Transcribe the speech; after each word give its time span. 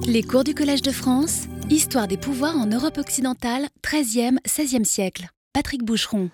Les 0.00 0.22
cours 0.22 0.44
du 0.44 0.54
Collège 0.54 0.82
de 0.82 0.90
France, 0.90 1.42
Histoire 1.70 2.08
des 2.08 2.16
pouvoirs 2.16 2.56
en 2.56 2.66
Europe 2.66 2.98
occidentale, 2.98 3.66
13e, 3.82 4.38
16e 4.46 4.84
siècle. 4.84 5.28
Patrick 5.52 5.84
Boucheron. 5.84 6.30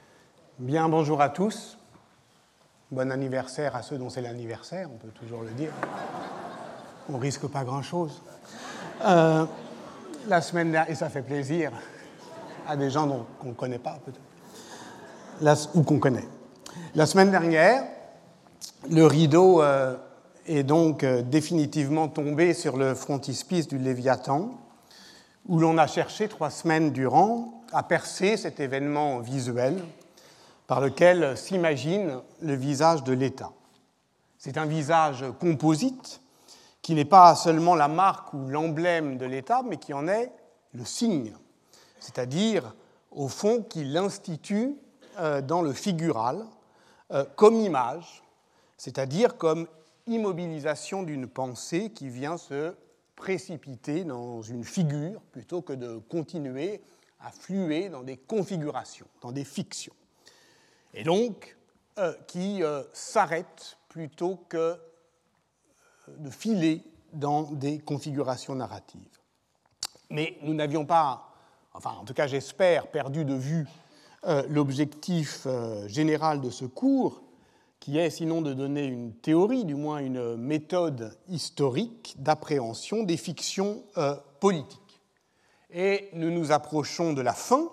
Bien, 0.58 0.88
bonjour 0.88 1.20
à 1.20 1.28
tous. 1.28 1.76
Bon 2.90 3.10
anniversaire 3.10 3.74
à 3.76 3.82
ceux 3.82 3.98
dont 3.98 4.10
c'est 4.10 4.22
l'anniversaire, 4.22 4.88
on 4.92 4.96
peut 4.96 5.12
toujours 5.12 5.42
le 5.42 5.50
dire. 5.50 5.70
On 7.08 7.18
risque 7.18 7.46
pas 7.46 7.64
grand-chose. 7.64 8.22
Euh, 9.04 9.44
la 10.28 10.40
semaine 10.40 10.72
dernière, 10.72 10.90
et 10.90 10.94
ça 10.94 11.08
fait 11.08 11.22
plaisir 11.22 11.72
à 12.66 12.76
des 12.76 12.90
gens 12.90 13.26
qu'on 13.40 13.48
ne 13.48 13.54
connaît 13.54 13.78
pas 13.78 13.98
peut-être, 14.04 15.70
ou 15.74 15.82
qu'on 15.82 15.98
connaît. 15.98 16.28
La 16.94 17.06
semaine 17.06 17.30
dernière, 17.30 17.84
le 18.90 19.04
rideau 19.06 19.62
euh, 19.62 19.96
est 20.48 20.62
donc 20.62 21.04
euh, 21.04 21.22
définitivement 21.22 22.08
tombé 22.08 22.54
sur 22.54 22.76
le 22.76 22.94
frontispice 22.94 23.68
du 23.68 23.78
Léviathan, 23.78 24.50
où 25.46 25.58
l'on 25.58 25.78
a 25.78 25.86
cherché 25.86 26.28
trois 26.28 26.50
semaines 26.50 26.90
durant 26.90 27.62
à 27.72 27.82
percer 27.82 28.36
cet 28.36 28.60
événement 28.60 29.20
visuel 29.20 29.82
par 30.66 30.80
lequel 30.80 31.36
s'imagine 31.36 32.20
le 32.40 32.54
visage 32.54 33.04
de 33.04 33.12
l'État. 33.12 33.52
C'est 34.38 34.58
un 34.58 34.66
visage 34.66 35.24
composite 35.40 36.20
qui 36.82 36.94
n'est 36.94 37.04
pas 37.04 37.34
seulement 37.34 37.74
la 37.74 37.88
marque 37.88 38.32
ou 38.32 38.48
l'emblème 38.48 39.18
de 39.18 39.26
l'État, 39.26 39.62
mais 39.64 39.76
qui 39.76 39.92
en 39.92 40.08
est 40.08 40.30
le 40.72 40.84
signe, 40.84 41.32
c'est-à-dire, 42.00 42.74
au 43.10 43.28
fond, 43.28 43.62
qui 43.62 43.84
l'institue 43.84 44.76
euh, 45.18 45.40
dans 45.40 45.62
le 45.62 45.72
figural 45.72 46.44
euh, 47.10 47.24
comme 47.36 47.56
image, 47.56 48.22
c'est-à-dire 48.76 49.36
comme 49.36 49.66
immobilisation 50.08 51.02
d'une 51.02 51.26
pensée 51.26 51.90
qui 51.90 52.08
vient 52.08 52.36
se 52.36 52.74
précipiter 53.16 54.04
dans 54.04 54.42
une 54.42 54.64
figure 54.64 55.20
plutôt 55.32 55.62
que 55.62 55.72
de 55.72 55.98
continuer 55.98 56.80
à 57.20 57.30
fluer 57.30 57.88
dans 57.88 58.02
des 58.02 58.16
configurations, 58.16 59.08
dans 59.20 59.32
des 59.32 59.44
fictions. 59.44 59.94
Et 60.94 61.02
donc, 61.02 61.56
euh, 61.98 62.14
qui 62.28 62.62
euh, 62.62 62.84
s'arrête 62.92 63.76
plutôt 63.88 64.36
que 64.48 64.56
euh, 64.56 64.76
de 66.18 66.30
filer 66.30 66.84
dans 67.12 67.42
des 67.42 67.80
configurations 67.80 68.54
narratives. 68.54 69.18
Mais 70.08 70.38
nous 70.42 70.54
n'avions 70.54 70.86
pas, 70.86 71.32
enfin 71.74 71.90
en 72.00 72.04
tout 72.04 72.14
cas 72.14 72.28
j'espère, 72.28 72.86
perdu 72.86 73.24
de 73.24 73.34
vue 73.34 73.66
l'objectif 74.48 75.46
général 75.86 76.40
de 76.40 76.50
ce 76.50 76.64
cours, 76.64 77.22
qui 77.80 77.98
est 77.98 78.10
sinon 78.10 78.42
de 78.42 78.52
donner 78.52 78.84
une 78.84 79.14
théorie, 79.14 79.64
du 79.64 79.74
moins 79.74 79.98
une 79.98 80.36
méthode 80.36 81.16
historique 81.28 82.16
d'appréhension 82.18 83.02
des 83.02 83.16
fictions 83.16 83.82
euh, 83.96 84.16
politiques. 84.40 85.00
Et 85.70 86.08
nous 86.12 86.30
nous 86.30 86.50
approchons 86.50 87.12
de 87.12 87.22
la 87.22 87.32
fin, 87.32 87.70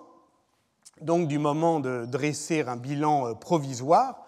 donc 1.01 1.27
du 1.27 1.39
moment 1.39 1.79
de 1.79 2.05
dresser 2.05 2.61
un 2.61 2.77
bilan 2.77 3.27
euh, 3.27 3.33
provisoire. 3.33 4.25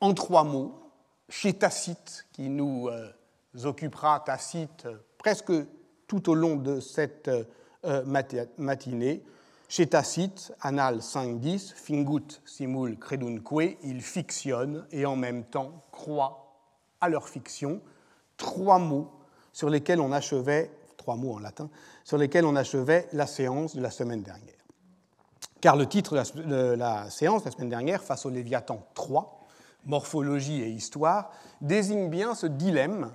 en 0.00 0.12
trois 0.14 0.42
mots, 0.42 0.78
chez 1.28 1.54
Tacite, 1.54 2.26
qui 2.32 2.48
nous 2.48 2.88
euh, 2.88 3.08
occupera, 3.62 4.20
Tacite, 4.20 4.88
presque 5.16 5.52
tout 6.08 6.28
au 6.28 6.34
long 6.34 6.56
de 6.56 6.80
cette 6.80 7.30
matinée, 8.58 9.24
chez 9.72 9.86
Tacite, 9.86 10.52
Annales 10.60 10.98
5.10, 10.98 11.72
fingut 11.72 12.42
simul 12.44 12.98
credunque, 12.98 13.78
il 13.82 14.02
fictionne 14.02 14.86
et 14.92 15.06
en 15.06 15.16
même 15.16 15.44
temps 15.44 15.82
croit 15.90 16.58
à 17.00 17.08
leur 17.08 17.26
fiction. 17.26 17.80
Trois 18.36 18.78
mots 18.78 19.10
sur 19.50 19.70
lesquels 19.70 20.02
on 20.02 20.12
achevait, 20.12 20.70
trois 20.98 21.16
mots 21.16 21.36
en 21.36 21.38
latin, 21.38 21.70
sur 22.04 22.18
lesquels 22.18 22.44
on 22.44 22.54
achevait 22.54 23.08
la 23.14 23.26
séance 23.26 23.74
de 23.74 23.80
la 23.80 23.90
semaine 23.90 24.22
dernière. 24.22 24.52
Car 25.62 25.76
le 25.76 25.86
titre 25.86 26.22
de 26.34 26.74
la, 26.74 27.08
séance 27.08 27.44
de 27.44 27.46
la 27.46 27.52
semaine 27.52 27.70
dernière, 27.70 28.02
face 28.02 28.26
au 28.26 28.30
Léviathan 28.30 28.86
3, 28.92 29.40
morphologie 29.86 30.60
et 30.60 30.68
histoire, 30.68 31.30
désigne 31.62 32.10
bien 32.10 32.34
ce 32.34 32.46
dilemme 32.46 33.10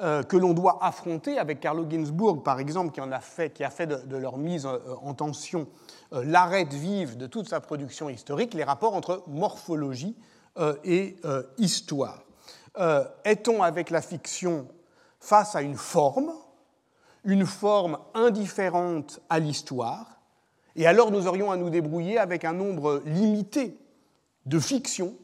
euh, 0.00 0.22
que 0.22 0.38
l'on 0.38 0.54
doit 0.54 0.78
affronter 0.82 1.38
avec 1.38 1.60
Carlo 1.60 1.84
Ginzburg, 1.88 2.42
par 2.42 2.60
exemple, 2.60 2.92
qui, 2.92 3.02
en 3.02 3.12
a, 3.12 3.20
fait, 3.20 3.50
qui 3.50 3.62
a 3.62 3.68
fait 3.68 3.86
de, 3.86 4.16
leur 4.16 4.38
mise 4.38 4.64
euh, 4.64 4.78
en 5.02 5.12
tension 5.12 5.68
euh, 6.14 6.24
l'arrêt 6.24 6.64
vive 6.64 7.18
de 7.18 7.26
toute 7.26 7.46
sa 7.46 7.60
production 7.60 8.08
historique, 8.08 8.54
les 8.54 8.64
rapports 8.64 8.94
entre 8.94 9.22
morphologie 9.26 10.16
et 10.84 11.16
histoire. 11.56 12.24
Est-on 13.24 13.62
avec 13.62 13.88
la 13.88 14.02
fiction 14.02 14.68
face 15.18 15.56
à 15.56 15.62
une 15.62 15.76
forme, 15.76 16.30
une 17.24 17.46
forme 17.46 17.96
indifférente 18.12 19.20
à 19.30 19.38
l'histoire, 19.38 20.20
et 20.76 20.86
alors 20.86 21.10
nous 21.10 21.26
aurions 21.26 21.50
à 21.50 21.56
nous 21.56 21.70
débrouiller 21.70 22.18
avec 22.18 22.44
un 22.44 22.52
nombre 22.52 23.00
limité 23.06 23.78
de 24.44 24.58
fictions, 24.58 25.14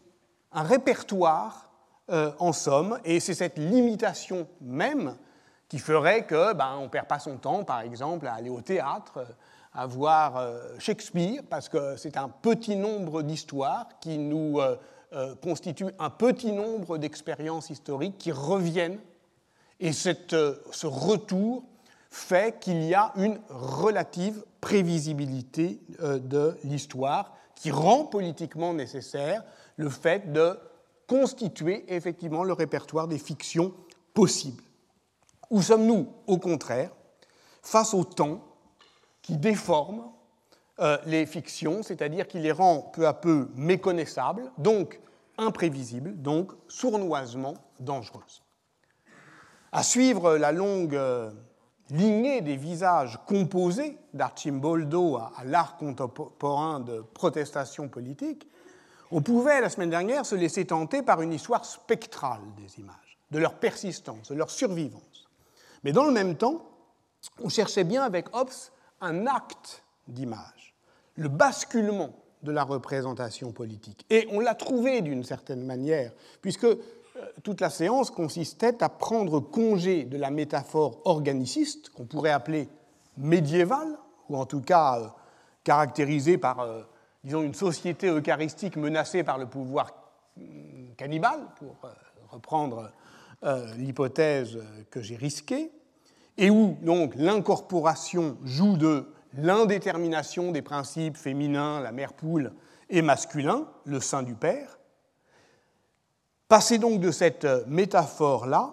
un 0.52 0.62
répertoire 0.62 1.67
euh, 2.10 2.32
en 2.38 2.54
somme, 2.54 2.98
et 3.04 3.20
c'est 3.20 3.34
cette 3.34 3.58
limitation 3.58 4.48
même 4.62 5.16
qui 5.68 5.78
ferait 5.78 6.24
que 6.24 6.54
ben, 6.54 6.76
on 6.78 6.84
ne 6.84 6.88
perd 6.88 7.06
pas 7.06 7.18
son 7.18 7.36
temps, 7.36 7.64
par 7.64 7.82
exemple, 7.82 8.26
à 8.26 8.32
aller 8.32 8.48
au 8.48 8.62
théâtre, 8.62 9.26
à 9.74 9.86
voir 9.86 10.38
euh, 10.38 10.58
Shakespeare, 10.78 11.42
parce 11.50 11.68
que 11.68 11.96
c'est 11.96 12.16
un 12.16 12.30
petit 12.30 12.76
nombre 12.76 13.20
d'histoires 13.20 13.88
qui 14.00 14.16
nous 14.16 14.58
euh, 14.58 15.34
constituent 15.42 15.92
un 15.98 16.08
petit 16.08 16.52
nombre 16.52 16.96
d'expériences 16.96 17.68
historiques 17.68 18.16
qui 18.16 18.32
reviennent, 18.32 19.00
et 19.78 19.92
cette, 19.92 20.34
ce 20.70 20.86
retour 20.86 21.64
fait 22.10 22.58
qu'il 22.58 22.82
y 22.84 22.94
a 22.94 23.12
une 23.16 23.38
relative 23.50 24.42
prévisibilité 24.62 25.78
de 26.00 26.56
l'histoire 26.64 27.36
qui 27.54 27.70
rend 27.70 28.06
politiquement 28.06 28.72
nécessaire 28.72 29.44
le 29.76 29.90
fait 29.90 30.32
de 30.32 30.58
constituer 31.08 31.84
effectivement 31.92 32.44
le 32.44 32.52
répertoire 32.52 33.08
des 33.08 33.18
fictions 33.18 33.74
possibles. 34.14 34.62
Où 35.50 35.62
sommes-nous, 35.62 36.06
au 36.26 36.38
contraire, 36.38 36.90
face 37.62 37.94
au 37.94 38.04
temps 38.04 38.44
qui 39.22 39.36
déforme 39.36 40.04
euh, 40.80 40.98
les 41.06 41.26
fictions, 41.26 41.82
c'est-à-dire 41.82 42.28
qui 42.28 42.38
les 42.38 42.52
rend 42.52 42.82
peu 42.92 43.06
à 43.08 43.14
peu 43.14 43.48
méconnaissables, 43.56 44.52
donc 44.58 45.00
imprévisibles, 45.38 46.14
donc 46.20 46.52
sournoisement 46.68 47.54
dangereuses? 47.80 48.42
À 49.72 49.82
suivre 49.82 50.36
la 50.36 50.52
longue 50.52 50.94
euh, 50.94 51.30
lignée 51.90 52.42
des 52.42 52.56
visages 52.56 53.18
composés 53.26 53.98
d'Archimboldo 54.12 55.16
à, 55.16 55.32
l'art 55.44 55.76
contemporain 55.76 56.80
de 56.80 57.00
protestation 57.00 57.88
politique, 57.88 58.46
on 59.10 59.22
pouvait, 59.22 59.60
la 59.60 59.70
semaine 59.70 59.90
dernière, 59.90 60.26
se 60.26 60.34
laisser 60.34 60.66
tenter 60.66 61.02
par 61.02 61.22
une 61.22 61.32
histoire 61.32 61.64
spectrale 61.64 62.40
des 62.56 62.80
images, 62.80 63.18
de 63.30 63.38
leur 63.38 63.54
persistance, 63.54 64.28
de 64.28 64.34
leur 64.34 64.50
survivance. 64.50 65.28
Mais 65.84 65.92
dans 65.92 66.04
le 66.04 66.12
même 66.12 66.36
temps, 66.36 66.64
on 67.42 67.48
cherchait 67.48 67.84
bien 67.84 68.02
avec 68.02 68.34
Hobbes 68.34 68.50
un 69.00 69.26
acte 69.26 69.82
d'image, 70.06 70.74
le 71.16 71.28
basculement 71.28 72.10
de 72.42 72.52
la 72.52 72.64
représentation 72.64 73.52
politique. 73.52 74.04
Et 74.10 74.28
on 74.30 74.40
l'a 74.40 74.54
trouvé 74.54 75.00
d'une 75.00 75.24
certaine 75.24 75.64
manière, 75.64 76.12
puisque 76.40 76.64
euh, 76.64 76.76
toute 77.42 77.60
la 77.60 77.70
séance 77.70 78.10
consistait 78.10 78.82
à 78.82 78.88
prendre 78.88 79.40
congé 79.40 80.04
de 80.04 80.16
la 80.16 80.30
métaphore 80.30 81.00
organiciste, 81.04 81.90
qu'on 81.90 82.04
pourrait 82.04 82.30
appeler 82.30 82.68
médiévale, 83.16 83.98
ou 84.28 84.36
en 84.36 84.46
tout 84.46 84.60
cas 84.60 85.00
euh, 85.00 85.08
caractérisée 85.64 86.38
par, 86.38 86.60
euh, 86.60 86.82
disons, 87.28 87.42
une 87.42 87.54
société 87.54 88.08
eucharistique 88.08 88.76
menacée 88.76 89.22
par 89.22 89.36
le 89.36 89.44
pouvoir 89.44 89.92
cannibale, 90.96 91.40
pour 91.58 91.76
reprendre 92.30 92.90
l'hypothèse 93.76 94.58
que 94.90 95.02
j'ai 95.02 95.16
risquée, 95.16 95.70
et 96.38 96.48
où 96.48 96.78
donc 96.80 97.14
l'incorporation 97.16 98.38
joue 98.44 98.78
de 98.78 99.12
l'indétermination 99.34 100.52
des 100.52 100.62
principes 100.62 101.18
féminins, 101.18 101.80
la 101.80 101.92
mère 101.92 102.14
poule, 102.14 102.54
et 102.88 103.02
masculin, 103.02 103.68
le 103.84 104.00
sein 104.00 104.22
du 104.22 104.34
père. 104.34 104.78
Passez 106.48 106.78
donc 106.78 106.98
de 106.98 107.10
cette 107.10 107.46
métaphore-là 107.66 108.72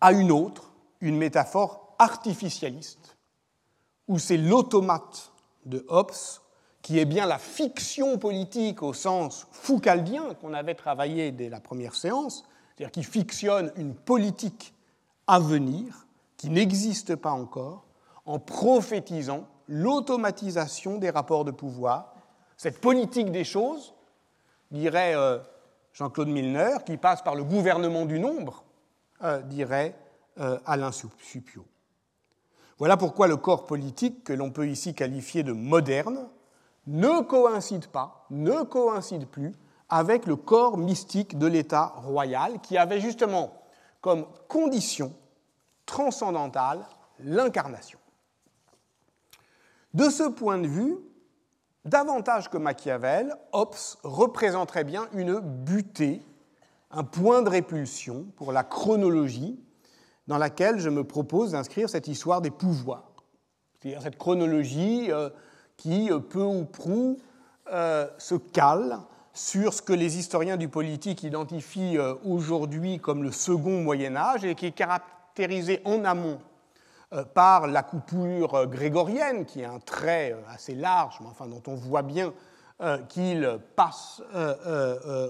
à 0.00 0.12
une 0.12 0.32
autre, 0.32 0.72
une 1.02 1.18
métaphore 1.18 1.94
artificialiste, 1.98 3.18
où 4.08 4.18
c'est 4.18 4.38
l'automate 4.38 5.32
de 5.66 5.84
Hobbes 5.88 6.12
qui 6.82 6.98
est 6.98 7.04
bien 7.04 7.26
la 7.26 7.38
fiction 7.38 8.18
politique 8.18 8.82
au 8.82 8.92
sens 8.92 9.46
foucaldien 9.52 10.34
qu'on 10.34 10.52
avait 10.52 10.74
travaillé 10.74 11.30
dès 11.30 11.48
la 11.48 11.60
première 11.60 11.94
séance, 11.94 12.44
c'est-à-dire 12.76 12.90
qui 12.90 13.04
fictionne 13.04 13.72
une 13.76 13.94
politique 13.94 14.74
à 15.28 15.38
venir 15.38 16.06
qui 16.36 16.50
n'existe 16.50 17.14
pas 17.14 17.30
encore, 17.30 17.84
en 18.26 18.40
prophétisant 18.40 19.46
l'automatisation 19.68 20.98
des 20.98 21.10
rapports 21.10 21.44
de 21.44 21.52
pouvoir, 21.52 22.14
cette 22.56 22.80
politique 22.80 23.30
des 23.30 23.44
choses, 23.44 23.94
dirait 24.72 25.14
euh, 25.14 25.38
Jean-Claude 25.92 26.28
Milner, 26.28 26.78
qui 26.84 26.96
passe 26.96 27.22
par 27.22 27.36
le 27.36 27.44
gouvernement 27.44 28.06
du 28.06 28.18
nombre, 28.18 28.64
euh, 29.22 29.40
dirait 29.42 29.96
euh, 30.40 30.58
Alain 30.66 30.90
Supio. 30.92 31.64
Voilà 32.78 32.96
pourquoi 32.96 33.28
le 33.28 33.36
corps 33.36 33.66
politique, 33.66 34.24
que 34.24 34.32
l'on 34.32 34.50
peut 34.50 34.68
ici 34.68 34.94
qualifier 34.94 35.44
de 35.44 35.52
moderne, 35.52 36.28
ne 36.86 37.20
coïncide 37.20 37.86
pas, 37.86 38.26
ne 38.30 38.62
coïncide 38.62 39.26
plus 39.26 39.52
avec 39.88 40.26
le 40.26 40.36
corps 40.36 40.78
mystique 40.78 41.38
de 41.38 41.46
l'État 41.46 41.92
royal, 41.96 42.60
qui 42.60 42.78
avait 42.78 43.00
justement 43.00 43.52
comme 44.00 44.26
condition 44.48 45.12
transcendantale 45.86 46.86
l'incarnation. 47.20 47.98
De 49.94 50.08
ce 50.08 50.22
point 50.22 50.58
de 50.58 50.66
vue, 50.66 50.96
davantage 51.84 52.48
que 52.48 52.56
Machiavel, 52.56 53.36
Hobbes 53.52 53.76
représenterait 54.02 54.84
bien 54.84 55.08
une 55.12 55.40
butée, 55.40 56.22
un 56.90 57.04
point 57.04 57.42
de 57.42 57.50
répulsion 57.50 58.26
pour 58.36 58.52
la 58.52 58.64
chronologie 58.64 59.60
dans 60.26 60.38
laquelle 60.38 60.78
je 60.78 60.88
me 60.88 61.04
propose 61.04 61.52
d'inscrire 61.52 61.90
cette 61.90 62.08
histoire 62.08 62.40
des 62.40 62.50
pouvoirs. 62.50 63.12
C'est-à-dire 63.78 64.02
cette 64.02 64.16
chronologie 64.16 65.10
euh, 65.10 65.28
qui, 65.82 66.10
euh, 66.10 66.20
peu 66.20 66.42
ou 66.42 66.64
prou, 66.64 67.18
euh, 67.72 68.06
se 68.18 68.36
cale 68.36 68.98
sur 69.34 69.74
ce 69.74 69.82
que 69.82 69.92
les 69.92 70.18
historiens 70.18 70.56
du 70.56 70.68
politique 70.68 71.22
identifient 71.22 71.98
aujourd'hui 72.24 72.98
comme 72.98 73.22
le 73.22 73.32
second 73.32 73.82
Moyen 73.82 74.14
Âge 74.14 74.44
et 74.44 74.54
qui 74.54 74.66
est 74.66 74.72
caractérisé 74.72 75.80
en 75.86 76.04
amont 76.04 76.38
euh, 77.12 77.24
par 77.24 77.66
la 77.66 77.82
coupure 77.82 78.66
grégorienne, 78.68 79.44
qui 79.44 79.60
est 79.60 79.66
un 79.66 79.80
trait 79.80 80.32
euh, 80.32 80.54
assez 80.54 80.74
large, 80.74 81.16
mais 81.20 81.26
enfin 81.26 81.46
dont 81.46 81.62
on 81.66 81.74
voit 81.74 82.02
bien 82.02 82.32
euh, 82.80 82.98
qu'il 83.02 83.58
passe 83.76 84.22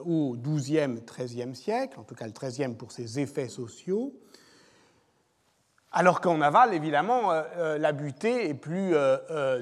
au 0.07 0.37
XIIe, 0.37 1.01
XIIIe 1.05 1.57
siècle, 1.57 1.99
en 1.99 2.05
tout 2.05 2.15
cas 2.15 2.27
le 2.27 2.33
XIIIe 2.33 2.75
pour 2.75 2.93
ses 2.93 3.19
effets 3.19 3.49
sociaux. 3.49 4.13
Alors 5.93 6.21
qu'en 6.21 6.41
aval, 6.41 6.73
évidemment, 6.73 7.33
la 7.59 7.93
butée 7.93 8.49
est 8.49 8.55
plus 8.55 8.95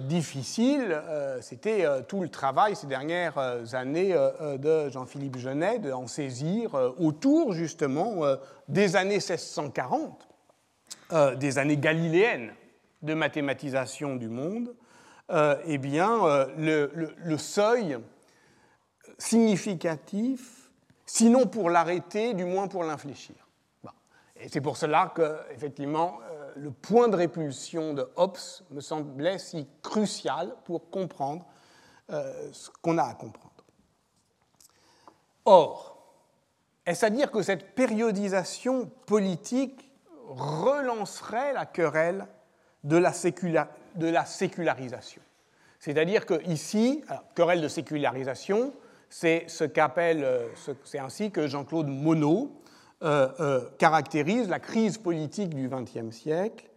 difficile. 0.03 1.03
C'était 1.41 1.85
tout 2.07 2.21
le 2.21 2.29
travail 2.29 2.77
ces 2.77 2.87
dernières 2.87 3.37
années 3.75 4.15
de 4.59 4.89
Jean-Philippe 4.91 5.39
Genet 5.39 5.81
d'en 5.81 6.07
saisir 6.07 6.71
autour 6.99 7.53
justement 7.53 8.23
des 8.69 8.95
années 8.95 9.15
1640 9.17 10.31
euh, 11.13 11.35
des 11.35 11.59
années 11.59 11.77
galiléennes 11.77 12.53
de 13.03 13.15
mathématisation 13.15 14.15
du 14.15 14.29
monde, 14.29 14.77
euh, 15.31 15.57
eh 15.65 15.77
bien, 15.77 16.25
euh, 16.25 16.87
le, 17.25 17.37
seuil 17.37 17.99
significatif, 19.19 20.71
sinon 21.05 21.47
pour 21.47 21.69
l'arrêter, 21.69 22.33
du 22.35 22.45
moins 22.45 22.69
pour 22.69 22.85
l'infléchir. 22.85 23.35
Et 24.41 24.49
c'est 24.49 24.61
pour 24.61 24.77
cela 24.77 25.13
que, 25.15 25.39
effectivement, 25.53 26.19
le 26.57 26.71
point 26.71 27.09
de 27.09 27.17
répulsion 27.17 27.95
de 27.95 28.09
Hobbes 28.17 28.39
me 28.71 28.81
semblait 28.81 29.39
si 29.39 29.69
crucial 29.83 30.55
pour 30.65 30.91
comprendre 30.91 31.45
ce 32.09 32.71
qu'on 32.83 32.99
a 32.99 33.05
à 33.05 33.15
comprendre. 33.15 33.51
Or, 35.45 35.91
est-ce 36.87 37.07
à 37.07 37.11
dire 37.11 37.31
que 37.31 37.43
cette 37.43 37.75
périodisation 37.75 38.91
politique 39.07 39.91
relancerait 40.29 41.53
la 41.53 41.67
querelle 41.67 42.27
de 42.85 42.97
la, 42.97 43.13
sécularisation? 44.25 45.23
C'est-à-dire 45.79 46.27
que 46.27 46.43
ici, 46.49 47.05
querelle 47.35 47.61
de 47.61 47.69
sécularisation, 47.69 48.73
c'est 49.09 49.45
ce 49.49 49.65
qu'appelle, 49.65 50.25
euh, 50.25 50.49
c'est 50.85 50.99
ainsi 50.99 51.31
que 51.31 51.47
Jean-Claude 51.47 51.89
Monod 51.89 52.45
euh, 52.45 52.47
euh, 52.47 52.70
caractérise 53.79 54.49
la 54.49 54.61
crise 54.61 54.99
politique 54.99 55.55
du 55.55 55.69
XXe 55.69 56.15
siècle, 56.15 56.69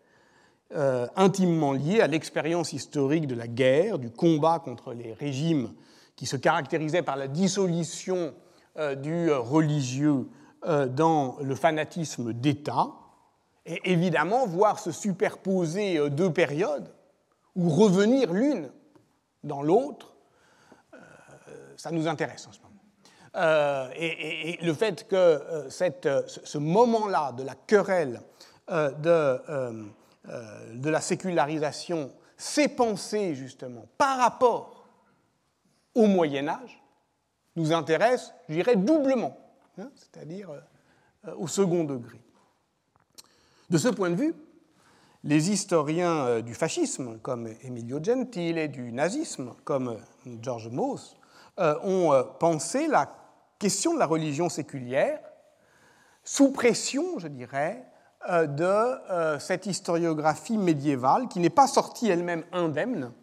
intimement 1.16 1.74
liée 1.74 2.02
à 2.02 2.08
l'expérience 2.08 2.74
historique 2.74 3.28
de 3.28 3.36
la 3.36 3.48
guerre, 3.48 4.00
du 4.00 4.10
combat 4.10 4.60
contre 4.60 4.94
les 4.94 5.14
régimes 5.14 5.74
qui 6.16 6.26
se 6.26 6.38
caractérisaient 6.38 7.02
par 7.02 7.18
la 7.18 7.28
dissolution 7.28 8.34
du 9.02 9.32
religieux 9.32 10.28
dans 10.66 11.36
le 11.42 11.56
fanatisme 11.56 12.32
d'État, 12.32 12.88
et 13.66 13.92
évidemment, 13.92 14.46
voir 14.46 14.80
se 14.80 14.92
superposer 14.92 15.98
euh, 15.98 16.10
deux 16.10 16.32
périodes, 16.32 16.90
ou 17.56 17.70
revenir 17.70 18.34
l'une 18.34 18.70
dans 19.44 19.62
l'autre, 19.62 20.16
euh, 20.94 20.98
ça 21.78 21.92
nous 21.92 22.08
intéresse 22.08 22.48
en 22.48 22.52
ce 22.52 22.60
moment. 22.60 22.63
Euh, 23.36 23.90
et, 23.96 24.60
le 24.62 24.74
fait 24.74 25.08
que 25.08 25.66
cette, 25.70 26.08
ce 26.28 26.58
moment-là 26.58 27.32
de 27.32 27.44
la 27.44 27.56
querelle 27.56 28.22
de, 28.70 29.42
de, 30.74 30.90
la 30.90 31.02
sécularisation 31.02 32.12
s'est 32.38 32.70
pensé 32.70 33.36
justement 33.36 33.86
par 33.98 34.20
rapport 34.20 34.86
au 35.96 36.06
Moyen 36.06 36.48
Âge 36.48 36.82
nous 37.56 37.74
intéresse, 37.74 38.34
je 38.50 38.54
dirais, 38.54 38.76
doublement, 38.76 39.38
hein, 39.78 39.90
c'est-à-dire 39.96 40.50
au 41.38 41.48
second 41.48 41.84
degré. 41.84 42.22
De 43.70 43.78
ce 43.78 43.88
point 43.88 44.12
de 44.12 44.16
vue, 44.16 44.36
les 45.24 45.52
historiens 45.52 46.26
euh, 46.26 46.42
du 46.42 46.54
fascisme, 46.54 47.18
comme 47.22 47.48
Emilio 47.64 48.04
Gentile, 48.04 48.58
et 48.58 48.68
du 48.68 48.92
nazisme, 48.92 49.54
comme 49.64 49.90
euh, 49.90 50.36
George 50.42 50.70
Mauss, 50.70 51.16
euh, 51.60 51.76
ont 51.84 52.12
pensé 52.40 52.88
la 52.88 53.12
question 53.64 53.94
de 53.94 54.00
la 54.00 54.08
religion 54.08 54.50
séculière 54.50 55.20
sous 56.26 56.52
pression, 56.52 57.18
je 57.18 57.30
dirais, 57.30 57.86
de 58.30 59.40
cette 59.40 59.68
historiographie 59.68 60.58
médiévale 60.58 61.30
qui 61.30 61.40
n'est 61.40 61.50
pas 61.50 61.68
sortie 61.68 62.10
elle-même 62.10 62.44
indemne 62.52 63.14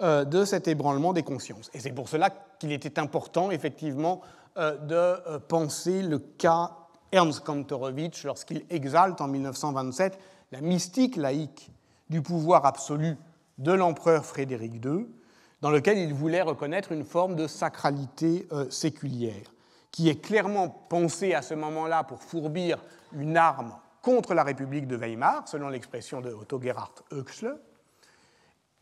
de 0.00 0.44
cet 0.44 0.66
ébranlement 0.66 1.12
des 1.12 1.22
consciences. 1.22 1.70
Et 1.74 1.78
c'est 1.78 1.92
pour 1.92 2.08
cela 2.08 2.30
qu'il 2.58 2.72
était 2.72 2.98
important, 2.98 3.52
effectivement, 3.52 4.20
de 4.56 5.38
penser 5.38 6.02
le 6.02 6.18
cas 6.18 6.72
Ernst 7.12 7.44
Kantorowicz 7.44 8.24
lorsqu'il 8.24 8.64
exalte 8.70 9.20
en 9.20 9.28
1927 9.28 10.18
la 10.50 10.60
mystique 10.60 11.16
laïque 11.16 11.70
du 12.10 12.20
pouvoir 12.20 12.66
absolu 12.66 13.16
de 13.58 13.72
l'empereur 13.72 14.24
Frédéric 14.24 14.84
II, 14.84 15.06
dans 15.60 15.70
lequel 15.70 15.98
il 15.98 16.12
voulait 16.12 16.42
reconnaître 16.42 16.92
une 16.92 17.04
forme 17.04 17.36
de 17.36 17.46
sacralité 17.46 18.46
euh, 18.52 18.68
séculière, 18.70 19.53
qui 19.94 20.08
est 20.08 20.20
clairement 20.20 20.68
pensée 20.68 21.34
à 21.34 21.42
ce 21.42 21.54
moment-là 21.54 22.02
pour 22.02 22.20
fourbir 22.20 22.82
une 23.12 23.36
arme 23.36 23.76
contre 24.02 24.34
la 24.34 24.42
République 24.42 24.88
de 24.88 24.96
Weimar, 24.96 25.46
selon 25.46 25.68
l'expression 25.68 26.20
de 26.20 26.32
Otto 26.32 26.60
Gerhard 26.60 27.04
Höxle, 27.12 27.60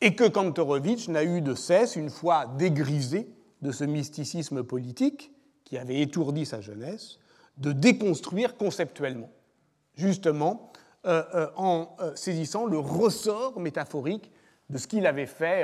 et 0.00 0.16
que 0.16 0.26
Kantorowicz 0.26 1.08
n'a 1.08 1.22
eu 1.22 1.42
de 1.42 1.54
cesse, 1.54 1.96
une 1.96 2.08
fois 2.08 2.46
dégrisé 2.46 3.28
de 3.60 3.72
ce 3.72 3.84
mysticisme 3.84 4.64
politique 4.64 5.30
qui 5.64 5.76
avait 5.76 6.00
étourdi 6.00 6.46
sa 6.46 6.62
jeunesse, 6.62 7.18
de 7.58 7.72
déconstruire 7.72 8.56
conceptuellement, 8.56 9.28
justement 9.96 10.72
euh, 11.04 11.22
euh, 11.34 11.50
en 11.56 11.94
euh, 12.00 12.16
saisissant 12.16 12.64
le 12.64 12.78
ressort 12.78 13.60
métaphorique 13.60 14.32
de 14.70 14.78
ce 14.78 14.86
qu'il 14.86 15.06
avait 15.06 15.26
fait 15.26 15.62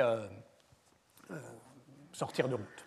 sortir 2.13 2.47
de 2.47 2.53
route. 2.53 2.85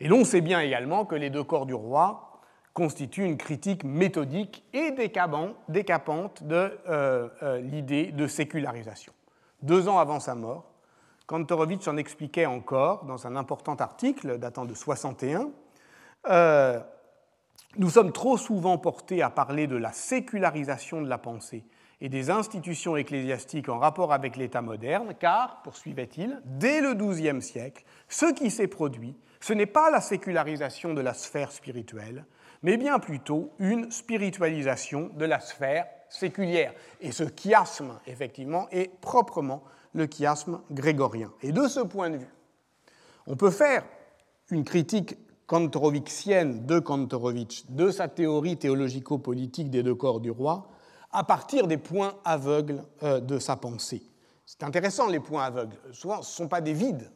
Et 0.00 0.08
l'on 0.08 0.24
sait 0.24 0.40
bien 0.40 0.60
également 0.60 1.04
que 1.04 1.14
les 1.14 1.30
deux 1.30 1.44
corps 1.44 1.66
du 1.66 1.74
roi 1.74 2.40
constituent 2.72 3.24
une 3.24 3.36
critique 3.36 3.84
méthodique 3.84 4.64
et 4.72 4.90
décapante 4.90 6.42
de 6.42 6.72
l'idée 7.60 8.10
de 8.10 8.26
sécularisation. 8.26 9.12
Deux 9.62 9.88
ans 9.88 9.98
avant 9.98 10.18
sa 10.18 10.34
mort, 10.34 10.74
Kantorowicz 11.26 11.88
en 11.88 11.96
expliquait 11.96 12.46
encore 12.46 13.04
dans 13.04 13.26
un 13.26 13.36
important 13.36 13.76
article 13.76 14.38
datant 14.38 14.66
de 14.66 14.74
61. 14.74 15.50
Euh, 16.28 16.80
nous 17.76 17.90
sommes 17.90 18.12
trop 18.12 18.36
souvent 18.36 18.76
portés 18.76 19.22
à 19.22 19.30
parler 19.30 19.66
de 19.66 19.76
la 19.76 19.92
sécularisation 19.92 21.00
de 21.00 21.08
la 21.08 21.18
pensée 21.18 21.64
et 22.00 22.08
des 22.08 22.28
institutions 22.28 22.96
ecclésiastiques 22.96 23.70
en 23.70 23.78
rapport 23.78 24.12
avec 24.12 24.36
l'État 24.36 24.60
moderne, 24.60 25.14
car, 25.18 25.62
poursuivait-il, 25.62 26.42
dès 26.44 26.82
le 26.82 26.92
XIIe 26.94 27.40
siècle, 27.40 27.84
ce 28.08 28.26
qui 28.32 28.50
s'est 28.50 28.68
produit, 28.68 29.16
ce 29.44 29.52
n'est 29.52 29.66
pas 29.66 29.90
la 29.90 30.00
sécularisation 30.00 30.94
de 30.94 31.02
la 31.02 31.12
sphère 31.12 31.52
spirituelle, 31.52 32.24
mais 32.62 32.78
bien 32.78 32.98
plutôt 32.98 33.52
une 33.58 33.90
spiritualisation 33.90 35.10
de 35.12 35.26
la 35.26 35.38
sphère 35.38 35.86
séculière. 36.08 36.72
Et 37.02 37.12
ce 37.12 37.24
chiasme, 37.24 38.00
effectivement, 38.06 38.70
est 38.70 38.90
proprement 39.02 39.62
le 39.92 40.06
chiasme 40.06 40.62
grégorien. 40.70 41.30
Et 41.42 41.52
de 41.52 41.68
ce 41.68 41.80
point 41.80 42.08
de 42.08 42.16
vue, 42.16 42.34
on 43.26 43.36
peut 43.36 43.50
faire 43.50 43.84
une 44.48 44.64
critique 44.64 45.18
kantorowiczienne 45.46 46.64
de 46.64 46.78
Kantorowicz, 46.78 47.66
de 47.68 47.90
sa 47.90 48.08
théorie 48.08 48.56
théologico-politique 48.56 49.68
des 49.68 49.82
deux 49.82 49.94
corps 49.94 50.20
du 50.20 50.30
roi, 50.30 50.70
à 51.12 51.22
partir 51.22 51.66
des 51.66 51.76
points 51.76 52.14
aveugles 52.24 52.82
euh, 53.02 53.20
de 53.20 53.38
sa 53.38 53.56
pensée. 53.56 54.08
C'est 54.46 54.62
intéressant, 54.62 55.06
les 55.06 55.20
points 55.20 55.44
aveugles. 55.44 55.76
Souvent, 55.92 56.22
ce 56.22 56.30
ne 56.30 56.46
sont 56.46 56.48
pas 56.48 56.62
des 56.62 56.72
vides, 56.72 57.10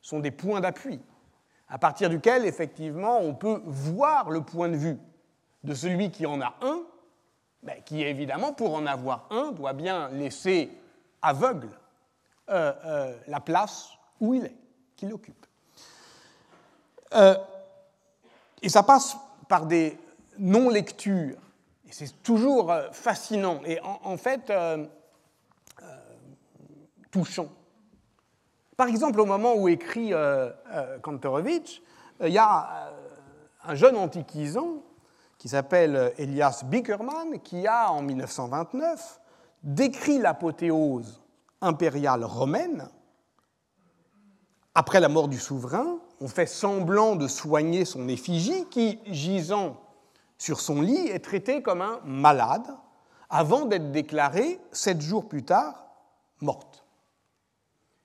ce 0.00 0.08
sont 0.08 0.20
des 0.20 0.30
points 0.30 0.62
d'appui, 0.62 1.00
à 1.70 1.78
partir 1.78 2.10
duquel, 2.10 2.44
effectivement, 2.44 3.18
on 3.20 3.34
peut 3.34 3.62
voir 3.64 4.30
le 4.30 4.42
point 4.42 4.68
de 4.68 4.76
vue 4.76 4.98
de 5.62 5.72
celui 5.72 6.10
qui 6.10 6.26
en 6.26 6.40
a 6.40 6.54
un, 6.62 6.82
ben, 7.62 7.80
qui, 7.84 8.02
évidemment, 8.02 8.52
pour 8.52 8.74
en 8.74 8.86
avoir 8.86 9.26
un, 9.30 9.52
doit 9.52 9.72
bien 9.72 10.08
laisser 10.08 10.70
aveugle 11.22 11.68
euh, 12.48 12.72
euh, 12.84 13.16
la 13.28 13.40
place 13.40 13.90
où 14.18 14.34
il 14.34 14.46
est, 14.46 14.56
qu'il 14.96 15.12
occupe. 15.12 15.46
Euh, 17.14 17.36
et 18.62 18.68
ça 18.68 18.82
passe 18.82 19.16
par 19.48 19.66
des 19.66 19.96
non-lectures. 20.38 21.36
Et 21.86 21.92
c'est 21.92 22.22
toujours 22.22 22.72
fascinant 22.92 23.60
et 23.64 23.80
en, 23.82 24.16
fait 24.16 24.52
touchant. 27.10 27.48
Par 28.80 28.88
exemple, 28.88 29.20
au 29.20 29.26
moment 29.26 29.56
où 29.56 29.68
écrit 29.68 30.14
Kantorowicz, 31.02 31.82
il 32.22 32.32
y 32.32 32.38
a 32.38 32.90
un 33.62 33.74
jeune 33.74 33.94
antiquisant 33.94 34.82
qui 35.36 35.50
s'appelle 35.50 36.14
Elias 36.16 36.62
Bickerman, 36.64 37.40
qui 37.44 37.66
a, 37.66 37.92
en 37.92 38.00
1929, 38.00 39.20
décrit 39.62 40.18
l'apothéose 40.18 41.20
impériale 41.60 42.24
romaine, 42.24 42.88
après 44.74 44.98
la 44.98 45.10
mort 45.10 45.28
du 45.28 45.38
souverain, 45.38 45.98
on 46.22 46.28
fait 46.28 46.46
semblant 46.46 47.16
de 47.16 47.28
soigner 47.28 47.84
son 47.84 48.08
effigie 48.08 48.64
qui, 48.70 48.98
gisant 49.04 49.76
sur 50.38 50.58
son 50.58 50.80
lit, 50.80 51.06
est 51.08 51.22
traitée 51.22 51.60
comme 51.60 51.82
un 51.82 52.00
malade 52.06 52.74
avant 53.28 53.66
d'être 53.66 53.92
déclarée, 53.92 54.58
sept 54.72 55.02
jours 55.02 55.28
plus 55.28 55.44
tard, 55.44 55.84
morte. 56.40 56.69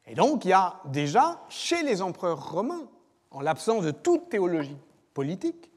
Et 0.07 0.15
donc 0.15 0.45
il 0.45 0.49
y 0.49 0.53
a 0.53 0.81
déjà, 0.85 1.41
chez 1.49 1.83
les 1.83 2.01
empereurs 2.01 2.51
romains, 2.51 2.87
en 3.31 3.41
l'absence 3.41 3.83
de 3.83 3.91
toute 3.91 4.29
théologie 4.29 4.77
politique, 5.13 5.71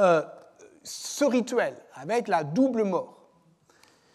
euh, 0.00 0.22
ce 0.82 1.24
rituel 1.24 1.76
avec 1.94 2.28
la 2.28 2.44
double 2.44 2.84
mort 2.84 3.20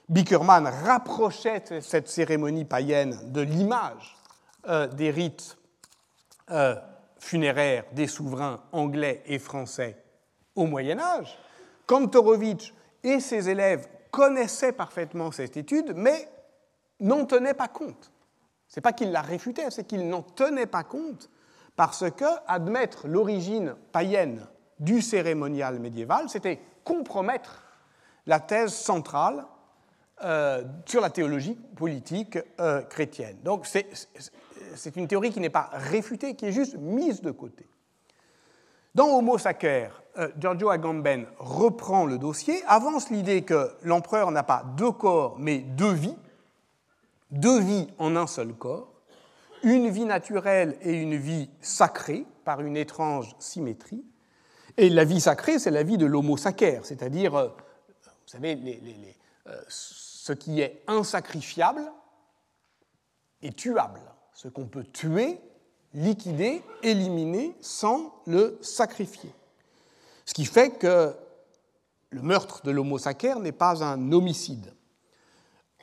Bickerman 0.10 0.68
rapprochait 0.68 1.64
cette 1.82 2.08
cérémonie 2.08 2.66
païenne 2.66 3.18
de 3.32 3.42
l'image 3.42 4.16
euh, 4.68 4.88
des 4.88 5.10
rites 5.10 5.58
euh, 6.52 6.76
funéraires 7.18 7.86
des 7.92 8.08
souverains 8.08 8.62
anglais 8.72 9.24
et 9.26 9.40
français 9.40 9.98
au 10.56 10.68
Moyen 10.68 11.00
Âge. 11.00 11.38
Kantorowicz 11.88 12.72
et 13.04 13.20
ses 13.20 13.50
élèves 13.50 13.88
connaissaient 14.12 14.72
parfaitement 14.72 15.32
cette 15.32 15.58
étude, 15.58 15.94
mais 15.96 16.30
n'en 17.00 17.26
tenaient 17.26 17.54
pas 17.54 17.68
compte. 17.68 18.12
Ce 18.76 18.82
n'est 18.82 18.84
pas 18.84 18.92
qu'ils 18.92 19.14
la 19.14 19.22
réfutaient, 19.22 19.72
c'est 19.72 19.88
qu'ils 19.88 20.06
n'en 20.10 20.22
tenaient 20.22 20.66
pas 20.66 20.84
compte, 20.84 21.30
parce 21.78 22.12
que 22.12 22.26
admettre 22.46 23.08
l'origine 23.08 23.74
païenne 23.94 24.46
du 24.82 25.02
cérémonial 25.02 25.80
médiéval, 25.80 26.28
c'était 26.28 26.60
compromettre 26.84 27.64
la 28.26 28.42
thèse 28.42 28.74
centrale 28.74 29.46
euh, 30.26 30.66
sur 30.86 31.00
la 31.00 31.10
théologie 31.10 31.58
politique 31.78 32.38
euh, 32.60 32.82
chrétienne. 32.82 33.38
Donc 33.46 33.66
c'est 33.66 34.96
une 34.98 35.08
théorie 35.08 35.32
qui 35.32 35.40
n'est 35.40 35.50
pas 35.50 35.70
réfutée, 35.72 36.36
qui 36.36 36.48
est 36.48 36.52
juste 36.52 36.76
mise 36.76 37.22
de 37.22 37.32
côté. 37.32 37.66
Dans 38.94 39.08
Homo 39.08 39.38
Sacer, 39.38 39.88
euh, 40.18 40.28
Giorgio 40.38 40.70
Agamben 40.70 41.28
reprend 41.40 42.06
le 42.06 42.18
dossier, 42.18 42.62
avance 42.68 43.10
l'idée 43.10 43.44
que 43.44 43.72
l'empereur 43.84 44.32
n'a 44.32 44.44
pas 44.44 44.66
deux 44.76 44.92
corps, 44.92 45.38
mais 45.40 45.60
deux 45.60 45.94
vies, 45.94 46.18
deux 47.36 47.60
vies 47.60 47.88
en 48.00 48.16
un 48.16 48.28
seul 48.28 48.54
corps, 48.54 48.92
une 49.64 49.90
vie 49.90 50.06
naturelle 50.06 50.78
et 50.82 50.94
une 50.94 51.16
vie 51.16 51.50
sacrée, 51.62 52.26
par 52.46 52.62
une 52.62 52.78
étrange 52.78 53.36
symétrie. 53.40 54.06
Et 54.78 54.90
la 54.90 55.04
vie 55.04 55.20
sacrée, 55.20 55.58
c'est 55.60 55.72
la 55.72 55.84
vie 55.84 55.98
de 55.98 56.06
l'homo 56.06 56.38
sacer, 56.38 56.80
c'est-à-dire, 56.84 57.32
vous 57.32 58.28
savez, 58.28 58.56
les, 58.56 59.18
ce 59.68 60.34
qui 60.34 60.62
est 60.62 60.84
insacrifiable 60.88 61.92
est 63.42 63.56
tuable, 63.56 64.02
ce 64.34 64.48
qu'on 64.48 64.68
peut 64.68 64.84
tuer, 64.84 65.40
liquider, 65.94 66.62
éliminer 66.84 67.56
sans 67.62 68.14
le 68.28 68.60
sacrifier. 68.62 69.32
Ce 70.26 70.34
qui 70.34 70.46
fait 70.46 70.72
que 70.72 71.16
le 72.10 72.22
meurtre 72.22 72.62
de 72.64 72.72
l'homo 72.72 72.98
sacer 72.98 73.36
n'est 73.40 73.52
pas 73.52 73.84
un 73.84 74.12
homicide. 74.12 74.75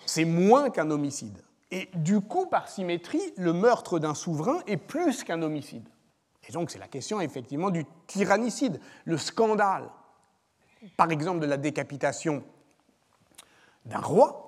C'est 0.06 0.24
moins 0.24 0.70
qu'un 0.70 0.90
homicide. 0.90 1.42
Et 1.70 1.88
du 1.94 2.20
coup, 2.20 2.46
par 2.46 2.68
symétrie, 2.68 3.32
le 3.36 3.52
meurtre 3.52 3.98
d'un 3.98 4.14
souverain 4.14 4.60
est 4.66 4.76
plus 4.76 5.24
qu'un 5.24 5.42
homicide. 5.42 5.88
Et 6.48 6.52
donc, 6.52 6.70
c'est 6.70 6.78
la 6.78 6.88
question 6.88 7.20
effectivement 7.20 7.70
du 7.70 7.86
tyrannicide, 8.06 8.80
le 9.04 9.16
scandale, 9.16 9.88
par 10.96 11.10
exemple, 11.10 11.40
de 11.40 11.46
la 11.46 11.56
décapitation 11.56 12.42
d'un 13.84 14.00
roi, 14.00 14.42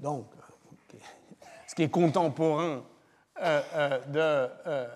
donc, 0.00 0.26
ce 1.66 1.74
qui 1.74 1.82
est 1.82 1.90
contemporain 1.90 2.82
euh, 3.42 3.62
euh, 3.74 3.98
de, 4.06 4.52
euh, 4.66 4.88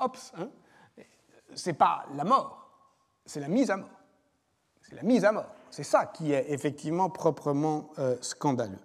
Hobbes, 0.00 0.16
hein, 0.36 0.48
ce 1.54 1.70
n'est 1.70 1.74
pas 1.74 2.04
la 2.14 2.24
mort, 2.24 2.68
c'est 3.24 3.40
la 3.40 3.48
mise 3.48 3.70
à 3.70 3.76
mort. 3.76 3.88
C'est 4.82 4.96
la 4.96 5.02
mise 5.02 5.24
à 5.24 5.32
mort. 5.32 5.54
C'est 5.74 5.82
ça 5.82 6.06
qui 6.06 6.32
est 6.32 6.46
effectivement 6.50 7.10
proprement 7.10 7.90
scandaleux. 8.20 8.78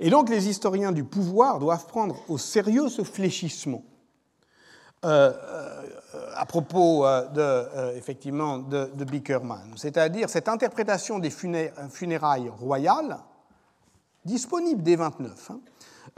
Et 0.00 0.10
donc 0.10 0.28
les 0.28 0.48
historiens 0.48 0.92
du 0.92 1.04
pouvoir 1.04 1.58
doivent 1.58 1.86
prendre 1.86 2.16
au 2.28 2.36
sérieux 2.36 2.88
ce 2.88 3.02
fléchissement. 3.02 3.82
à 5.02 6.46
propos 6.46 7.06
de, 7.06 7.96
effectivement, 7.96 8.58
de, 8.58 9.04
Bickerman, 9.04 9.72
c'est-à-dire 9.76 10.28
cette 10.28 10.48
interprétation 10.48 11.18
des 11.18 11.30
funérailles 11.30 12.50
royales 12.50 13.18
disponible 14.24 14.82
dès 14.82 14.96
29, 14.96 15.50
hein, 15.50 15.60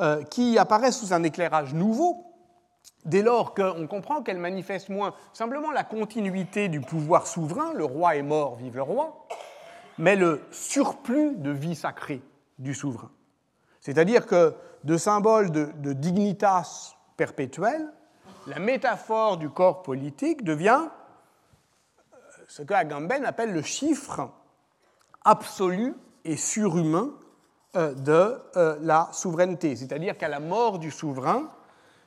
euh, 0.00 0.23
qui 0.25 0.59
apparaît 0.59 0.93
sous 0.93 1.12
un 1.12 1.23
éclairage 1.23 1.75
nouveau, 1.75 2.25
dès 3.05 3.23
lors 3.23 3.55
qu'on 3.55 3.87
comprend 3.87 4.23
qu'elle 4.23 4.38
manifeste 4.38 4.88
moins 4.88 5.14
simplement 5.33 5.71
la 5.71 5.85
continuité 5.85 6.69
du 6.69 6.81
pouvoir 6.81 7.26
souverain, 7.26 7.73
le 7.75 7.85
roi 7.85 8.16
est 8.16 8.23
mort, 8.23 8.57
vive 8.57 8.76
le 8.76 8.83
roi, 8.83 9.26
mais 9.99 10.17
le 10.17 10.41
surplus 10.50 11.37
de 11.37 11.50
vie 11.50 11.75
sacrée 11.75 12.23
du 12.59 12.75
souverain. 12.75 13.11
C'est-à-dire 13.81 14.26
que 14.26 14.55
de 14.85 14.97
symbole 14.97 15.50
de, 15.50 15.93
dignitas 15.93 16.95
perpétuelle, 17.17 17.93
la 18.47 18.59
métaphore 18.59 19.37
du 19.37 19.50
corps 19.50 19.83
politique 19.83 20.45
devient 20.45 20.88
euh, 22.12 22.17
ce 22.47 22.62
que 22.62 22.75
Agamben 22.75 23.25
appelle 23.25 23.53
le 23.53 23.62
chiffre 23.62 24.31
absolu 25.25 25.95
et 26.25 26.37
surhumain 26.37 27.11
de 27.75 28.38
la 28.81 29.11
souveraineté. 29.12 29.76
C'est-à-dire 29.76 30.17
qu'à 30.17 30.29
la 30.29 30.41
mort 30.41 30.79
du 30.79 30.91
souverain, 30.91 31.50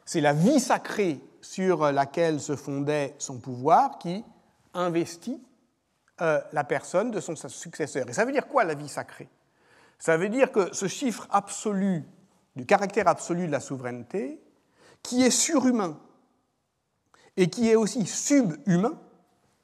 c'est 0.03 0.21
la 0.21 0.33
vie 0.33 0.59
sacrée 0.59 1.21
sur 1.41 1.91
laquelle 1.91 2.39
se 2.39 2.55
fondait 2.55 3.13
son 3.19 3.39
pouvoir 3.39 3.99
qui 3.99 4.23
investit 4.73 5.39
la 6.19 6.63
personne 6.63 7.11
de 7.11 7.19
son 7.19 7.35
successeur. 7.35 8.09
Et 8.09 8.13
ça 8.13 8.25
veut 8.25 8.31
dire 8.31 8.47
quoi 8.47 8.63
la 8.63 8.73
vie 8.73 8.89
sacrée? 8.89 9.29
Ça 9.99 10.17
veut 10.17 10.29
dire 10.29 10.51
que 10.51 10.73
ce 10.73 10.87
chiffre 10.87 11.27
absolu, 11.31 12.03
du 12.55 12.65
caractère 12.65 13.07
absolu 13.07 13.47
de 13.47 13.51
la 13.51 13.59
souveraineté, 13.59 14.41
qui 15.03 15.23
est 15.23 15.31
surhumain 15.31 15.97
et 17.37 17.49
qui 17.49 17.69
est 17.69 17.75
aussi 17.75 18.05
subhumain, 18.05 18.99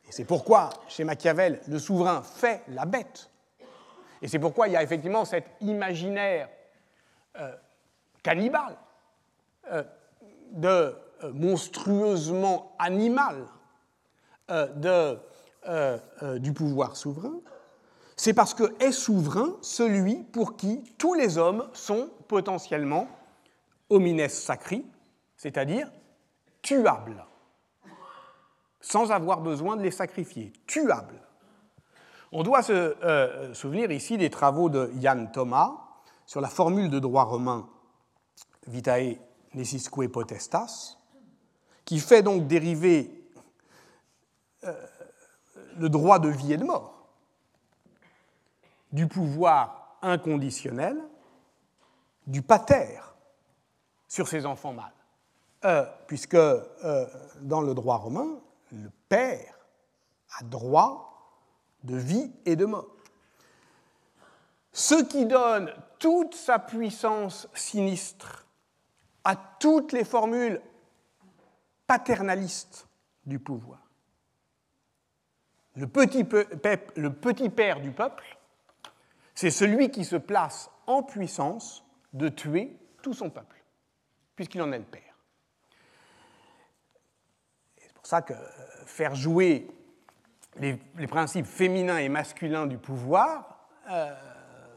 et 0.08 0.12
c'est 0.12 0.26
pourquoi, 0.26 0.70
chez 0.88 1.04
Machiavel, 1.04 1.60
le 1.68 1.80
souverain 1.80 2.22
fait 2.22 2.64
la 2.70 2.86
bête, 2.86 3.30
et 4.22 4.28
c'est 4.28 4.40
pourquoi 4.40 4.68
il 4.68 4.74
y 4.74 4.78
a 4.78 4.84
effectivement 4.84 5.26
cet 5.26 5.46
imaginaire 5.62 6.50
euh, 7.38 7.54
cannibale 8.24 8.78
euh, 9.72 9.84
de 10.52 10.68
euh, 11.24 11.34
monstrueusement 11.34 12.76
animal 12.80 13.46
de, 14.48 15.18
du 16.40 16.54
pouvoir 16.54 16.96
souverain, 16.96 17.40
c'est 18.16 18.34
parce 18.34 18.54
que 18.54 18.74
est 18.84 18.92
souverain 18.92 19.56
celui 19.62 20.24
pour 20.24 20.56
qui 20.56 20.84
tous 20.98 21.14
les 21.14 21.38
hommes 21.38 21.68
sont 21.74 22.10
potentiellement 22.28 23.08
homines 23.90 24.28
sacri, 24.30 24.86
c'est-à-dire 25.36 25.92
tuables, 26.62 27.26
sans 28.80 29.12
avoir 29.12 29.42
besoin 29.42 29.76
de 29.76 29.82
les 29.82 29.92
sacrifier, 29.92 30.54
tuables. 30.66 31.22
On 32.32 32.44
doit 32.44 32.64
se 32.64 32.74
euh, 32.74 33.54
souvenir 33.54 33.92
ici 33.92 34.18
des 34.18 34.30
travaux 34.30 34.70
de 34.70 34.92
Jan 35.00 35.28
Thomas 35.32 35.74
sur 36.26 36.42
la 36.42 36.48
formule 36.50 36.90
de 36.90 37.00
droit 37.00 37.24
romain 37.24 37.70
vitae 38.68 39.18
necisque 39.54 40.08
potestas, 40.10 40.98
qui 41.86 42.00
fait 42.00 42.24
donc 42.24 42.48
dériver 42.48 43.30
euh, 44.64 44.74
le 45.78 45.90
droit 45.90 46.20
de 46.20 46.30
vie 46.30 46.54
et 46.54 46.58
de 46.58 46.64
mort 46.64 46.96
du 48.92 49.08
pouvoir 49.08 49.98
inconditionnel 50.02 50.98
du 52.28 52.42
pater 52.42 53.00
sur 54.08 54.28
ses 54.28 54.46
enfants 54.46 54.74
mâles. 54.74 54.92
Euh, 55.66 55.86
puisque 56.08 56.36
euh, 56.36 57.08
dans 57.42 57.62
le 57.62 57.74
droit 57.74 57.98
romain, 57.98 58.40
le 58.72 58.90
père 59.10 59.60
a 60.40 60.44
droit 60.44 61.42
de 61.84 61.98
vie 61.98 62.32
et 62.46 62.56
de 62.56 62.66
mort. 62.66 62.88
Ce 64.72 65.04
qui 65.04 65.26
donne 65.26 65.72
toute 66.00 66.36
sa 66.36 66.60
puissance 66.60 67.48
sinistre 67.54 68.46
à 69.24 69.36
toutes 69.36 69.92
les 69.92 70.04
formules 70.04 70.62
paternalistes 71.88 72.88
du 73.26 73.40
pouvoir. 73.40 73.85
Le 75.76 75.88
petit, 75.88 76.24
père 77.50 77.82
du 77.82 77.92
peuple, 77.92 78.38
c'est 79.34 79.52
celui 79.52 79.92
qui 79.92 80.06
se 80.06 80.16
place 80.16 80.70
en 80.88 81.04
puissance 81.04 81.84
de 82.14 82.30
tuer 82.30 82.78
tout 83.02 83.14
son 83.14 83.30
peuple, 83.30 83.62
puisqu'il 84.36 84.62
en 84.62 84.72
est 84.72 84.78
le 84.78 84.86
père. 84.86 85.02
C'est 87.78 87.94
pour 87.94 88.06
ça 88.06 88.22
que 88.22 88.34
euh, 88.34 88.38
faire 88.86 89.16
jouer 89.16 89.68
les, 90.58 90.80
principes 91.08 91.46
féminins 91.46 91.98
et 91.98 92.08
masculins 92.08 92.68
du 92.68 92.78
pouvoir, 92.78 93.68
euh, 93.92 94.16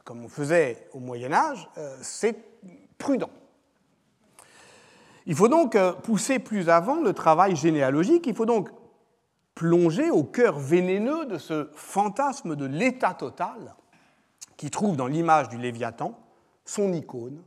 comme 0.05 0.25
on 0.25 0.29
faisait 0.29 0.89
au 0.93 0.99
Moyen 0.99 1.33
Âge, 1.33 1.69
euh, 1.79 1.97
c'est 2.03 2.37
prudent. 2.99 3.31
Il 5.27 5.37
faut 5.37 5.49
donc 5.49 5.77
pousser 6.03 6.41
plus 6.41 6.71
avant 6.71 7.03
le 7.03 7.13
travail 7.13 7.55
généalogique, 7.55 8.27
il 8.27 8.35
faut 8.35 8.47
donc 8.47 8.71
plonger 9.59 10.09
au 10.13 10.23
cœur 10.23 10.57
vénéneux 10.57 11.27
de 11.27 11.37
ce 11.37 11.69
fantasme 11.75 12.55
de 12.55 12.65
l'état 12.65 13.13
total 13.13 13.75
qui 14.57 14.71
trouve 14.71 14.97
dans 14.97 15.09
l'image 15.09 15.49
du 15.49 15.59
Léviathan 15.59 16.17
son 16.65 16.93
icône, 16.93 17.43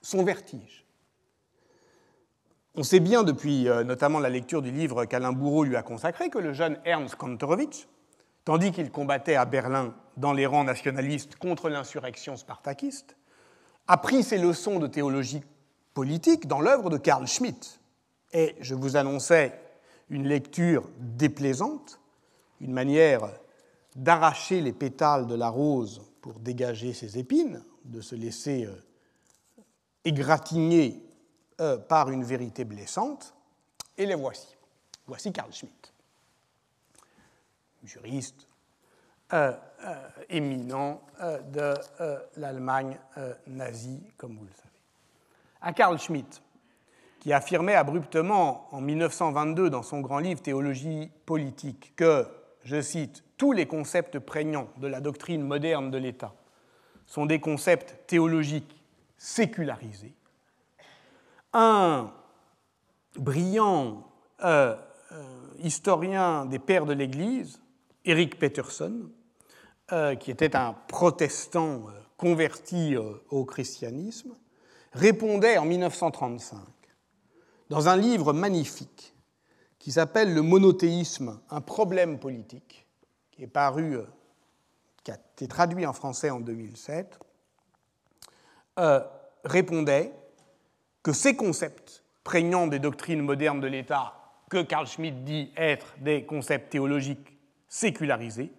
son 0.00 0.24
vertige. 0.24 0.86
On 2.76 2.82
sait 2.82 3.00
bien 3.00 3.24
depuis 3.24 3.68
euh, 3.68 3.84
notamment 3.84 4.20
la 4.20 4.30
lecture 4.30 4.62
du 4.62 4.70
livre 4.70 5.04
qu'Alain 5.04 5.32
Bourreau 5.32 5.64
lui 5.64 5.76
a 5.76 5.82
consacré 5.82 6.30
que 6.30 6.38
le 6.38 6.54
jeune 6.54 6.78
Ernst 6.86 7.16
Kantorowicz, 7.16 7.88
tandis 8.46 8.72
qu'il 8.72 8.90
combattait 8.90 9.36
à 9.36 9.44
Berlin 9.44 9.94
dans 10.16 10.32
les 10.32 10.46
rangs 10.46 10.64
nationalistes 10.64 11.36
contre 11.36 11.68
l'insurrection 11.68 12.38
spartakiste, 12.38 13.18
a 13.86 13.98
pris 13.98 14.22
ses 14.22 14.38
leçons 14.38 14.78
de 14.78 14.86
théologie 14.86 15.42
politique 15.92 16.46
dans 16.46 16.62
l'œuvre 16.62 16.88
de 16.88 16.96
Karl 16.96 17.26
Schmitt. 17.26 17.80
Et 18.32 18.56
je 18.60 18.74
vous 18.74 18.96
annonçais 18.96 19.60
une 20.10 20.26
lecture 20.26 20.88
déplaisante, 20.98 22.00
une 22.60 22.72
manière 22.72 23.28
d'arracher 23.94 24.60
les 24.60 24.72
pétales 24.72 25.26
de 25.26 25.34
la 25.34 25.48
rose 25.48 26.02
pour 26.20 26.38
dégager 26.38 26.92
ses 26.92 27.18
épines, 27.18 27.62
de 27.84 28.00
se 28.00 28.14
laisser 28.14 28.66
euh, 28.66 28.74
égratigner 30.04 31.02
euh, 31.60 31.78
par 31.78 32.10
une 32.10 32.24
vérité 32.24 32.64
blessante, 32.64 33.34
et 33.96 34.06
les 34.06 34.14
voici. 34.14 34.56
Voici 35.06 35.32
Karl 35.32 35.52
Schmitt, 35.52 35.92
juriste 37.84 38.46
euh, 39.32 39.52
éminent 40.28 41.00
de 41.52 41.74
l'Allemagne 42.36 42.98
nazie, 43.46 44.02
comme 44.16 44.36
vous 44.36 44.44
le 44.44 44.52
savez. 44.52 44.66
À 45.60 45.72
Karl 45.72 45.98
Schmitt, 45.98 46.42
qui 47.26 47.32
affirmait 47.32 47.74
abruptement 47.74 48.68
en 48.70 48.80
1922 48.80 49.68
dans 49.68 49.82
son 49.82 50.00
grand 50.00 50.20
livre 50.20 50.40
Théologie 50.40 51.10
politique 51.24 51.92
que, 51.96 52.24
je 52.62 52.80
cite, 52.80 53.24
tous 53.36 53.50
les 53.50 53.66
concepts 53.66 54.20
prégnants 54.20 54.68
de 54.76 54.86
la 54.86 55.00
doctrine 55.00 55.42
moderne 55.42 55.90
de 55.90 55.98
l'État 55.98 56.36
sont 57.04 57.26
des 57.26 57.40
concepts 57.40 57.96
théologiques 58.06 58.80
sécularisés, 59.18 60.14
un 61.52 62.12
brillant 63.18 64.04
euh, 64.44 64.76
euh, 65.10 65.24
historien 65.58 66.44
des 66.44 66.60
pères 66.60 66.86
de 66.86 66.92
l'Église, 66.92 67.60
Eric 68.04 68.38
Peterson, 68.38 69.10
euh, 69.90 70.14
qui 70.14 70.30
était 70.30 70.54
un 70.54 70.76
protestant 70.86 71.86
converti 72.18 72.94
au 73.30 73.44
christianisme, 73.44 74.32
répondait 74.92 75.58
en 75.58 75.64
1935 75.64 76.75
dans 77.70 77.88
un 77.88 77.96
livre 77.96 78.32
magnifique 78.32 79.14
qui 79.78 79.92
s'appelle 79.92 80.34
Le 80.34 80.42
monothéisme, 80.42 81.40
un 81.50 81.60
problème 81.60 82.18
politique, 82.18 82.86
qui 83.30 83.44
est 83.44 83.48
paru, 83.48 83.98
qui 85.04 85.10
a 85.10 85.18
été 85.32 85.46
traduit 85.46 85.86
en 85.86 85.92
français 85.92 86.30
en 86.30 86.40
2007, 86.40 87.18
répondait 89.44 90.12
que 91.02 91.12
ces 91.12 91.36
concepts 91.36 92.02
prégnants 92.24 92.66
des 92.66 92.80
doctrines 92.80 93.22
modernes 93.22 93.60
de 93.60 93.68
l'État, 93.68 94.14
que 94.50 94.62
Carl 94.62 94.86
Schmitt 94.86 95.24
dit 95.24 95.52
être 95.56 95.94
des 96.00 96.24
concepts 96.24 96.70
théologiques 96.70 97.36
sécularisés, 97.68 98.52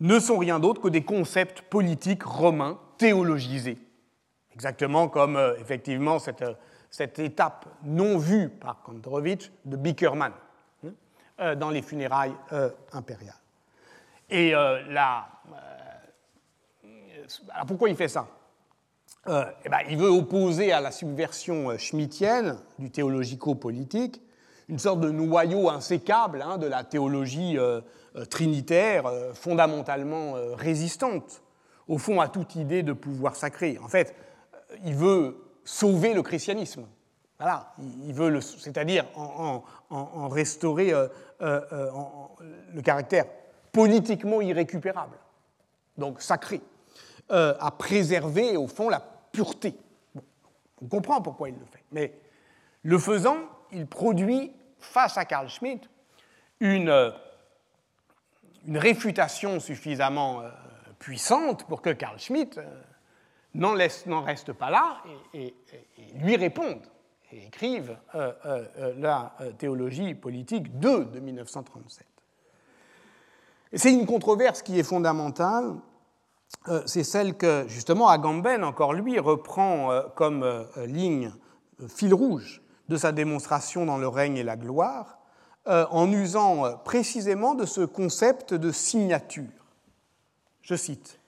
ne 0.00 0.18
sont 0.18 0.38
rien 0.38 0.60
d'autre 0.60 0.82
que 0.82 0.88
des 0.88 1.04
concepts 1.04 1.62
politiques 1.62 2.24
romains 2.24 2.78
théologisés. 2.98 3.78
Exactement 4.52 5.08
comme, 5.08 5.36
euh, 5.36 5.56
effectivement, 5.58 6.18
cette, 6.18 6.42
euh, 6.42 6.54
cette, 6.94 7.18
étape 7.18 7.66
non 7.82 8.18
vue 8.18 8.48
par 8.48 8.82
Kantorowicz 8.82 9.50
de 9.64 9.76
Bickerman 9.76 10.32
hein, 10.84 10.88
euh, 11.40 11.54
dans 11.54 11.70
les 11.70 11.82
funérailles 11.82 12.34
impériales. 12.92 13.34
Et 14.30 14.52
là, 14.52 15.28
pourquoi 17.66 17.88
il 17.88 17.96
fait 17.96 18.08
ça? 18.08 18.26
Euh, 19.26 19.44
eh 19.64 19.70
ben, 19.70 19.78
il 19.88 19.96
veut 19.96 20.10
opposer 20.10 20.72
à 20.72 20.82
la 20.82 20.90
subversion 20.90 21.70
euh, 21.70 21.78
schmittienne 21.78 22.58
du 22.78 22.90
théologico-politique 22.90 24.20
une 24.68 24.78
sorte 24.78 25.00
de 25.00 25.10
noyau 25.10 25.70
insécable 25.70 26.42
hein, 26.42 26.58
de 26.58 26.66
la 26.66 26.84
théologie 26.84 27.56
euh, 27.58 27.80
trinitaire 28.30 29.10
fondamentalement 29.34 30.34
résistante, 30.54 31.42
au 31.88 31.98
fond, 31.98 32.20
à 32.20 32.28
toute 32.28 32.54
idée 32.54 32.82
de 32.84 32.92
pouvoir 32.92 33.34
sacré. 33.34 33.76
En 33.82 33.88
fait, 33.88 34.14
il 34.84 34.94
veut 34.94 35.43
sauver 35.64 36.14
le 36.14 36.22
christianisme. 36.22 36.86
Voilà, 37.38 37.74
il 38.06 38.14
veut, 38.14 38.40
c'est-à-dire 38.40 39.06
en, 39.16 40.28
restaurer 40.28 40.92
le 41.40 42.82
caractère 42.82 43.26
politiquement 43.72 44.40
irrécupérable, 44.40 45.18
donc 45.98 46.22
sacré, 46.22 46.60
à 47.28 47.70
préserver 47.76 48.56
au 48.56 48.68
fond 48.68 48.88
la 48.88 49.02
pureté. 49.32 49.74
on 50.80 50.86
comprend 50.86 51.20
pourquoi 51.20 51.48
il 51.48 51.56
le 51.56 51.66
fait. 51.66 51.82
Mais 51.90 52.14
le 52.82 52.98
faisant, 52.98 53.38
il 53.72 53.86
produit 53.86 54.52
face 54.78 55.18
à 55.18 55.24
Carl 55.24 55.48
Schmitt 55.48 55.88
une, 56.60 56.88
euh, 56.88 57.10
une 58.66 58.78
réfutation 58.78 59.58
suffisamment 59.60 60.40
euh, 60.40 60.50
puissante 60.98 61.66
pour 61.66 61.82
que 61.82 61.90
Carl 61.90 62.18
Schmitt 62.18 62.58
n'en 63.54 64.22
reste 64.22 64.52
pas 64.52 64.70
là 64.70 65.02
et, 65.32 65.54
lui 66.14 66.36
réponde 66.36 66.82
et 67.32 67.46
écrive 67.46 67.96
la 68.96 69.34
théologie 69.58 70.14
politique 70.14 70.78
2 70.78 71.06
de 71.06 71.20
1937. 71.20 72.06
C'est 73.72 73.92
une 73.92 74.06
controverse 74.06 74.62
qui 74.62 74.78
est 74.78 74.84
fondamentale 74.84 75.74
euh, 76.68 76.82
c'est 76.86 77.04
celle 77.04 77.36
que, 77.36 77.64
justement, 77.68 78.08
Agamben, 78.08 78.64
encore 78.64 78.94
lui, 78.94 79.18
reprend 79.18 79.92
euh, 79.92 80.02
comme 80.14 80.42
euh, 80.42 80.64
ligne, 80.86 81.32
fil 81.88 82.14
rouge 82.14 82.62
de 82.88 82.96
sa 82.96 83.12
démonstration 83.12 83.84
dans 83.86 83.98
le 83.98 84.08
règne 84.08 84.36
et 84.36 84.42
la 84.42 84.56
gloire, 84.56 85.18
en 85.66 86.12
usant 86.12 86.76
précisément 86.84 87.54
de 87.54 87.64
ce 87.64 87.80
concept 87.80 88.52
de 88.52 88.70
signature. 88.70 89.48
Je 90.60 90.74
cite, 90.74 91.18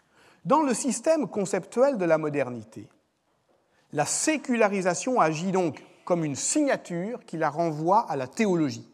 Dans 0.46 0.62
le 0.62 0.74
système 0.74 1.26
conceptuel 1.26 1.98
de 1.98 2.04
la 2.04 2.18
modernité, 2.18 2.88
la 3.92 4.06
sécularisation 4.06 5.20
agit 5.20 5.50
donc 5.50 5.84
comme 6.04 6.24
une 6.24 6.36
signature 6.36 7.24
qui 7.26 7.36
la 7.36 7.50
renvoie 7.50 8.06
à 8.08 8.14
la 8.14 8.28
théologie. 8.28 8.88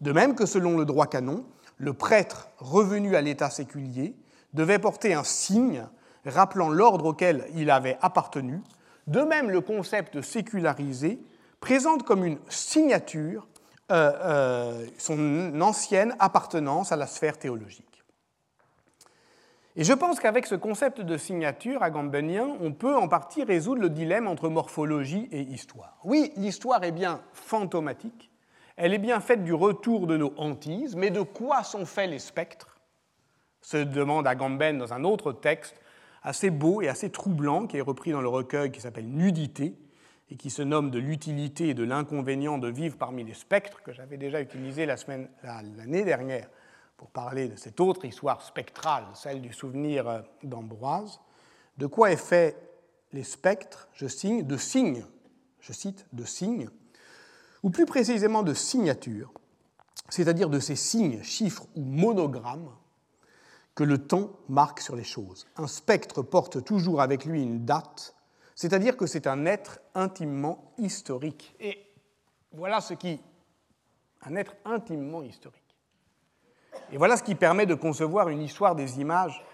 De 0.00 0.12
même 0.12 0.36
que 0.36 0.46
selon 0.46 0.78
le 0.78 0.84
droit 0.84 1.08
canon, 1.08 1.44
le 1.78 1.94
prêtre 1.94 2.48
revenu 2.58 3.16
à 3.16 3.20
l'état 3.20 3.50
séculier 3.50 4.14
devait 4.54 4.78
porter 4.78 5.14
un 5.14 5.24
signe 5.24 5.84
rappelant 6.24 6.68
l'ordre 6.68 7.06
auquel 7.06 7.48
il 7.56 7.70
avait 7.70 7.98
appartenu. 8.00 8.62
De 9.08 9.22
même, 9.22 9.50
le 9.50 9.60
concept 9.60 10.22
sécularisé 10.22 11.18
présente 11.58 12.04
comme 12.04 12.24
une 12.24 12.38
signature 12.48 13.48
euh, 13.90 14.12
euh, 14.22 14.86
son 14.96 15.60
ancienne 15.60 16.14
appartenance 16.20 16.92
à 16.92 16.96
la 16.96 17.08
sphère 17.08 17.36
théologique. 17.36 17.87
Et 19.76 19.84
je 19.84 19.92
pense 19.92 20.18
qu'avec 20.18 20.46
ce 20.46 20.54
concept 20.54 21.00
de 21.00 21.16
signature 21.16 21.82
agambenien, 21.82 22.56
on 22.60 22.72
peut 22.72 22.96
en 22.96 23.06
partie 23.06 23.44
résoudre 23.44 23.82
le 23.82 23.90
dilemme 23.90 24.26
entre 24.26 24.48
morphologie 24.48 25.28
et 25.30 25.42
histoire. 25.42 25.98
Oui, 26.04 26.32
l'histoire 26.36 26.82
est 26.82 26.92
bien 26.92 27.22
fantomatique, 27.32 28.30
elle 28.76 28.94
est 28.94 28.98
bien 28.98 29.20
faite 29.20 29.44
du 29.44 29.54
retour 29.54 30.06
de 30.06 30.16
nos 30.16 30.32
hantises, 30.36 30.96
mais 30.96 31.10
de 31.10 31.22
quoi 31.22 31.62
sont 31.62 31.86
faits 31.86 32.10
les 32.10 32.18
spectres? 32.18 32.76
Se 33.60 33.76
demande 33.76 34.26
Agamben 34.26 34.78
dans 34.78 34.92
un 34.92 35.04
autre 35.04 35.32
texte 35.32 35.80
assez 36.22 36.50
beau 36.50 36.82
et 36.82 36.88
assez 36.88 37.10
troublant 37.10 37.66
qui 37.66 37.76
est 37.76 37.82
repris 37.82 38.12
dans 38.12 38.20
le 38.20 38.28
recueil 38.28 38.70
qui 38.70 38.80
s'appelle 38.80 39.08
Nudité 39.08 39.74
et 40.30 40.36
qui 40.36 40.50
se 40.50 40.62
nomme 40.62 40.90
de 40.90 40.98
l'utilité 40.98 41.70
et 41.70 41.74
de 41.74 41.84
l'inconvénient 41.84 42.58
de 42.58 42.68
vivre 42.68 42.96
parmi 42.96 43.24
les 43.24 43.34
spectres 43.34 43.82
que 43.82 43.92
j'avais 43.92 44.16
déjà 44.16 44.40
utilisé 44.40 44.86
l'année 44.86 46.04
dernière 46.04 46.48
pour 46.98 47.08
parler 47.10 47.48
de 47.48 47.56
cette 47.56 47.80
autre 47.80 48.04
histoire 48.04 48.42
spectrale, 48.42 49.04
celle 49.14 49.40
du 49.40 49.52
souvenir 49.52 50.06
euh, 50.06 50.20
d'Ambroise. 50.42 51.20
De 51.78 51.86
quoi 51.86 52.10
est 52.10 52.16
fait 52.16 52.56
les 53.12 53.22
spectres, 53.22 53.88
je 53.94 54.06
signe, 54.06 54.42
de 54.42 54.56
signes, 54.58 55.06
je 55.60 55.72
cite, 55.72 56.06
de 56.12 56.24
signes, 56.24 56.68
ou 57.62 57.70
plus 57.70 57.86
précisément 57.86 58.42
de 58.42 58.52
signatures, 58.52 59.32
c'est-à-dire 60.08 60.50
de 60.50 60.58
ces 60.58 60.74
signes, 60.74 61.22
chiffres 61.22 61.66
ou 61.76 61.82
monogrammes 61.82 62.74
que 63.76 63.84
le 63.84 63.98
temps 63.98 64.32
marque 64.48 64.80
sur 64.80 64.96
les 64.96 65.04
choses. 65.04 65.46
Un 65.56 65.68
spectre 65.68 66.22
porte 66.22 66.64
toujours 66.64 67.00
avec 67.00 67.24
lui 67.24 67.42
une 67.42 67.64
date, 67.64 68.16
c'est-à-dire 68.56 68.96
que 68.96 69.06
c'est 69.06 69.28
un 69.28 69.46
être 69.46 69.78
intimement 69.94 70.72
historique. 70.78 71.54
Et 71.60 71.78
voilà 72.50 72.80
ce 72.80 72.94
qui... 72.94 73.20
un 74.22 74.34
être 74.34 74.56
intimement 74.64 75.22
historique. 75.22 75.67
Et 76.90 76.96
voilà 76.96 77.16
ce 77.16 77.22
qui 77.22 77.34
permet 77.34 77.66
de 77.66 77.74
concevoir 77.74 78.28
une 78.28 78.42
histoire 78.42 78.74
des 78.74 79.00
images 79.00 79.44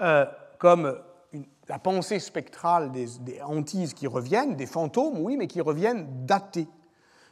euh, 0.00 0.26
comme 0.58 0.98
la 1.68 1.78
pensée 1.78 2.18
spectrale 2.18 2.92
des, 2.92 3.40
hantises 3.42 3.94
qui 3.94 4.06
reviennent, 4.06 4.56
des 4.56 4.66
fantômes, 4.66 5.18
oui, 5.18 5.36
mais 5.36 5.46
qui 5.46 5.60
reviennent 5.60 6.26
datés. 6.26 6.68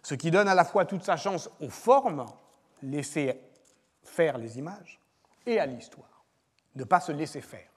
Ce 0.02 0.14
qui 0.14 0.30
donne 0.30 0.48
à 0.48 0.54
la 0.54 0.64
fois 0.64 0.84
toute 0.84 1.04
sa 1.04 1.16
chance 1.16 1.50
aux 1.60 1.68
formes, 1.68 2.26
laisser 2.82 3.40
faire 4.02 4.38
les 4.38 4.58
images, 4.58 5.00
et 5.46 5.58
à 5.60 5.66
l'histoire 5.66 6.24
ne 6.74 6.84
pas 6.84 7.00
se 7.00 7.12
laisser 7.12 7.40
faire 7.40 7.68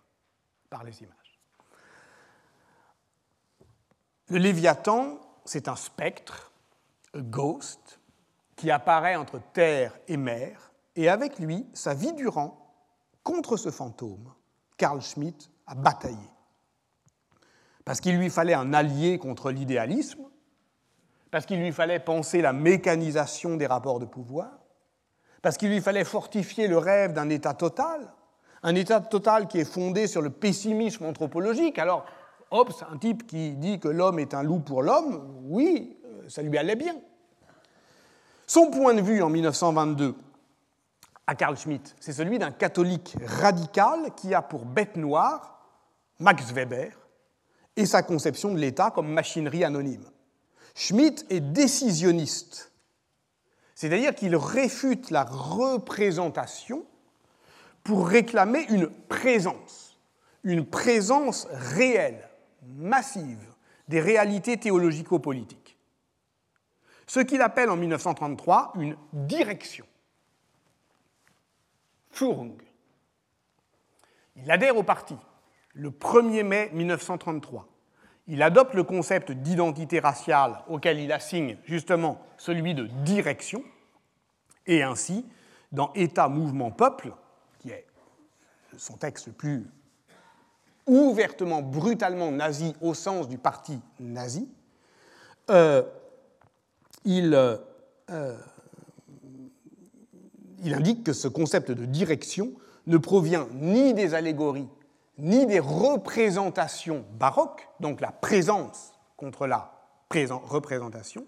par 0.69 0.83
les 0.83 1.01
images. 1.03 1.39
Le 4.29 4.37
Léviathan, 4.37 5.19
c'est 5.43 5.67
un 5.67 5.75
spectre, 5.75 6.51
un 7.13 7.21
ghost, 7.21 7.99
qui 8.55 8.71
apparaît 8.71 9.15
entre 9.15 9.39
terre 9.53 9.97
et 10.07 10.17
mer, 10.17 10.71
et 10.95 11.09
avec 11.09 11.39
lui, 11.39 11.65
sa 11.73 11.93
vie 11.93 12.13
durant, 12.13 12.65
contre 13.23 13.57
ce 13.57 13.69
fantôme, 13.69 14.31
Carl 14.77 15.01
Schmitt 15.01 15.49
a 15.67 15.75
bataillé. 15.75 16.17
Parce 17.83 17.99
qu'il 17.99 18.17
lui 18.17 18.29
fallait 18.29 18.53
un 18.53 18.73
allié 18.73 19.17
contre 19.17 19.51
l'idéalisme, 19.51 20.23
parce 21.31 21.45
qu'il 21.45 21.59
lui 21.59 21.71
fallait 21.71 21.99
penser 21.99 22.41
la 22.41 22.53
mécanisation 22.53 23.57
des 23.57 23.67
rapports 23.67 23.99
de 23.99 24.05
pouvoir, 24.05 24.49
parce 25.41 25.57
qu'il 25.57 25.69
lui 25.69 25.81
fallait 25.81 26.05
fortifier 26.05 26.67
le 26.67 26.77
rêve 26.77 27.13
d'un 27.13 27.29
état 27.29 27.53
total, 27.53 28.13
un 28.63 28.73
état 28.73 29.01
total 29.01 29.47
qui 29.47 29.59
est 29.59 29.65
fondé 29.65 30.07
sur 30.07 30.21
le 30.21 30.31
pessimisme 30.31 31.05
anthropologique. 31.05 31.77
Alors, 31.77 32.05
Hobbes, 32.51 32.73
un 32.91 32.97
type 32.97 33.27
qui 33.27 33.51
dit 33.55 33.79
que 33.79 33.87
l'homme 33.87 34.17
est 34.17 34.33
un 34.33 34.43
loup 34.43 34.59
pour 34.59 34.81
l'homme, 34.81 35.41
oui, 35.43 35.99
euh, 36.05 36.29
ça 36.29 36.41
lui 36.41 36.57
allait 36.57 36.75
bien. 36.75 36.95
Son 38.47 38.71
point 38.71 38.93
de 38.93 39.01
vue 39.01 39.21
en 39.21 39.29
1922 39.29 40.15
à 41.27 41.35
Carl 41.35 41.57
Schmitt, 41.57 41.95
c'est 41.99 42.13
celui 42.13 42.39
d'un 42.39 42.51
catholique 42.51 43.15
radical 43.25 44.13
qui 44.15 44.33
a 44.33 44.41
pour 44.41 44.65
bête 44.65 44.95
noire 44.95 45.59
Max 46.19 46.51
Weber 46.51 46.91
et 47.75 47.85
sa 47.85 48.03
conception 48.03 48.53
de 48.53 48.59
l'État 48.59 48.91
comme 48.91 49.11
machinerie 49.11 49.63
anonyme. 49.63 50.05
Schmitt 50.75 51.25
est 51.29 51.39
décisionniste, 51.39 52.71
c'est-à-dire 53.73 54.13
qu'il 54.13 54.35
réfute 54.35 55.09
la 55.09 55.23
représentation 55.23 56.85
pour 57.83 58.07
réclamer 58.07 58.65
une 58.69 58.89
présence, 58.89 59.99
une 60.43 60.65
présence 60.65 61.47
réelle, 61.51 62.29
massive 62.67 63.53
des 63.87 63.99
réalités 63.99 64.57
théologico-politiques. 64.57 65.77
Ce 67.07 67.19
qu'il 67.19 67.41
appelle 67.41 67.69
en 67.69 67.75
1933 67.75 68.73
une 68.75 68.97
direction. 69.13 69.85
Führung. 72.15 72.55
Il 74.37 74.49
adhère 74.49 74.77
au 74.77 74.83
parti 74.83 75.15
le 75.73 75.89
1er 75.89 76.43
mai 76.43 76.69
1933. 76.71 77.67
Il 78.27 78.41
adopte 78.41 78.73
le 78.73 78.83
concept 78.83 79.31
d'identité 79.31 79.99
raciale 79.99 80.63
auquel 80.67 80.99
il 80.99 81.11
assigne 81.11 81.57
justement 81.65 82.21
celui 82.37 82.73
de 82.73 82.87
direction, 83.03 83.63
et 84.65 84.81
ainsi, 84.81 85.25
dans 85.71 85.91
État, 85.93 86.29
mouvement, 86.29 86.71
peuple, 86.71 87.13
qui 87.59 87.69
est 87.69 87.85
son 88.77 88.97
texte 88.97 89.27
le 89.27 89.33
plus 89.33 89.67
ouvertement, 90.87 91.61
brutalement 91.61 92.31
nazi 92.31 92.75
au 92.79 92.93
sens 92.93 93.27
du 93.27 93.37
parti 93.37 93.79
nazi, 93.99 94.49
euh, 95.49 95.83
il, 97.03 97.33
euh, 97.35 98.37
il 100.63 100.73
indique 100.73 101.03
que 101.03 101.13
ce 101.13 101.27
concept 101.27 101.71
de 101.71 101.85
direction 101.85 102.51
ne 102.87 102.97
provient 102.97 103.47
ni 103.53 103.93
des 103.93 104.13
allégories, 104.13 104.69
ni 105.17 105.45
des 105.45 105.59
représentations 105.59 107.05
baroques, 107.17 107.67
donc 107.79 108.01
la 108.01 108.11
présence 108.11 108.93
contre 109.17 109.47
la 109.47 109.71
représentation. 110.09 111.25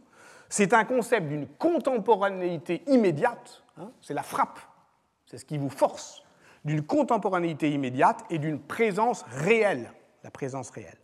C'est 0.49 0.73
un 0.73 0.85
concept 0.85 1.27
d'une 1.27 1.47
contemporanéité 1.47 2.83
immédiate, 2.87 3.63
hein, 3.77 3.91
c'est 4.01 4.13
la 4.13 4.23
frappe, 4.23 4.59
c'est 5.25 5.37
ce 5.37 5.45
qui 5.45 5.57
vous 5.57 5.69
force 5.69 6.23
d'une 6.63 6.83
contemporanéité 6.83 7.71
immédiate 7.71 8.23
et 8.29 8.39
d'une 8.39 8.59
présence 8.59 9.23
réelle, 9.29 9.91
la 10.23 10.31
présence 10.31 10.69
réelle. 10.69 10.97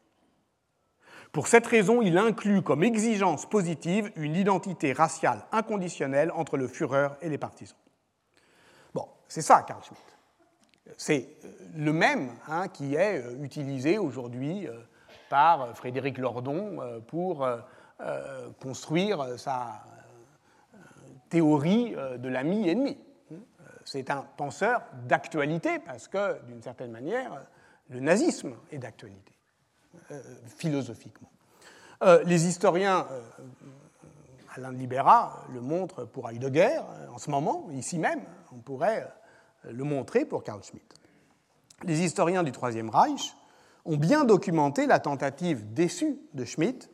Pour 1.32 1.48
cette 1.48 1.66
raison, 1.66 2.02
il 2.02 2.18
inclut 2.18 2.62
comme 2.62 2.84
exigence 2.84 3.50
positive 3.50 4.12
une 4.16 4.36
identité 4.36 4.94
raciale 4.94 5.46
inconditionnelle 5.52 6.32
entre 6.36 6.58
le 6.58 6.68
Führer 6.68 7.10
et 7.22 7.30
les 7.30 7.38
partisans. 7.38 7.78
C'est 9.34 9.42
ça, 9.42 9.64
Karl 9.64 9.82
Schmitt. 9.84 10.00
C'est 10.96 11.28
euh, 11.44 11.48
le 11.76 11.92
même 11.92 12.30
hein, 12.48 12.68
qui 12.68 12.94
est 12.94 13.20
euh, 13.20 13.44
utilisé 13.44 13.98
aujourd'hui 13.98 14.68
euh, 14.68 14.80
par 15.28 15.76
Frédéric 15.76 16.20
Lordon 16.20 17.02
pour 17.08 17.48
construire 18.62 19.40
sa 19.40 19.84
théorie 21.30 21.96
de 22.18 22.30
l'ami-ennemi 22.30 23.00
c'est 23.86 24.12
un 24.12 24.24
penseur 24.38 24.84
d'actualité, 25.08 25.80
parce 25.80 26.08
que, 26.08 26.40
d'une 26.44 26.62
certaine 26.62 26.92
manière, 26.92 27.48
le 27.90 28.00
nazisme 28.00 28.54
est 28.72 28.78
d'actualité, 28.78 29.34
philosophiquement. 30.46 31.32
Les 32.26 32.46
historiens, 32.46 33.08
Alain 34.56 34.72
de 34.72 34.78
Libera 34.78 35.44
le 35.52 35.62
montre 35.62 36.06
pour 36.06 36.30
Heidegger 36.30 36.80
en 37.12 37.18
ce 37.18 37.32
moment, 37.32 37.68
ici 37.72 37.98
même, 37.98 38.22
on 38.52 38.60
pourrait 38.60 39.08
le 39.70 39.84
montrer 39.84 40.26
pour 40.26 40.44
Carl 40.44 40.64
Schmitt. 40.64 40.94
les 41.84 42.02
historiens 42.02 42.44
du 42.44 42.52
Troisième 42.52 42.90
Reich 42.90 43.36
ont 43.86 43.98
bien 43.98 44.24
documenté 44.24 44.88
la 44.88 45.00
tentative 45.00 45.74
déçue 45.74 46.18
de 46.34 46.46
Schmitt 46.46 46.90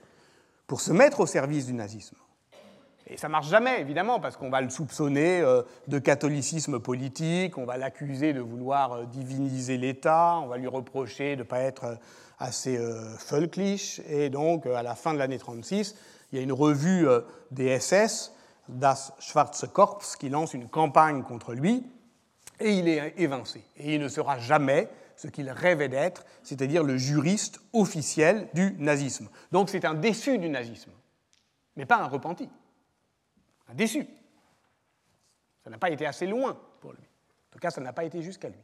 pour 0.68 0.82
se 0.82 0.92
mettre 0.92 1.20
au 1.20 1.26
service 1.26 1.66
du 1.66 1.74
nazisme. 1.74 2.16
Et 3.12 3.18
ça 3.18 3.28
marche 3.28 3.50
jamais, 3.50 3.82
évidemment, 3.82 4.20
parce 4.20 4.38
qu'on 4.38 4.52
va 4.52 4.62
le 4.62 4.70
soupçonner 4.70 5.42
euh, 5.42 5.64
de 5.88 5.98
catholicisme 5.98 6.80
politique, 6.80 7.58
on 7.58 7.66
va 7.66 7.78
l'accuser 7.78 8.34
de 8.34 8.40
vouloir 8.40 8.94
euh, 8.94 9.06
diviniser 9.06 9.78
l'État, 9.78 10.40
on 10.44 10.48
va 10.48 10.58
lui 10.58 10.68
reprocher 10.68 11.36
de 11.36 11.42
ne 11.42 11.48
pas 11.48 11.60
être 11.62 11.86
euh, 11.86 11.96
assez 12.38 12.80
völkisch. 13.30 14.00
Et 14.08 14.30
donc, 14.30 14.66
à 14.66 14.82
la 14.82 14.96
fin 14.96 15.14
de 15.14 15.20
l'année 15.20 15.40
36, 15.40 15.96
il 16.32 16.38
y 16.38 16.40
a 16.40 16.44
une 16.44 16.54
revue 16.54 17.06
des 17.52 17.78
SS, 17.78 18.32
Das 18.70 19.12
Schwarze 19.20 19.68
Korps, 19.74 20.16
qui 20.18 20.30
lance 20.30 20.54
une 20.54 20.70
campagne 20.70 21.24
contre 21.24 21.52
lui, 21.52 21.86
et 22.60 22.74
il 22.74 22.88
est 22.88 23.14
évincé. 23.18 23.64
Et 23.78 23.96
il 23.96 24.02
ne 24.02 24.08
sera 24.08 24.40
jamais 24.40 24.90
ce 25.16 25.28
qu'il 25.28 25.50
rêvait 25.50 25.90
d'être, 25.90 26.26
c'est-à-dire 26.44 26.84
le 26.84 26.98
juriste 26.98 27.60
officiel 27.74 28.48
du 28.54 28.76
nazisme. 28.80 29.30
Donc 29.52 29.70
c'est 29.70 29.86
un 29.86 29.94
déçu 29.94 30.38
du 30.38 30.50
nazisme, 30.50 30.92
mais 31.76 31.86
pas 31.86 31.98
un 31.98 32.08
repenti 32.08 32.50
un 33.70 33.76
déçu. 33.76 34.06
Ça 35.64 35.70
n'a 35.70 35.78
pas 35.78 35.90
été 35.90 36.06
assez 36.06 36.26
loin 36.26 36.58
pour 36.82 36.92
lui. 36.92 37.02
En 37.02 37.52
tout 37.52 37.60
cas, 37.60 37.70
ça 37.70 37.82
n'a 37.82 37.94
pas 37.94 38.04
été 38.04 38.22
jusqu'à 38.22 38.50
lui. 38.50 38.60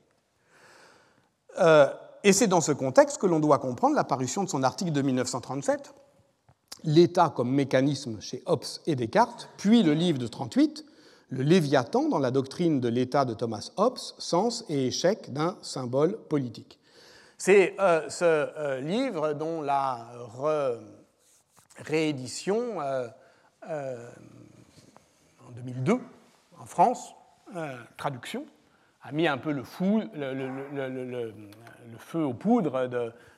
Euh, 1.60 1.94
et 2.24 2.34
c'est 2.34 2.48
dans 2.48 2.62
ce 2.62 2.72
contexte 2.72 3.18
que 3.20 3.28
l'on 3.28 3.40
doit 3.40 3.60
comprendre 3.60 3.96
l'apparition 3.96 4.44
de 4.44 4.50
son 4.50 4.64
article 4.64 4.92
de 4.92 5.02
1937, 5.02 5.94
L'État 6.84 7.34
comme 7.36 7.52
mécanisme 7.52 8.20
chez 8.20 8.44
Hobbes 8.46 8.66
et 8.86 8.96
Descartes, 8.96 9.50
puis 9.58 9.82
le 9.82 9.94
livre 9.94 10.20
de 10.20 10.28
38, 10.28 10.86
Le 11.30 11.44
Léviathan 11.44 12.10
dans 12.10 12.20
la 12.20 12.32
doctrine 12.32 12.80
de 12.80 12.88
l'État 12.88 13.26
de 13.26 13.34
Thomas 13.34 13.72
Hobbes, 13.78 13.98
sens 13.98 14.64
et 14.70 14.88
échec 14.88 15.34
d'un 15.34 15.58
symbole 15.62 16.18
politique. 16.18 16.80
C'est 17.38 17.76
euh, 17.80 18.08
ce 18.10 18.24
euh, 18.26 18.80
livre 18.80 19.34
dont 19.34 19.62
la 19.62 20.08
réédition 21.84 22.78
2002 25.56 26.00
en 26.60 26.66
France, 26.66 27.14
euh, 27.56 27.76
traduction, 27.98 28.46
a 29.04 29.12
mis 29.12 29.28
un 29.28 29.38
peu 29.38 29.52
le, 29.52 29.64
feu 31.98 32.24
aux 32.24 32.34
poudres 32.34 32.90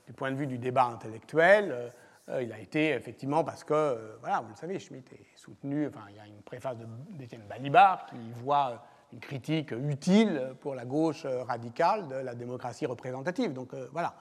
du 0.06 0.14
point 0.14 0.32
de 0.32 0.38
vue 0.38 0.48
du 0.48 0.58
débat 0.58 0.86
intellectuel. 0.86 1.92
Euh, 2.30 2.44
il 2.44 2.52
a 2.52 2.60
été 2.60 2.90
effectivement 2.90 3.44
parce 3.44 3.64
que, 3.64 3.74
euh, 3.74 4.18
voilà, 4.20 4.42
vous 4.42 4.50
le 4.50 4.56
savez, 4.56 4.80
Schmitt 4.80 5.12
est 5.14 5.26
soutenu, 5.38 5.88
enfin, 5.88 6.02
il 6.10 6.16
y 6.16 6.20
a 6.20 6.28
une 6.28 6.42
préface 6.42 6.78
d'Étienne 7.12 7.44
Balibar 7.48 8.06
qui 8.06 8.18
voit 8.44 8.84
une 9.14 9.20
critique 9.20 9.72
utile 9.72 10.56
pour 10.60 10.76
la 10.76 10.84
gauche 10.84 11.26
radicale 11.26 12.10
de 12.10 12.16
la 12.16 12.36
démocratie 12.36 12.86
représentative. 12.86 13.54
Donc 13.54 13.74
voilà, 13.94 14.16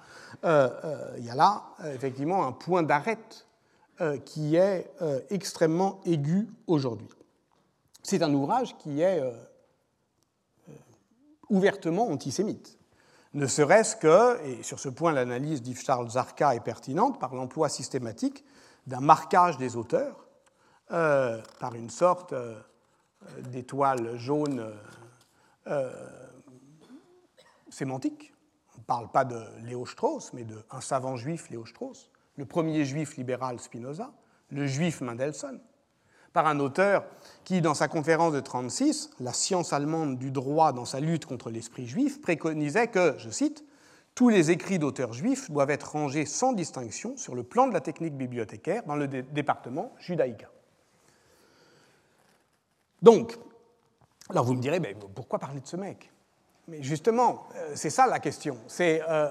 il 0.45 1.25
y 1.25 1.31
a 1.31 1.35
là 1.35 1.65
effectivement 1.93 2.47
un 2.47 2.53
point 2.53 2.85
d'arrêt 2.85 3.19
qui 4.25 4.55
est 4.55 4.89
extrêmement 5.29 6.01
aigu 6.05 6.47
aujourd'hui. 6.69 7.09
C'est 8.07 8.23
un 8.23 8.33
ouvrage 8.33 8.79
qui 8.79 9.01
est 9.01 9.21
euh, 9.21 9.33
euh, 10.69 10.73
ouvertement 11.51 12.09
antisémite. 12.09 12.79
Ne 13.37 13.47
serait-ce 13.47 13.97
que, 13.97 14.43
et 14.47 14.63
sur 14.63 14.79
ce 14.79 14.89
point 14.89 15.13
l'analyse 15.13 15.61
d'Yves 15.61 15.85
Charles 15.85 16.09
Zarka 16.09 16.55
est 16.55 16.61
pertinente, 16.61 17.21
par 17.21 17.35
l'emploi 17.35 17.69
systématique 17.69 18.47
d'un 18.87 19.01
marquage 19.01 19.59
des 19.59 19.77
auteurs 19.77 20.27
euh, 20.91 21.43
par 21.61 21.75
une 21.75 21.91
sorte 21.91 22.35
d'étoile 23.51 24.17
jaune 24.17 24.73
sémantique. 27.69 28.33
On 28.75 28.79
ne 28.79 28.85
parle 28.85 29.11
pas 29.11 29.27
de 29.27 29.43
Léo 29.65 29.85
Strauss, 29.85 30.33
mais 30.33 30.45
d'un 30.45 30.81
savant 30.81 31.17
juif 31.17 31.51
Léo 31.51 31.67
Strauss, 31.67 32.11
le 32.37 32.47
premier 32.47 32.87
juif 32.87 33.19
libéral 33.19 33.61
Spinoza, 33.61 34.15
le 34.51 34.67
juif 34.67 35.03
Mendelssohn, 35.03 35.61
par 36.37 36.49
un 36.49 36.61
auteur 36.61 37.03
qui, 37.45 37.63
dans 37.63 37.73
sa 37.73 37.89
conférence 37.89 38.33
de 38.33 38.41
1936, 38.41 39.09
La 39.21 39.33
science 39.33 39.73
allemande 39.73 40.19
du 40.19 40.31
droit 40.31 40.73
dans 40.73 40.85
sa 40.85 41.01
lutte 41.01 41.25
contre 41.25 41.49
l'esprit 41.49 41.87
juif, 41.87 42.21
préconisait 42.21 42.89
que, 42.89 43.15
je 43.17 43.31
cite, 43.31 43.65
tous 44.15 44.29
les 44.29 44.51
écrits 44.51 44.79
d'auteurs 44.79 45.15
juifs 45.15 45.51
doivent 45.51 45.71
être 45.71 45.93
rangés 45.93 46.27
sans 46.27 46.53
distinction 46.53 47.17
sur 47.17 47.35
le 47.35 47.43
plan 47.43 47.69
de 47.69 47.73
la 47.73 47.81
technique 47.81 48.19
bibliothécaire 48.19 48.83
dans 48.85 48.97
le 48.97 49.09
département 49.09 49.95
judaïca. 49.99 50.51
Donc, 53.01 53.39
alors 54.29 54.45
vous 54.45 54.53
me 54.53 54.61
direz, 54.61 54.79
mais 54.79 54.95
pourquoi 55.15 55.39
parler 55.39 55.61
de 55.61 55.67
ce 55.67 55.77
mec? 55.77 56.13
Mais 56.69 56.83
justement, 56.83 57.47
euh, 57.55 57.73
c'est 57.77 57.89
ça 57.89 58.07
la 58.07 58.19
question. 58.19 58.59
C'est 58.67 59.01
euh, 59.09 59.31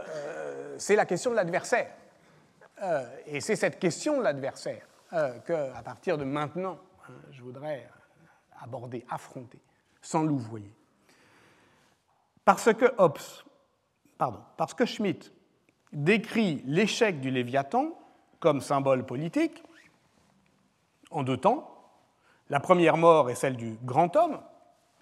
euh, 0.80 0.96
la 0.96 1.06
question 1.06 1.30
de 1.30 1.36
l'adversaire. 1.36 1.92
et 3.28 3.42
c'est 3.42 3.56
cette 3.56 3.78
question 3.78 4.18
de 4.18 4.24
l'adversaire 4.24 4.88
qu'à 5.46 5.82
partir 5.84 6.18
de 6.18 6.26
maintenant, 6.26 6.78
je 7.32 7.42
voudrais 7.42 7.90
aborder, 8.60 9.06
affronter, 9.10 9.60
sans 10.02 10.24
louvoyer. 10.24 10.72
Parce 12.44 12.74
que 12.74 12.86
Hobbes, 12.98 13.20
pardon, 14.18 14.40
parce 14.58 14.74
que 14.74 14.86
Schmitt 14.86 15.34
décrit 15.92 16.62
l'échec 16.66 17.20
du 17.20 17.32
Léviathan 17.32 17.98
comme 18.40 18.62
symbole 18.62 19.06
politique 19.06 19.64
en 21.12 21.24
deux 21.24 21.38
temps. 21.38 21.72
La 22.50 22.60
première 22.60 22.98
mort 22.98 23.30
est 23.30 23.36
celle 23.36 23.58
du 23.58 23.78
grand 23.84 24.16
homme. 24.16 24.40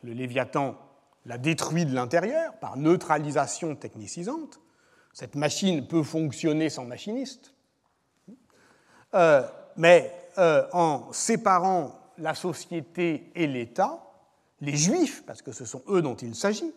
Le 0.03 0.13
Léviathan 0.13 0.75
l'a 1.25 1.37
détruit 1.37 1.85
de 1.85 1.93
l'intérieur 1.93 2.53
par 2.59 2.77
neutralisation 2.77 3.75
technicisante. 3.75 4.61
Cette 5.13 5.35
machine 5.35 5.87
peut 5.87 6.03
fonctionner 6.03 6.69
sans 6.69 6.85
machiniste. 6.85 7.53
Euh, 9.13 9.47
mais 9.75 10.22
euh, 10.37 10.65
en 10.73 11.11
séparant 11.11 11.99
la 12.17 12.33
société 12.33 13.31
et 13.35 13.47
l'État, 13.47 13.99
les 14.61 14.75
Juifs, 14.75 15.23
parce 15.25 15.41
que 15.41 15.51
ce 15.51 15.65
sont 15.65 15.81
eux 15.87 16.01
dont 16.01 16.15
il 16.15 16.35
s'agit, 16.35 16.73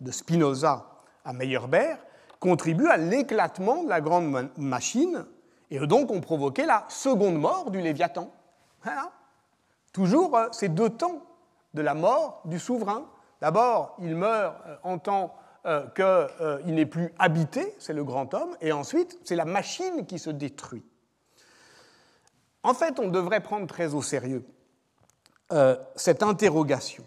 de 0.00 0.10
Spinoza 0.10 0.86
à 1.24 1.32
Meyerbeer, 1.32 1.96
contribuent 2.38 2.88
à 2.88 2.96
l'éclatement 2.96 3.82
de 3.82 3.88
la 3.88 4.00
grande 4.00 4.50
machine 4.56 5.26
et 5.70 5.78
donc 5.86 6.10
ont 6.10 6.20
provoqué 6.20 6.66
la 6.66 6.84
seconde 6.88 7.38
mort 7.38 7.70
du 7.70 7.80
Léviathan. 7.80 8.30
Toujours 9.92 10.36
euh, 10.36 10.48
ces 10.52 10.68
deux 10.68 10.90
temps 10.90 11.22
de 11.74 11.82
la 11.82 11.94
mort 11.94 12.42
du 12.44 12.58
souverain. 12.58 13.06
D'abord, 13.40 13.96
il 14.00 14.16
meurt 14.16 14.56
euh, 14.66 14.76
en 14.82 14.98
tant 14.98 15.34
qu'il 15.94 16.74
n'est 16.74 16.86
plus 16.86 17.12
habité, 17.18 17.74
c'est 17.78 17.92
le 17.92 18.02
grand 18.02 18.32
homme, 18.32 18.56
et 18.62 18.72
ensuite, 18.72 19.18
c'est 19.24 19.36
la 19.36 19.44
machine 19.44 20.06
qui 20.06 20.18
se 20.18 20.30
détruit. 20.30 20.82
En 22.62 22.74
fait, 22.74 22.98
on 22.98 23.08
devrait 23.08 23.40
prendre 23.40 23.66
très 23.66 23.94
au 23.94 24.02
sérieux 24.02 24.44
euh, 25.52 25.76
cette 25.96 26.22
interrogation, 26.22 27.04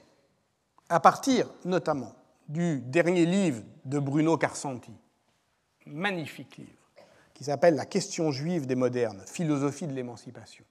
à 0.90 1.00
partir 1.00 1.48
notamment 1.64 2.14
du 2.50 2.82
dernier 2.82 3.26
livre 3.26 3.64
de 3.86 4.00
Bruno 4.00 4.38
Carsanti, 4.38 4.92
magnifique 5.86 6.58
livre, 6.58 6.90
qui 7.34 7.44
s'appelle 7.46 7.76
La 7.76 7.86
question 7.86 8.32
juive 8.32 8.66
des 8.66 8.76
modernes, 8.76 9.24
philosophie 9.26 9.88
de 9.88 9.94
l'émancipation, 9.94 10.66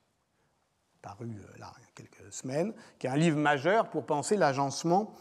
paru 1.01 1.31
euh, 1.31 1.59
là 1.59 1.73
il 1.79 1.83
y 1.83 1.87
a 1.87 1.91
quelques 1.95 2.33
semaines, 2.33 2.75
qui 2.99 3.07
est 3.07 3.11
un 3.11 3.17
livre 3.17 3.39
majeur 3.39 3.89
pour 3.89 4.05
penser 4.05 4.37
l'agencement 4.37 5.15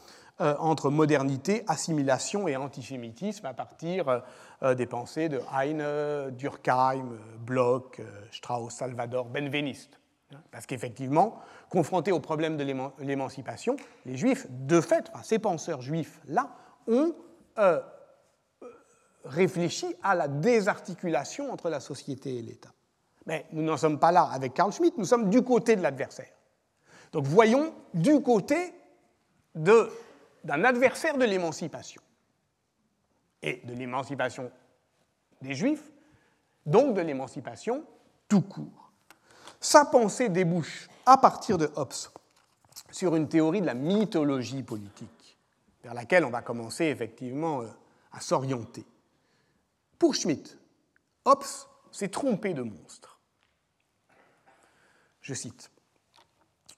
entre 0.60 0.90
modernité, 0.90 1.64
assimilation 1.68 2.48
et 2.48 2.56
antisémitisme 2.56 3.46
à 3.46 3.54
partir 3.54 4.22
euh, 4.64 4.76
des 4.76 4.86
pensées 4.86 5.30
de 5.30 5.42
Heine, 5.56 6.32
Durkheim, 6.32 7.18
Bloch, 7.40 8.02
Strauss, 8.32 8.74
Salvador, 8.74 9.26
Benveniste. 9.26 10.00
Parce 10.52 10.66
qu'effectivement, 10.66 11.40
confrontés 11.70 12.12
au 12.12 12.20
problème 12.20 12.58
de 12.58 12.64
l'émancipation, 13.00 13.76
les 14.06 14.18
juifs, 14.18 14.48
de 14.50 14.82
fait, 14.82 15.12
ces 15.24 15.40
penseurs 15.40 15.82
juifs-là, 15.82 16.50
ont 16.88 17.14
euh, 17.58 17.82
réfléchi 19.26 19.96
à 20.04 20.16
la 20.16 20.28
désarticulation 20.28 21.52
entre 21.52 21.70
la 21.70 21.80
société 21.80 22.38
et 22.38 22.42
l'État. 22.42 22.72
Mais 23.26 23.46
nous 23.52 23.62
n'en 23.62 23.78
sommes 23.78 24.00
pas 24.00 24.12
là 24.12 24.24
avec 24.32 24.54
Carl 24.54 24.72
Schmitt, 24.72 24.98
nous 24.98 25.06
sommes 25.06 25.30
du 25.30 25.44
côté 25.44 25.76
de 25.76 25.82
l'adversaire. 25.82 26.32
Donc 27.12 27.26
voyons 27.26 27.74
du 27.94 28.22
côté 28.22 28.74
de 29.54 29.90
d'un 30.44 30.64
adversaire 30.64 31.18
de 31.18 31.26
l'émancipation 31.26 32.02
et 33.42 33.62
de 33.64 33.74
l'émancipation 33.74 34.52
des 35.42 35.56
Juifs, 35.56 35.92
donc 36.66 36.96
de 36.96 37.02
l'émancipation 37.02 37.86
tout 38.28 38.42
court. 38.42 38.92
Sa 39.60 39.86
pensée 39.86 40.30
débouche 40.30 40.88
à 41.06 41.18
partir 41.18 41.58
de 41.58 41.72
Hobbes 41.76 41.94
sur 42.92 43.16
une 43.16 43.28
théorie 43.28 43.62
de 43.62 43.66
la 43.66 43.74
mythologie 43.74 44.64
politique, 44.64 45.38
vers 45.84 45.94
laquelle 45.94 46.26
on 46.26 46.30
va 46.30 46.42
commencer 46.42 46.86
effectivement 46.86 47.62
euh, 47.62 47.68
à 48.12 48.20
s'orienter. 48.20 48.86
Pour 49.98 50.16
Schmitt, 50.16 50.58
Hobbes 51.26 51.46
s'est 51.92 52.10
trompé 52.10 52.54
de 52.54 52.62
monstre. 52.62 53.20
Je 55.22 55.34
cite 55.34 55.71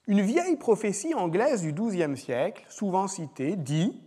une 0.07 0.21
vieille 0.21 0.57
prophétie 0.57 1.13
anglaise 1.13 1.61
du 1.61 1.73
XIIe 1.73 2.17
siècle, 2.17 2.65
souvent 2.69 3.07
citée, 3.07 3.55
dit 3.55 4.01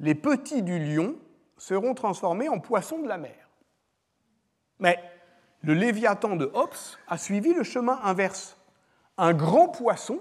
Les 0.00 0.14
petits 0.14 0.62
du 0.62 0.78
lion 0.78 1.16
seront 1.56 1.94
transformés 1.94 2.48
en 2.48 2.60
poissons 2.60 3.00
de 3.00 3.08
la 3.08 3.18
mer. 3.18 3.50
Mais 4.78 4.98
le 5.62 5.74
Léviathan 5.74 6.36
de 6.36 6.50
Hobbes 6.54 6.70
a 7.08 7.18
suivi 7.18 7.52
le 7.52 7.64
chemin 7.64 7.98
inverse. 8.02 8.56
Un 9.16 9.34
grand 9.34 9.68
poisson 9.68 10.20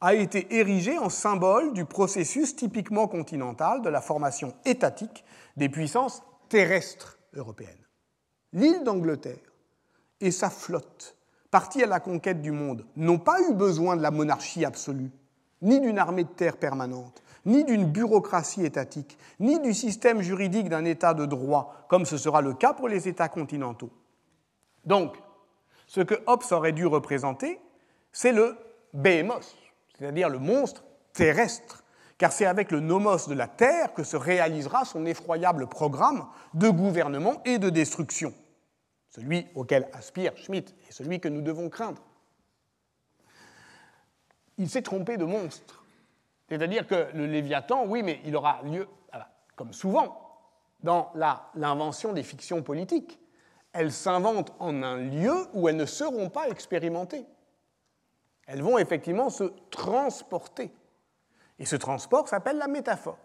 a 0.00 0.14
été 0.14 0.56
érigé 0.56 0.98
en 0.98 1.08
symbole 1.08 1.72
du 1.72 1.84
processus 1.84 2.56
typiquement 2.56 3.08
continental 3.08 3.82
de 3.82 3.88
la 3.88 4.00
formation 4.00 4.54
étatique 4.64 5.24
des 5.56 5.68
puissances 5.68 6.22
terrestres 6.48 7.18
européennes. 7.34 7.86
L'île 8.52 8.84
d'Angleterre 8.84 9.52
et 10.20 10.30
sa 10.30 10.50
flotte, 10.50 11.15
partie 11.56 11.82
à 11.82 11.86
la 11.86 12.00
conquête 12.00 12.42
du 12.42 12.50
monde, 12.50 12.84
n'ont 12.96 13.18
pas 13.18 13.40
eu 13.40 13.54
besoin 13.54 13.96
de 13.96 14.02
la 14.02 14.10
monarchie 14.10 14.66
absolue, 14.66 15.10
ni 15.62 15.80
d'une 15.80 15.98
armée 15.98 16.24
de 16.24 16.28
terre 16.28 16.58
permanente, 16.58 17.22
ni 17.46 17.64
d'une 17.64 17.86
bureaucratie 17.86 18.66
étatique, 18.66 19.16
ni 19.40 19.58
du 19.60 19.72
système 19.72 20.20
juridique 20.20 20.68
d'un 20.68 20.84
État 20.84 21.14
de 21.14 21.24
droit, 21.24 21.86
comme 21.88 22.04
ce 22.04 22.18
sera 22.18 22.42
le 22.42 22.52
cas 22.52 22.74
pour 22.74 22.88
les 22.88 23.08
États 23.08 23.30
continentaux. 23.30 23.88
Donc, 24.84 25.16
ce 25.86 26.02
que 26.02 26.16
Hobbes 26.26 26.44
aurait 26.50 26.72
dû 26.72 26.84
représenter, 26.84 27.58
c'est 28.12 28.32
le 28.32 28.58
behemoth, 28.92 29.56
c'est-à-dire 29.98 30.28
le 30.28 30.38
monstre 30.38 30.84
terrestre, 31.14 31.84
car 32.18 32.32
c'est 32.32 32.44
avec 32.44 32.70
le 32.70 32.80
nomos 32.80 33.28
de 33.28 33.34
la 33.34 33.48
Terre 33.48 33.94
que 33.94 34.04
se 34.04 34.18
réalisera 34.18 34.84
son 34.84 35.06
effroyable 35.06 35.68
programme 35.68 36.26
de 36.52 36.68
gouvernement 36.68 37.40
et 37.46 37.56
de 37.56 37.70
destruction, 37.70 38.34
celui 39.16 39.46
auquel 39.54 39.88
aspire 39.94 40.36
Schmitt 40.36 40.74
et 40.88 40.92
celui 40.92 41.20
que 41.20 41.28
nous 41.28 41.40
devons 41.40 41.70
craindre. 41.70 42.02
Il 44.58 44.68
s'est 44.68 44.82
trompé 44.82 45.16
de 45.16 45.24
monstre. 45.24 45.84
C'est-à-dire 46.48 46.86
que 46.86 47.08
le 47.14 47.26
Léviathan, 47.26 47.86
oui, 47.86 48.02
mais 48.02 48.20
il 48.24 48.36
aura 48.36 48.60
lieu, 48.62 48.86
comme 49.56 49.72
souvent 49.72 50.22
dans 50.82 51.10
l'invention 51.54 52.12
des 52.12 52.22
fictions 52.22 52.62
politiques, 52.62 53.18
elles 53.72 53.92
s'inventent 53.92 54.52
en 54.58 54.82
un 54.82 54.98
lieu 54.98 55.46
où 55.54 55.68
elles 55.68 55.76
ne 55.76 55.86
seront 55.86 56.28
pas 56.28 56.48
expérimentées. 56.48 57.26
Elles 58.46 58.62
vont 58.62 58.78
effectivement 58.78 59.30
se 59.30 59.44
transporter. 59.70 60.72
Et 61.58 61.64
ce 61.64 61.76
transport 61.76 62.28
s'appelle 62.28 62.58
la 62.58 62.68
métaphore. 62.68 63.18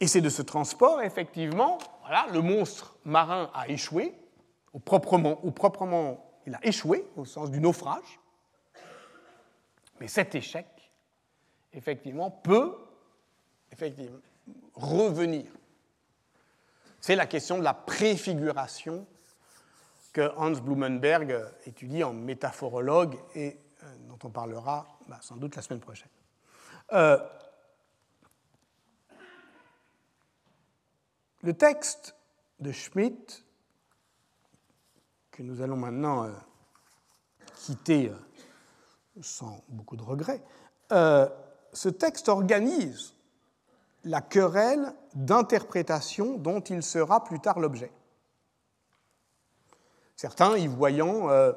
Et 0.00 0.08
c'est 0.08 0.20
de 0.20 0.28
ce 0.28 0.42
transport, 0.42 1.02
effectivement, 1.02 1.78
voilà, 2.02 2.26
le 2.32 2.42
monstre 2.42 2.98
marin 3.04 3.50
a 3.54 3.68
échoué, 3.68 4.14
ou 4.74 4.80
proprement, 4.80 5.36
proprement, 5.36 6.40
il 6.46 6.54
a 6.54 6.60
échoué 6.62 7.08
au 7.16 7.24
sens 7.24 7.50
du 7.50 7.60
naufrage. 7.60 8.20
Mais 10.00 10.08
cet 10.08 10.34
échec, 10.34 10.66
effectivement, 11.72 12.30
peut 12.30 12.76
effectivement, 13.74 14.18
revenir. 14.74 15.46
C'est 17.00 17.16
la 17.16 17.26
question 17.26 17.58
de 17.58 17.64
la 17.64 17.74
préfiguration 17.74 19.06
que 20.12 20.32
Hans 20.36 20.52
Blumenberg 20.52 21.44
étudie 21.66 22.04
en 22.04 22.12
métaphorologue 22.12 23.18
et 23.34 23.58
euh, 23.82 23.96
dont 24.08 24.18
on 24.22 24.30
parlera 24.30 24.98
bah, 25.08 25.18
sans 25.20 25.36
doute 25.36 25.56
la 25.56 25.62
semaine 25.62 25.80
prochaine. 25.80 26.08
Euh, 26.92 27.18
le 31.42 31.52
texte 31.52 32.14
de 32.60 32.70
Schmitt, 32.70 33.43
que 35.34 35.42
nous 35.42 35.60
allons 35.60 35.76
maintenant 35.76 36.24
euh, 36.24 36.30
quitter 37.56 38.10
sans 39.20 39.62
beaucoup 39.68 39.96
de 39.96 40.02
regrets, 40.02 40.42
ce 40.90 41.88
texte 41.88 42.28
organise 42.28 43.14
la 44.04 44.20
querelle 44.20 44.94
d'interprétation 45.14 46.36
dont 46.36 46.60
il 46.60 46.82
sera 46.82 47.24
plus 47.24 47.40
tard 47.40 47.58
l'objet. 47.58 47.90
Certains 50.16 50.56
y 50.56 50.66
voyant 50.66 51.28
euh, 51.30 51.52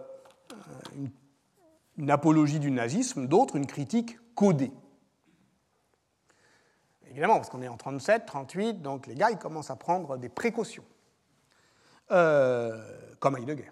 une, 1.97 2.09
apologie 2.09 2.59
du 2.59 2.71
nazisme, 2.71 3.27
d'autres 3.27 3.55
une 3.55 3.67
critique 3.67 4.17
codée. 4.33 4.71
Évidemment, 7.09 7.35
parce 7.35 7.49
qu'on 7.49 7.61
est 7.61 7.67
en 7.67 7.77
37, 7.77 8.25
38, 8.25 8.81
donc 8.81 9.07
les 9.07 9.15
gars, 9.15 9.31
ils 9.31 9.37
commencent 9.37 9.71
à 9.71 9.75
prendre 9.75 10.17
des 10.17 10.29
précautions, 10.29 10.83
euh, 12.11 12.77
comme 13.19 13.37
Heidegger. 13.37 13.71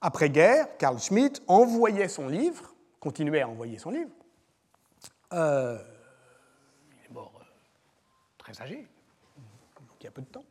Après-guerre, 0.00 0.76
Carl 0.76 0.98
Schmitt 0.98 1.42
envoyait 1.46 2.08
son 2.08 2.28
livre, 2.28 2.74
continuait 3.00 3.40
à 3.42 3.48
envoyer 3.48 3.78
son 3.78 3.90
livre. 3.90 4.10
Euh, 5.32 5.78
il 6.92 7.10
est 7.10 7.14
mort 7.14 7.32
très 8.38 8.60
âgé, 8.60 8.86
il 10.00 10.04
y 10.04 10.06
a 10.06 10.10
peu 10.10 10.22
de 10.22 10.26
temps. 10.26 10.44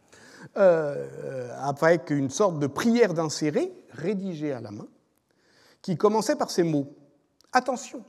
Euh, 0.58 1.56
avec 1.62 2.10
une 2.10 2.30
sorte 2.30 2.60
de 2.60 2.68
prière 2.68 3.14
d'inséré 3.14 3.72
rédigée 3.92 4.52
à 4.52 4.60
la 4.60 4.72
main, 4.72 4.88
qui 5.82 5.98
commençait 5.98 6.36
par 6.36 6.50
ces 6.50 6.64
mots. 6.64 6.94
Attention, 7.54 8.04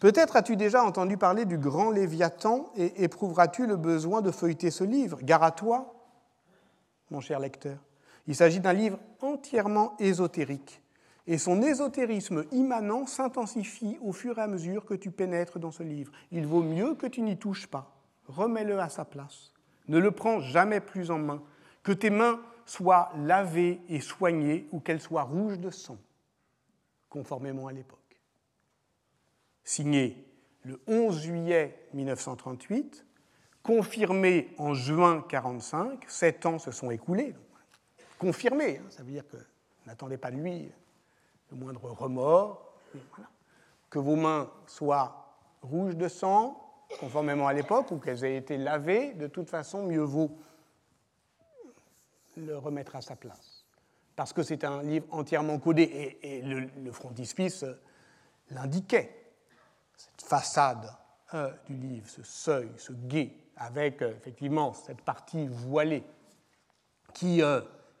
peut-être 0.00 0.36
as-tu 0.36 0.56
déjà 0.56 0.84
entendu 0.84 1.16
parler 1.16 1.46
du 1.46 1.58
grand 1.58 1.90
Léviathan 1.90 2.70
et 2.76 3.02
éprouveras-tu 3.02 3.66
le 3.66 3.76
besoin 3.76 4.20
de 4.20 4.30
feuilleter 4.30 4.70
ce 4.70 4.84
livre. 4.84 5.18
Gare 5.22 5.42
à 5.42 5.50
toi, 5.50 5.99
mon 7.10 7.20
cher 7.20 7.40
lecteur. 7.40 7.78
Il 8.26 8.36
s'agit 8.36 8.60
d'un 8.60 8.72
livre 8.72 8.98
entièrement 9.20 9.96
ésotérique, 9.98 10.82
et 11.26 11.38
son 11.38 11.62
ésotérisme 11.62 12.44
immanent 12.52 13.06
s'intensifie 13.06 13.98
au 14.00 14.12
fur 14.12 14.38
et 14.38 14.42
à 14.42 14.46
mesure 14.46 14.84
que 14.84 14.94
tu 14.94 15.10
pénètres 15.10 15.58
dans 15.58 15.70
ce 15.70 15.82
livre. 15.82 16.12
Il 16.32 16.46
vaut 16.46 16.62
mieux 16.62 16.94
que 16.94 17.06
tu 17.06 17.22
n'y 17.22 17.36
touches 17.36 17.66
pas. 17.66 17.94
Remets-le 18.26 18.78
à 18.78 18.88
sa 18.88 19.04
place. 19.04 19.52
Ne 19.88 19.98
le 19.98 20.10
prends 20.10 20.40
jamais 20.40 20.80
plus 20.80 21.10
en 21.10 21.18
main. 21.18 21.42
Que 21.82 21.92
tes 21.92 22.10
mains 22.10 22.40
soient 22.66 23.12
lavées 23.16 23.80
et 23.88 24.00
soignées 24.00 24.68
ou 24.70 24.80
qu'elles 24.80 25.00
soient 25.00 25.22
rouges 25.22 25.58
de 25.58 25.70
sang, 25.70 25.98
conformément 27.08 27.66
à 27.66 27.72
l'époque. 27.72 28.20
Signé 29.64 30.24
le 30.64 30.80
11 30.86 31.20
juillet 31.20 31.88
1938, 31.94 33.04
confirmé 33.62 34.54
en 34.58 34.74
juin 34.74 35.16
1945, 35.16 36.04
sept 36.08 36.46
ans 36.46 36.58
se 36.58 36.70
sont 36.70 36.90
écoulés. 36.90 37.34
Confirmé, 38.18 38.78
hein, 38.78 38.86
ça 38.90 39.02
veut 39.02 39.12
dire 39.12 39.26
que 39.28 39.36
n'attendez 39.86 40.16
pas 40.16 40.30
de 40.30 40.36
lui 40.36 40.70
le 41.50 41.56
moindre 41.56 41.90
remords. 41.90 42.74
Que 43.88 43.98
vos 43.98 44.16
mains 44.16 44.50
soient 44.66 45.36
rouges 45.62 45.96
de 45.96 46.08
sang, 46.08 46.60
conformément 46.98 47.48
à 47.48 47.52
l'époque, 47.52 47.90
ou 47.90 47.98
qu'elles 47.98 48.24
aient 48.24 48.36
été 48.36 48.56
lavées, 48.56 49.12
de 49.14 49.26
toute 49.26 49.50
façon, 49.50 49.84
mieux 49.84 50.02
vaut 50.02 50.38
le 52.36 52.56
remettre 52.56 52.96
à 52.96 53.00
sa 53.00 53.16
place. 53.16 53.64
Parce 54.16 54.32
que 54.32 54.42
c'est 54.42 54.64
un 54.64 54.82
livre 54.82 55.06
entièrement 55.10 55.58
codé, 55.58 56.18
et, 56.22 56.42
le, 56.42 56.92
frontispice 56.92 57.64
euh, 57.64 57.80
l'indiquait. 58.50 59.32
Cette 59.96 60.22
façade 60.22 60.92
euh, 61.34 61.50
du 61.66 61.74
livre, 61.76 62.08
ce 62.08 62.22
seuil, 62.22 62.70
ce 62.76 62.92
guet, 62.92 63.34
avec 63.60 64.02
euh, 64.02 64.12
effectivement 64.16 64.72
cette 64.72 65.02
partie 65.02 65.46
voilée, 65.46 66.02
qui 67.14 67.42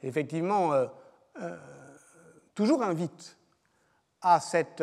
effectivement 0.02 0.70
toujours 2.54 2.82
invite 2.84 3.36
à 4.20 4.38
cette 4.38 4.82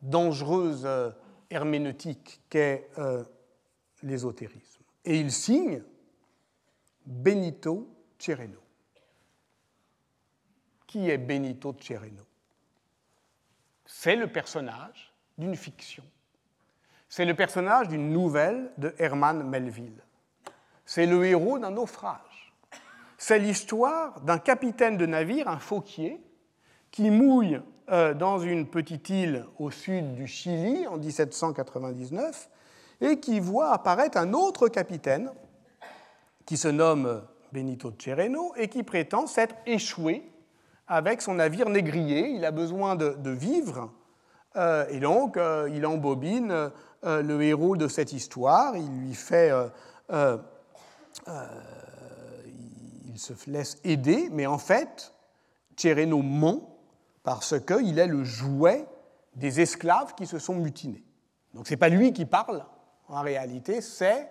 dangereuse 0.00 0.86
herméneutique 1.52 2.40
qu'est 2.48 2.90
euh, 2.98 3.24
l'ésotérisme. 4.02 4.82
Et 5.04 5.18
il 5.18 5.30
signe 5.30 5.82
Benito 7.04 7.88
Cereno. 8.18 8.60
Qui 10.86 11.10
est 11.10 11.18
Benito 11.18 11.74
Cereno? 11.80 12.26
C'est 13.84 14.16
le 14.16 14.30
personnage 14.30 15.12
d'une 15.38 15.56
fiction. 15.56 16.04
C'est 17.14 17.26
le 17.26 17.34
personnage 17.34 17.88
d'une 17.88 18.08
nouvelle 18.08 18.70
de 18.78 18.94
Herman 18.96 19.46
Melville. 19.46 20.02
C'est 20.86 21.04
le 21.04 21.26
héros 21.26 21.58
d'un 21.58 21.72
naufrage. 21.72 22.54
C'est 23.18 23.38
l'histoire 23.38 24.18
d'un 24.22 24.38
capitaine 24.38 24.96
de 24.96 25.04
navire, 25.04 25.46
un 25.46 25.58
fauquier, 25.58 26.22
qui 26.90 27.10
mouille 27.10 27.60
euh, 27.90 28.14
dans 28.14 28.38
une 28.38 28.66
petite 28.66 29.10
île 29.10 29.44
au 29.58 29.70
sud 29.70 30.14
du 30.14 30.26
Chili 30.26 30.86
en 30.86 30.96
1799 30.96 32.48
et 33.02 33.20
qui 33.20 33.40
voit 33.40 33.74
apparaître 33.74 34.16
un 34.16 34.32
autre 34.32 34.68
capitaine 34.68 35.30
qui 36.46 36.56
se 36.56 36.68
nomme 36.68 37.22
Benito 37.52 37.92
Cereno 37.98 38.54
et 38.56 38.68
qui 38.68 38.84
prétend 38.84 39.26
s'être 39.26 39.56
échoué 39.66 40.32
avec 40.88 41.20
son 41.20 41.34
navire 41.34 41.68
négrier. 41.68 42.30
Il 42.30 42.46
a 42.46 42.52
besoin 42.52 42.96
de, 42.96 43.30
vivre 43.30 43.92
euh, 44.56 44.86
et 44.88 44.98
donc 44.98 45.36
euh, 45.36 45.68
il 45.74 45.84
embobine 45.84 46.72
le 47.02 47.42
héros 47.42 47.76
de 47.76 47.88
cette 47.88 48.12
histoire. 48.12 48.76
Il 48.76 49.00
lui 49.00 49.14
fait. 49.14 49.50
il 53.06 53.18
se 53.18 53.32
laisse 53.46 53.78
aider, 53.84 54.28
mais 54.32 54.46
en 54.46 54.58
fait, 54.58 55.12
Cereno 55.76 56.22
ment 56.22 56.72
parce 57.22 57.54
qu'il 57.60 57.98
est 57.98 58.06
le 58.06 58.24
jouet 58.24 58.86
des 59.34 59.60
esclaves 59.60 60.14
qui 60.14 60.26
se 60.26 60.38
sont 60.38 60.54
mutinés. 60.54 61.04
Donc 61.54 61.66
ce 61.66 61.72
n'est 61.72 61.78
pas 61.78 61.88
lui 61.88 62.12
qui 62.12 62.24
parle, 62.24 62.64
en 63.08 63.20
réalité, 63.20 63.80
c'est 63.80 64.28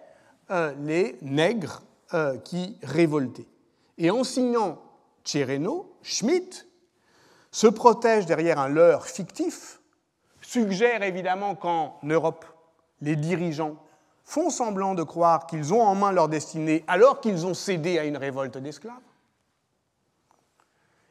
euh, 0.49 0.73
les 0.79 1.17
nègres 1.21 1.83
euh, 2.13 2.37
qui 2.39 2.77
révoltaient. 2.83 3.47
Et 3.97 4.09
en 4.09 4.23
signant 4.23 4.81
Tchereno, 5.23 5.95
Schmitt 6.01 6.67
se 7.51 7.67
protège 7.67 8.25
derrière 8.25 8.59
un 8.59 8.67
leurre 8.69 9.05
fictif, 9.05 9.81
suggère 10.41 11.03
évidemment 11.03 11.55
qu'en 11.55 11.99
Europe, 12.03 12.45
les 13.01 13.15
dirigeants 13.15 13.75
font 14.23 14.49
semblant 14.49 14.95
de 14.95 15.03
croire 15.03 15.47
qu'ils 15.47 15.73
ont 15.73 15.81
en 15.81 15.95
main 15.95 16.11
leur 16.11 16.29
destinée 16.29 16.83
alors 16.87 17.19
qu'ils 17.19 17.45
ont 17.45 17.53
cédé 17.53 17.97
à 17.97 18.05
une 18.05 18.17
révolte 18.17 18.57
d'esclaves. 18.57 18.95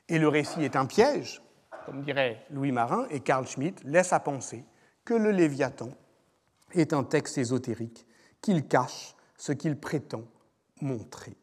Et 0.08 0.18
le 0.18 0.28
récit 0.28 0.64
est 0.64 0.76
un 0.76 0.86
piège, 0.86 1.42
comme 1.86 2.02
dirait 2.02 2.44
Louis 2.50 2.72
Marin, 2.72 3.06
et 3.10 3.20
Carl 3.20 3.46
Schmitt 3.46 3.82
laisse 3.84 4.12
à 4.12 4.20
penser 4.20 4.64
que 5.04 5.14
le 5.14 5.30
Léviathan 5.30 5.90
est 6.72 6.92
un 6.92 7.04
texte 7.04 7.38
ésotérique 7.38 8.06
qu'il 8.40 8.66
cache 8.66 9.14
ce 9.36 9.52
qu'il 9.52 9.78
prétend 9.78 10.22
montrer. 10.80 11.36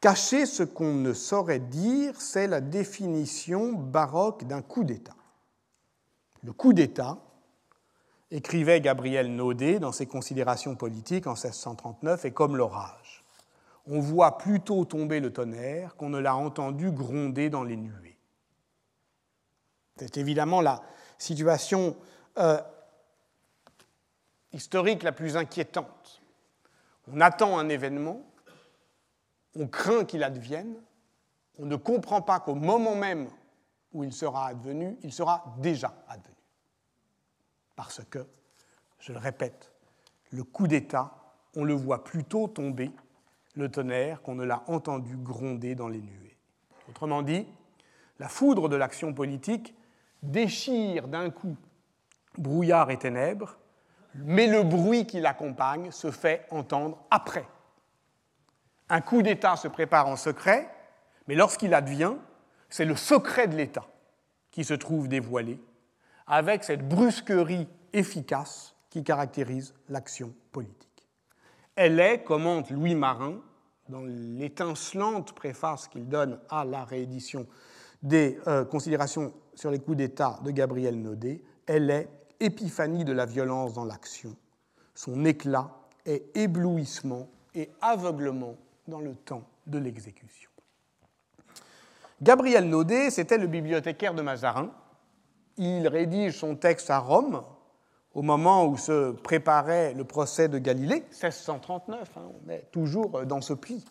Cacher 0.00 0.44
ce 0.44 0.62
qu'on 0.62 0.92
ne 0.92 1.14
saurait 1.14 1.60
dire, 1.60 2.20
c'est 2.20 2.46
la 2.46 2.60
définition 2.60 3.72
baroque 3.72 4.44
d'un 4.44 4.60
coup 4.60 4.84
d'État. 4.84 5.16
Le 6.42 6.52
coup 6.52 6.74
d'État, 6.74 7.23
écrivait 8.30 8.80
Gabriel 8.80 9.34
Naudet 9.34 9.78
dans 9.78 9.92
ses 9.92 10.06
considérations 10.06 10.74
politiques 10.74 11.26
en 11.26 11.34
1639, 11.34 12.24
est 12.24 12.32
comme 12.32 12.56
l'orage. 12.56 13.24
On 13.86 14.00
voit 14.00 14.38
plutôt 14.38 14.84
tomber 14.84 15.20
le 15.20 15.32
tonnerre 15.32 15.94
qu'on 15.96 16.08
ne 16.08 16.18
l'a 16.18 16.34
entendu 16.34 16.90
gronder 16.90 17.50
dans 17.50 17.64
les 17.64 17.76
nuées. 17.76 18.18
C'est 19.96 20.16
évidemment 20.16 20.60
la 20.60 20.82
situation 21.18 21.96
euh, 22.38 22.60
historique 24.52 25.02
la 25.02 25.12
plus 25.12 25.36
inquiétante. 25.36 26.22
On 27.12 27.20
attend 27.20 27.58
un 27.58 27.68
événement, 27.68 28.22
on 29.54 29.68
craint 29.68 30.04
qu'il 30.04 30.24
advienne, 30.24 30.74
on 31.58 31.66
ne 31.66 31.76
comprend 31.76 32.22
pas 32.22 32.40
qu'au 32.40 32.54
moment 32.54 32.96
même 32.96 33.28
où 33.92 34.02
il 34.02 34.12
sera 34.12 34.48
advenu, 34.48 34.96
il 35.02 35.12
sera 35.12 35.54
déjà 35.58 35.94
advenu. 36.08 36.33
Parce 37.76 38.02
que, 38.10 38.26
je 38.98 39.12
le 39.12 39.18
répète, 39.18 39.72
le 40.32 40.44
coup 40.44 40.66
d'État, 40.66 41.12
on 41.56 41.64
le 41.64 41.74
voit 41.74 42.04
plutôt 42.04 42.48
tomber, 42.48 42.90
le 43.54 43.70
tonnerre, 43.70 44.22
qu'on 44.22 44.34
ne 44.34 44.44
l'a 44.44 44.62
entendu 44.66 45.16
gronder 45.16 45.74
dans 45.74 45.88
les 45.88 46.00
nuées. 46.00 46.36
Autrement 46.88 47.22
dit, 47.22 47.46
la 48.18 48.28
foudre 48.28 48.68
de 48.68 48.76
l'action 48.76 49.12
politique 49.12 49.74
déchire 50.22 51.08
d'un 51.08 51.30
coup 51.30 51.56
brouillard 52.38 52.90
et 52.90 52.98
ténèbres, 52.98 53.56
mais 54.14 54.46
le 54.46 54.62
bruit 54.62 55.06
qui 55.06 55.20
l'accompagne 55.20 55.90
se 55.90 56.10
fait 56.10 56.46
entendre 56.50 56.98
après. 57.10 57.46
Un 58.88 59.00
coup 59.00 59.22
d'État 59.22 59.56
se 59.56 59.68
prépare 59.68 60.08
en 60.08 60.16
secret, 60.16 60.68
mais 61.26 61.34
lorsqu'il 61.34 61.74
advient, 61.74 62.14
c'est 62.68 62.84
le 62.84 62.96
secret 62.96 63.48
de 63.48 63.56
l'État 63.56 63.86
qui 64.50 64.64
se 64.64 64.74
trouve 64.74 65.08
dévoilé, 65.08 65.60
avec 66.26 66.64
cette 66.64 66.86
brusquerie 66.88 67.68
efficace 67.92 68.74
qui 68.90 69.02
caractérise 69.02 69.74
l'action 69.88 70.34
politique. 70.52 71.08
Elle 71.76 71.98
est, 71.98 72.22
commente 72.22 72.70
Louis 72.70 72.94
Marin, 72.94 73.40
dans 73.88 74.02
l'étincelante 74.04 75.32
préface 75.34 75.88
qu'il 75.88 76.08
donne 76.08 76.38
à 76.48 76.64
la 76.64 76.84
réédition 76.84 77.46
des 78.02 78.38
euh, 78.46 78.64
considérations 78.64 79.32
sur 79.54 79.70
les 79.70 79.78
coups 79.78 79.96
d'État 79.96 80.38
de 80.44 80.50
Gabriel 80.50 81.00
Naudet, 81.00 81.42
elle 81.66 81.90
est 81.90 82.08
épiphanie 82.40 83.04
de 83.04 83.12
la 83.12 83.26
violence 83.26 83.74
dans 83.74 83.84
l'action. 83.84 84.36
Son 84.94 85.24
éclat 85.24 85.70
est 86.04 86.36
éblouissement 86.36 87.28
et 87.54 87.70
aveuglement 87.80 88.56
dans 88.86 89.00
le 89.00 89.14
temps 89.14 89.44
de 89.66 89.78
l'exécution. 89.78 90.50
Gabriel 92.20 92.68
Naudet, 92.68 93.10
c'était 93.10 93.38
le 93.38 93.46
bibliothécaire 93.46 94.14
de 94.14 94.22
Mazarin. 94.22 94.70
Il 95.56 95.86
rédige 95.88 96.38
son 96.38 96.56
texte 96.56 96.90
à 96.90 96.98
Rome 96.98 97.42
au 98.14 98.22
moment 98.22 98.66
où 98.66 98.76
se 98.76 99.10
préparait 99.10 99.92
le 99.94 100.04
procès 100.04 100.48
de 100.48 100.58
Galilée, 100.58 101.04
1639, 101.10 102.10
hein, 102.16 102.20
on 102.46 102.50
est 102.50 102.70
toujours 102.70 103.24
dans 103.26 103.40
ce 103.40 103.52
pli. 103.52 103.84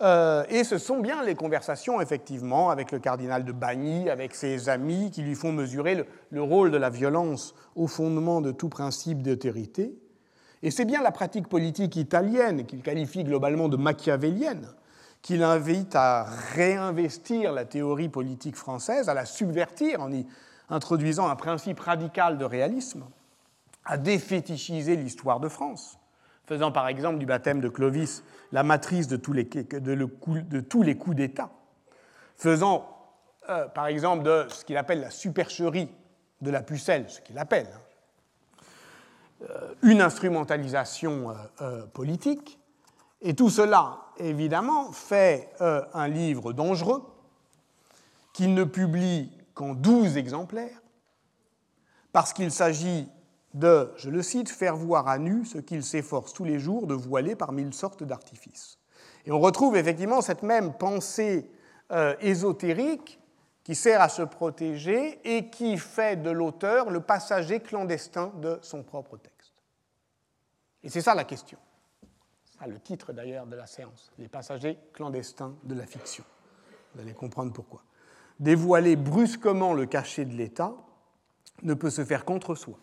Euh, 0.00 0.44
et 0.48 0.62
ce 0.62 0.78
sont 0.78 1.00
bien 1.00 1.24
les 1.24 1.34
conversations, 1.34 2.00
effectivement, 2.00 2.70
avec 2.70 2.92
le 2.92 3.00
cardinal 3.00 3.44
de 3.44 3.52
Bagny, 3.52 4.10
avec 4.10 4.34
ses 4.34 4.68
amis, 4.68 5.10
qui 5.10 5.22
lui 5.22 5.34
font 5.34 5.50
mesurer 5.50 6.04
le, 6.30 6.42
rôle 6.42 6.70
de 6.70 6.76
la 6.76 6.90
violence 6.90 7.54
au 7.74 7.88
fondement 7.88 8.40
de 8.40 8.52
tout 8.52 8.68
principe 8.68 9.22
d'autorité. 9.22 9.98
Et 10.62 10.70
c'est 10.70 10.84
bien 10.84 11.02
la 11.02 11.10
pratique 11.10 11.48
politique 11.48 11.96
italienne, 11.96 12.64
qu'il 12.66 12.82
qualifie 12.82 13.24
globalement 13.24 13.68
de 13.68 13.76
machiavélienne, 13.76 14.68
qui 15.20 15.36
l'invite 15.36 15.96
à 15.96 16.24
réinvestir 16.54 17.52
la 17.52 17.64
théorie 17.64 18.08
politique 18.08 18.56
française, 18.56 19.08
à 19.08 19.14
la 19.14 19.24
subvertir 19.24 20.00
en 20.00 20.12
y 20.12 20.26
introduisant 20.70 21.28
un 21.28 21.36
principe 21.36 21.80
radical 21.80 22.38
de 22.38 22.44
réalisme, 22.44 23.04
à 23.84 23.96
défétichiser 23.96 24.96
l'histoire 24.96 25.40
de 25.40 25.48
France 25.48 25.98
faisant 26.48 26.72
par 26.72 26.88
exemple 26.88 27.18
du 27.18 27.26
baptême 27.26 27.60
de 27.60 27.68
Clovis 27.68 28.24
la 28.52 28.62
matrice 28.62 29.06
de 29.06 29.16
tous 29.16 29.34
les, 29.34 29.46
coups 30.96 31.16
d'État, 31.16 31.50
faisant 32.38 32.88
euh, 33.50 33.68
par 33.68 33.86
exemple 33.86 34.22
de 34.24 34.46
ce 34.48 34.64
qu'il 34.64 34.78
appelle 34.78 35.02
la 35.02 35.10
supercherie 35.10 35.90
de 36.40 36.50
la 36.50 36.62
pucelle, 36.62 37.10
ce 37.10 37.20
qu'il 37.20 37.38
appelle 37.38 37.68
hein, 37.74 38.64
euh, 39.50 39.74
une 39.82 40.00
instrumentalisation 40.00 41.34
euh, 41.60 41.84
politique, 41.86 42.58
et 43.20 43.34
tout 43.34 43.50
cela, 43.50 43.98
évidemment, 44.18 44.92
fait 44.92 45.50
un 45.58 46.06
livre 46.06 46.52
dangereux 46.52 47.02
qu'il 48.32 48.54
ne 48.54 48.62
publie 48.62 49.28
qu'en 49.58 49.74
12 49.74 50.16
exemplaires, 50.16 50.80
parce 52.12 52.32
qu'il 52.32 52.52
s'agit 52.52 53.08
de, 53.54 53.92
je 53.96 54.08
le 54.08 54.22
cite, 54.22 54.48
faire 54.50 54.76
voir 54.76 55.08
à 55.08 55.18
nu 55.18 55.44
ce 55.44 55.58
qu'il 55.58 55.82
s'efforce 55.82 56.32
tous 56.32 56.44
les 56.44 56.60
jours 56.60 56.86
de 56.86 56.94
voiler 56.94 57.34
par 57.34 57.50
mille 57.50 57.74
sortes 57.74 58.04
d'artifices. 58.04 58.78
Et 59.26 59.32
on 59.32 59.40
retrouve 59.40 59.76
effectivement 59.76 60.20
cette 60.20 60.44
même 60.44 60.74
pensée 60.74 61.50
euh, 61.90 62.14
ésotérique 62.20 63.18
qui 63.64 63.74
sert 63.74 64.00
à 64.00 64.08
se 64.08 64.22
protéger 64.22 65.18
et 65.24 65.50
qui 65.50 65.76
fait 65.76 66.22
de 66.22 66.30
l'auteur 66.30 66.88
le 66.90 67.00
passager 67.00 67.58
clandestin 67.58 68.32
de 68.36 68.60
son 68.62 68.84
propre 68.84 69.16
texte. 69.16 69.54
Et 70.84 70.88
c'est 70.88 71.00
ça 71.00 71.16
la 71.16 71.24
question. 71.24 71.58
C'est 72.44 72.68
le 72.68 72.78
titre 72.78 73.12
d'ailleurs 73.12 73.46
de 73.46 73.56
la 73.56 73.66
séance, 73.66 74.12
les 74.18 74.28
passagers 74.28 74.78
clandestins 74.92 75.56
de 75.64 75.74
la 75.74 75.84
fiction. 75.84 76.24
Vous 76.94 77.00
allez 77.00 77.12
comprendre 77.12 77.52
pourquoi. 77.52 77.82
Dévoiler 78.40 78.96
brusquement 78.96 79.72
le 79.72 79.86
cachet 79.86 80.24
de 80.24 80.34
l'État 80.34 80.74
ne 81.62 81.74
peut 81.74 81.90
se 81.90 82.04
faire 82.04 82.24
contre 82.24 82.54
soi. 82.54 82.78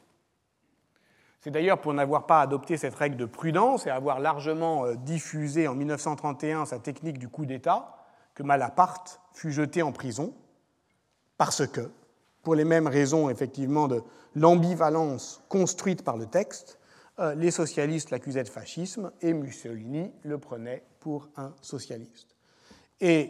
C'est 1.40 1.52
d'ailleurs 1.52 1.80
pour 1.80 1.94
n'avoir 1.94 2.26
pas 2.26 2.42
adopté 2.42 2.76
cette 2.76 2.96
règle 2.96 3.18
de 3.18 3.26
prudence 3.26 3.86
et 3.86 3.92
avoir 3.92 4.20
largement 4.20 4.86
euh, 4.86 4.96
diffusé 4.96 5.68
en 5.68 5.76
1931 5.76 6.66
sa 6.66 6.80
technique 6.80 7.20
du 7.20 7.30
coup 7.30 7.46
d'État 7.46 7.96
que 8.34 8.44
Malaparte 8.44 9.22
fut 9.32 9.52
jeté 9.52 9.82
en 9.82 9.92
prison, 9.92 10.34
parce 11.38 11.68
que, 11.68 11.92
pour 12.44 12.56
les 12.56 12.66
mêmes 12.66 12.88
raisons 12.88 13.30
effectivement 13.30 13.88
de 13.88 14.02
l'ambivalence 14.36 15.44
construite 15.48 16.04
par 16.04 16.18
le 16.18 16.26
texte, 16.26 16.80
euh, 17.20 17.36
les 17.36 17.52
socialistes 17.52 18.12
l'accusaient 18.12 18.44
de 18.44 18.50
fascisme 18.50 19.12
et 19.22 19.34
Mussolini 19.34 20.12
le 20.24 20.38
prenait 20.38 20.84
pour 21.00 21.30
un 21.38 21.54
socialiste. 21.62 22.36
Et 23.00 23.30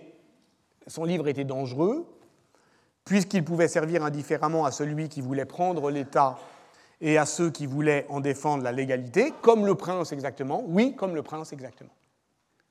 son 0.87 1.03
livre 1.03 1.27
était 1.27 1.43
dangereux, 1.43 2.07
puisqu'il 3.05 3.45
pouvait 3.45 3.67
servir 3.67 4.03
indifféremment 4.03 4.65
à 4.65 4.71
celui 4.71 5.07
qui 5.09 5.21
voulait 5.21 5.45
prendre 5.45 5.89
l'État 5.91 6.37
et 7.01 7.17
à 7.17 7.25
ceux 7.25 7.51
qui 7.51 7.67
voulaient 7.67 8.05
en 8.09 8.19
défendre 8.19 8.63
la 8.63 8.71
légalité, 8.71 9.31
comme 9.41 9.65
le 9.65 9.75
prince 9.75 10.11
exactement, 10.11 10.63
oui, 10.67 10.95
comme 10.95 11.13
le 11.13 11.21
prince 11.21 11.53
exactement, 11.53 11.93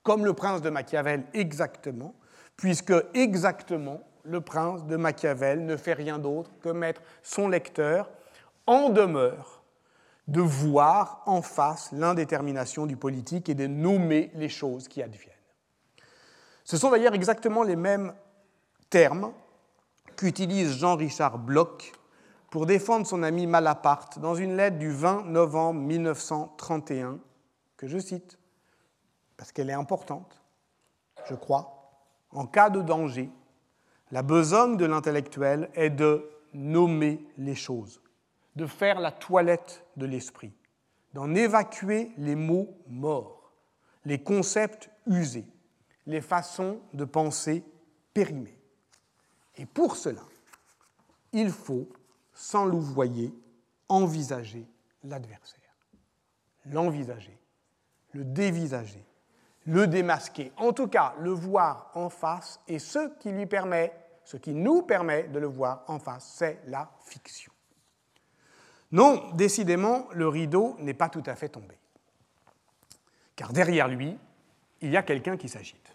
comme 0.03 0.25
le 0.25 0.33
prince 0.33 0.61
de 0.61 0.69
Machiavel 0.69 1.23
exactement, 1.33 2.13
puisque 2.57 2.93
exactement 3.13 4.01
le 4.23 4.41
prince 4.41 4.85
de 4.85 4.97
Machiavel 4.97 5.65
ne 5.65 5.77
fait 5.77 5.93
rien 5.93 6.19
d'autre 6.19 6.51
que 6.61 6.69
mettre 6.69 7.01
son 7.23 7.47
lecteur 7.47 8.09
en 8.67 8.89
demeure 8.89 9.63
de 10.27 10.41
voir 10.41 11.21
en 11.27 11.41
face 11.41 11.91
l'indétermination 11.91 12.87
du 12.87 12.97
politique 12.97 13.47
et 13.47 13.53
de 13.53 13.67
nommer 13.67 14.31
les 14.33 14.49
choses 14.49 14.87
qui 14.87 15.03
adviennent. 15.03 15.33
Ce 16.63 16.77
sont 16.77 16.89
d'ailleurs 16.89 17.13
exactement 17.13 17.61
les 17.61 17.75
mêmes 17.75 18.13
termes 18.89 19.31
qu'utilise 20.15 20.77
Jean-Richard 20.77 21.39
Bloch 21.39 21.93
pour 22.49 22.65
défendre 22.65 23.05
son 23.05 23.23
ami 23.23 23.47
Malaparte 23.47 24.19
dans 24.19 24.35
une 24.35 24.55
lettre 24.55 24.77
du 24.77 24.91
20 24.91 25.25
novembre 25.25 25.81
1931, 25.81 27.19
que 27.77 27.87
je 27.87 27.97
cite, 27.97 28.39
parce 29.37 29.51
qu'elle 29.51 29.69
est 29.69 29.73
importante, 29.73 30.41
je 31.29 31.35
crois, 31.35 31.91
en 32.31 32.45
cas 32.45 32.69
de 32.69 32.81
danger, 32.81 33.29
la 34.11 34.21
besogne 34.21 34.77
de 34.77 34.85
l'intellectuel 34.85 35.69
est 35.73 35.89
de 35.89 36.29
nommer 36.53 37.25
les 37.37 37.55
choses, 37.55 38.01
de 38.55 38.65
faire 38.65 38.99
la 38.99 39.11
toilette 39.11 39.85
de 39.97 40.05
l'esprit, 40.05 40.53
d'en 41.13 41.33
évacuer 41.35 42.11
les 42.17 42.35
mots 42.35 42.77
morts, 42.87 43.51
les 44.05 44.23
concepts 44.23 44.89
usés, 45.07 45.47
les 46.05 46.21
façons 46.21 46.79
de 46.93 47.03
penser 47.03 47.63
périmées. 48.13 48.54
Et 49.57 49.65
pour 49.65 49.95
cela, 49.95 50.21
il 51.31 51.51
faut, 51.51 51.87
sans 52.33 52.65
louvoyer, 52.65 53.33
envisager 53.89 54.67
l'adversaire. 55.03 55.61
L'envisager, 56.65 57.37
le 58.11 58.23
dévisager, 58.23 59.05
le 59.65 59.87
démasquer, 59.87 60.51
en 60.57 60.73
tout 60.73 60.87
cas 60.87 61.13
le 61.19 61.31
voir 61.31 61.91
en 61.93 62.09
face, 62.09 62.59
et 62.67 62.79
ce 62.79 63.17
qui 63.19 63.31
lui 63.31 63.45
permet, 63.45 63.93
ce 64.23 64.37
qui 64.37 64.53
nous 64.53 64.81
permet 64.81 65.23
de 65.23 65.39
le 65.39 65.47
voir 65.47 65.83
en 65.87 65.99
face, 65.99 66.33
c'est 66.35 66.61
la 66.67 66.91
fiction. 67.03 67.51
Non, 68.91 69.31
décidément, 69.33 70.07
le 70.13 70.27
rideau 70.27 70.75
n'est 70.79 70.93
pas 70.93 71.09
tout 71.09 71.23
à 71.25 71.35
fait 71.35 71.49
tombé. 71.49 71.77
Car 73.35 73.51
derrière 73.51 73.87
lui, 73.87 74.17
il 74.81 74.91
y 74.91 74.97
a 74.97 75.03
quelqu'un 75.03 75.37
qui 75.37 75.49
s'agite. 75.49 75.93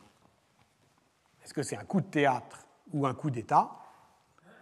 Est-ce 1.43 1.55
que 1.55 1.63
c'est 1.63 1.77
un 1.77 1.85
coup 1.85 2.01
de 2.01 2.07
théâtre 2.07 2.67
ou 2.93 3.07
un 3.07 3.15
coup 3.15 3.31
d'État 3.31 3.71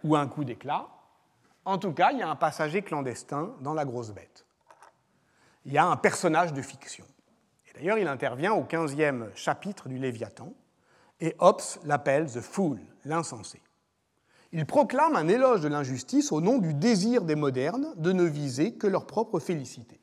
ou 0.03 0.15
un 0.15 0.27
coup 0.27 0.43
d'éclat 0.43 0.87
En 1.65 1.77
tout 1.77 1.93
cas, 1.93 2.11
il 2.11 2.19
y 2.19 2.21
a 2.21 2.29
un 2.29 2.35
passager 2.35 2.81
clandestin 2.81 3.55
dans 3.61 3.73
La 3.73 3.85
Grosse 3.85 4.11
Bête. 4.11 4.45
Il 5.65 5.73
y 5.73 5.77
a 5.77 5.85
un 5.85 5.97
personnage 5.97 6.53
de 6.53 6.61
fiction. 6.61 7.05
Et 7.67 7.77
d'ailleurs, 7.77 7.97
il 7.97 8.07
intervient 8.07 8.53
au 8.53 8.63
15e 8.63 9.35
chapitre 9.35 9.89
du 9.89 9.97
Léviathan, 9.97 10.53
et 11.19 11.35
Hobbes 11.39 11.61
l'appelle 11.83 12.31
The 12.31 12.41
Fool, 12.41 12.79
l'insensé. 13.03 13.61
Il 14.51 14.65
proclame 14.65 15.15
un 15.15 15.27
éloge 15.27 15.61
de 15.61 15.67
l'injustice 15.67 16.31
au 16.31 16.41
nom 16.41 16.57
du 16.57 16.73
désir 16.73 17.23
des 17.23 17.35
modernes 17.35 17.93
de 17.97 18.11
ne 18.11 18.23
viser 18.23 18.73
que 18.73 18.87
leur 18.87 19.05
propre 19.05 19.39
félicité. 19.39 19.99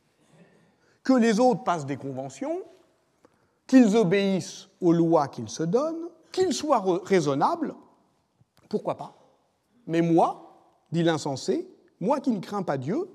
Que 1.03 1.15
les 1.15 1.41
autres 1.41 1.65
passent 1.65 1.87
des 1.87 1.97
conventions, 1.97 2.61
qu'ils 3.67 3.97
obéissent 3.97 4.69
aux 4.81 4.93
lois 4.93 5.29
qu'ils 5.29 5.49
se 5.49 5.63
donnent, 5.63 6.09
qu'ils 6.31 6.53
soient 6.53 6.85
raisonnables, 7.05 7.75
pourquoi 8.69 8.97
pas? 8.97 9.15
Mais 9.87 10.01
moi, 10.01 10.47
dit 10.93 11.03
l'insensé, 11.03 11.69
moi 12.01 12.21
qui 12.21 12.31
ne 12.31 12.41
crains 12.41 12.63
pas 12.63 12.77
Dieu, 12.77 13.09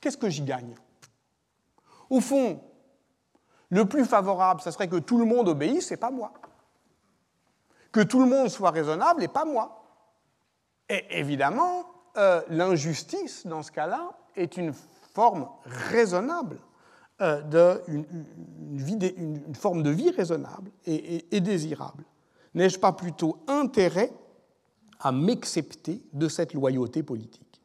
qu'est-ce 0.00 0.16
que 0.16 0.28
j'y 0.28 0.42
gagne? 0.42 0.74
Au 2.10 2.20
fond, 2.20 2.60
le 3.70 3.84
plus 3.84 4.04
favorable, 4.04 4.60
ce 4.60 4.70
serait 4.70 4.88
que 4.88 4.96
tout 4.96 5.18
le 5.18 5.24
monde 5.24 5.48
obéisse 5.48 5.92
et 5.92 5.96
pas 5.96 6.10
moi. 6.10 6.32
Que 7.92 8.00
tout 8.00 8.20
le 8.20 8.26
monde 8.26 8.48
soit 8.48 8.70
raisonnable 8.70 9.22
et 9.22 9.28
pas 9.28 9.44
moi. 9.44 9.84
Et 10.88 11.04
évidemment, 11.10 11.84
euh, 12.16 12.40
l'injustice, 12.48 13.46
dans 13.46 13.62
ce 13.62 13.70
cas-là, 13.72 14.10
est 14.36 14.56
une 14.56 14.72
forme 15.14 15.48
raisonnable, 15.64 16.58
euh, 17.20 17.78
une, 17.88 19.54
forme 19.54 19.82
de 19.82 19.90
vie 19.90 20.10
raisonnable 20.10 20.70
et, 20.86 21.40
désirable. 21.40 22.04
N'ai-je 22.54 22.78
pas 22.78 22.92
plutôt 22.92 23.38
intérêt 23.46 24.12
à 25.00 25.12
m'excepter 25.12 26.02
de 26.12 26.28
cette 26.28 26.54
loyauté 26.54 27.02
politique 27.02 27.62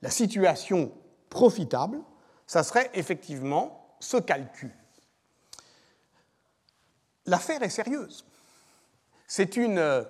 La 0.00 0.10
situation 0.10 0.92
profitable, 1.30 2.00
ça 2.46 2.62
serait 2.62 2.90
effectivement 2.94 3.96
ce 4.00 4.16
calcul. 4.16 4.72
L'affaire 7.26 7.62
est 7.62 7.70
sérieuse. 7.70 8.26
C'est 9.26 9.56
une 9.56 9.78
euh, 9.78 10.02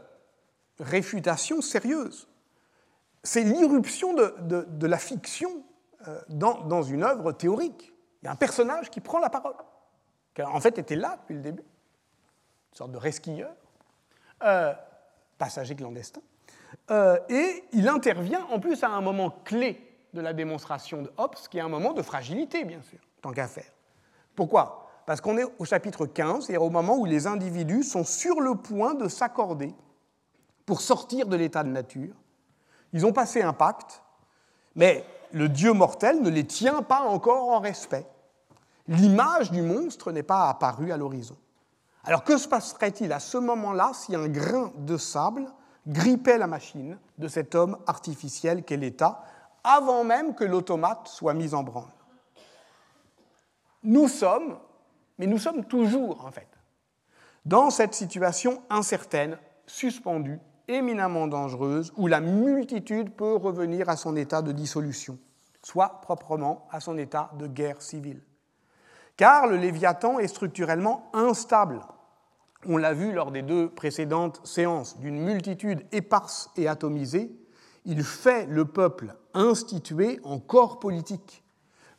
réfutation 0.80 1.60
sérieuse. 1.60 2.26
C'est 3.22 3.44
l'irruption 3.44 4.14
de, 4.14 4.86
la 4.86 4.98
fiction 4.98 5.62
euh, 6.08 6.20
dans, 6.28 6.82
une 6.82 7.04
œuvre 7.04 7.32
théorique. 7.32 7.92
Il 8.22 8.26
y 8.26 8.28
a 8.28 8.32
un 8.32 8.36
personnage 8.36 8.90
qui 8.90 9.00
prend 9.00 9.20
la 9.20 9.30
parole, 9.30 9.54
qui 10.34 10.42
en 10.42 10.60
fait 10.60 10.78
était 10.78 10.96
là 10.96 11.18
depuis 11.20 11.34
le 11.34 11.42
début, 11.42 11.62
une 11.62 12.76
sorte 12.76 12.92
de 12.92 12.98
resquilleur, 12.98 13.54
euh, 14.42 14.72
passager 15.42 15.74
clandestin, 15.74 16.20
euh, 16.92 17.18
et 17.28 17.64
il 17.72 17.88
intervient 17.88 18.46
en 18.52 18.60
plus 18.60 18.84
à 18.84 18.90
un 18.90 19.00
moment 19.00 19.34
clé 19.44 19.76
de 20.14 20.20
la 20.20 20.32
démonstration 20.32 21.02
de 21.02 21.10
Hobbes, 21.16 21.34
qui 21.50 21.58
est 21.58 21.60
un 21.60 21.68
moment 21.68 21.94
de 21.94 22.02
fragilité, 22.02 22.64
bien 22.64 22.80
sûr, 22.80 23.00
tant 23.20 23.32
qu'à 23.32 23.48
faire. 23.48 23.72
Pourquoi? 24.36 24.88
Parce 25.04 25.20
qu'on 25.20 25.36
est 25.38 25.44
au 25.58 25.64
chapitre 25.64 26.06
15, 26.06 26.44
c'est-à-dire 26.44 26.62
au 26.62 26.70
moment 26.70 26.96
où 26.96 27.06
les 27.06 27.26
individus 27.26 27.82
sont 27.82 28.04
sur 28.04 28.40
le 28.40 28.54
point 28.54 28.94
de 28.94 29.08
s'accorder 29.08 29.74
pour 30.64 30.80
sortir 30.80 31.26
de 31.26 31.34
l'état 31.34 31.64
de 31.64 31.70
nature. 31.70 32.14
Ils 32.92 33.04
ont 33.04 33.12
passé 33.12 33.42
un 33.42 33.52
pacte, 33.52 34.00
mais 34.76 35.04
le 35.32 35.48
Dieu 35.48 35.72
mortel 35.72 36.22
ne 36.22 36.30
les 36.30 36.44
tient 36.44 36.82
pas 36.82 37.00
encore 37.00 37.48
en 37.48 37.58
respect. 37.58 38.06
L'image 38.86 39.50
du 39.50 39.62
monstre 39.62 40.12
n'est 40.12 40.22
pas 40.22 40.48
apparue 40.48 40.92
à 40.92 40.96
l'horizon. 40.96 41.36
Alors 42.04 42.24
que 42.24 42.36
se 42.36 42.48
passerait-il 42.48 43.12
à 43.12 43.20
ce 43.20 43.38
moment-là 43.38 43.92
si 43.94 44.14
un 44.16 44.28
grain 44.28 44.72
de 44.76 44.96
sable 44.96 45.46
grippait 45.86 46.38
la 46.38 46.46
machine 46.46 46.98
de 47.18 47.28
cet 47.28 47.54
homme 47.54 47.78
artificiel 47.86 48.64
qu'est 48.64 48.76
l'État, 48.76 49.24
avant 49.62 50.02
même 50.02 50.34
que 50.34 50.44
l'automate 50.44 51.06
soit 51.08 51.34
mis 51.34 51.54
en 51.54 51.62
branle? 51.62 51.92
Nous 53.84 54.08
sommes, 54.08 54.58
mais 55.18 55.26
nous 55.26 55.38
sommes 55.38 55.64
toujours 55.64 56.24
en 56.24 56.30
fait, 56.30 56.48
dans 57.44 57.70
cette 57.70 57.94
situation 57.94 58.62
incertaine, 58.70 59.38
suspendue 59.66 60.40
éminemment 60.68 61.26
dangereuse 61.26 61.92
où 61.96 62.06
la 62.06 62.20
multitude 62.20 63.14
peut 63.14 63.34
revenir 63.34 63.88
à 63.88 63.96
son 63.96 64.16
état 64.16 64.42
de 64.42 64.52
dissolution, 64.52 65.18
soit 65.62 66.00
proprement 66.02 66.66
à 66.70 66.80
son 66.80 66.98
état 66.98 67.30
de 67.38 67.46
guerre 67.46 67.82
civile. 67.82 68.22
Car 69.22 69.46
le 69.46 69.56
Léviathan 69.56 70.18
est 70.18 70.26
structurellement 70.26 71.08
instable. 71.12 71.80
On 72.66 72.76
l'a 72.76 72.92
vu 72.92 73.12
lors 73.12 73.30
des 73.30 73.42
deux 73.42 73.68
précédentes 73.70 74.40
séances, 74.44 74.98
d'une 74.98 75.20
multitude 75.20 75.86
éparse 75.92 76.50
et 76.56 76.66
atomisée, 76.66 77.30
il 77.84 78.02
fait 78.02 78.46
le 78.46 78.64
peuple 78.64 79.14
institué 79.32 80.18
en 80.24 80.40
corps 80.40 80.80
politique. 80.80 81.44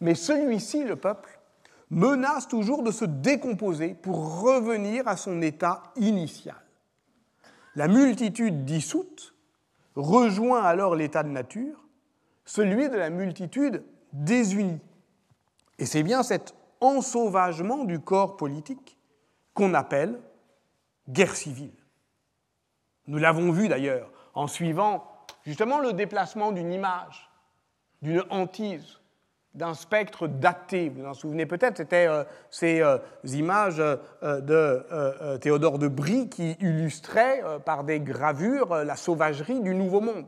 Mais 0.02 0.16
celui-ci, 0.16 0.84
le 0.84 0.98
peuple, 0.98 1.40
menace 1.90 2.50
toujours 2.50 2.84
de 2.84 2.92
se 2.92 3.06
décomposer 3.06 3.94
pour 3.94 4.42
revenir 4.42 5.08
à 5.08 5.16
son 5.16 5.42
état 5.42 5.82
initial. 5.96 6.62
La 7.76 7.88
multitude 7.88 8.66
dissoute 8.66 9.34
rejoint 9.96 10.64
alors 10.64 10.94
l'état 10.94 11.24
de 11.24 11.30
nature, 11.30 11.88
celui 12.44 12.90
de 12.90 12.98
la 12.98 13.10
multitude 13.10 13.82
désunie. 14.12 14.82
Et 15.80 15.86
c'est 15.86 16.04
bien 16.04 16.22
cet 16.22 16.54
ensauvagement 16.84 17.86
du 17.86 18.00
corps 18.00 18.38
politique 18.38 18.98
qu'on 19.54 19.74
appelle 19.74 20.20
guerre 21.10 21.36
civile. 21.36 21.74
Nous 23.08 23.18
l'avons 23.18 23.52
vu 23.52 23.68
d'ailleurs 23.68 24.12
en 24.34 24.48
suivant 24.48 25.06
justement 25.44 25.80
le 25.80 25.94
déplacement 25.94 26.52
d'une 26.52 26.72
image, 26.72 27.30
d'une 28.02 28.24
hantise, 28.30 29.00
d'un 29.54 29.74
spectre 29.74 30.28
daté. 30.28 30.90
Vous 30.90 31.02
vous 31.02 31.08
en 31.08 31.14
souvenez 31.14 31.46
peut-être, 31.46 31.78
c'était 31.78 32.08
euh, 32.08 32.24
ces 32.50 32.82
euh, 32.82 32.98
images 33.26 33.80
euh, 33.80 34.42
de 34.42 35.38
Théodore 35.38 35.80
de 35.80 35.88
Brie 35.88 36.30
qui 36.30 36.52
illustraient 36.60 37.44
par 37.66 37.84
des 37.84 38.00
gravures 38.00 38.84
la 38.84 38.96
sauvagerie 38.96 39.62
du 39.62 39.76
Nouveau 39.76 40.02
Monde. 40.02 40.28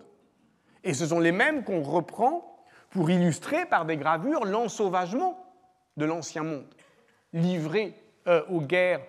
Et 0.84 0.94
ce 0.94 1.08
sont 1.08 1.20
les 1.20 1.32
mêmes 1.32 1.64
qu'on 1.64 1.82
reprend 1.82 2.64
pour 2.92 3.10
illustrer 3.10 3.66
par 3.66 3.86
des 3.86 3.98
gravures 3.98 4.46
l'ensauvagement 4.46 5.45
de 5.98 6.06
l'Ancien 6.06 6.44
Monde, 6.44 6.68
livré 7.34 7.94
aux 8.50 8.62
guerres 8.62 9.02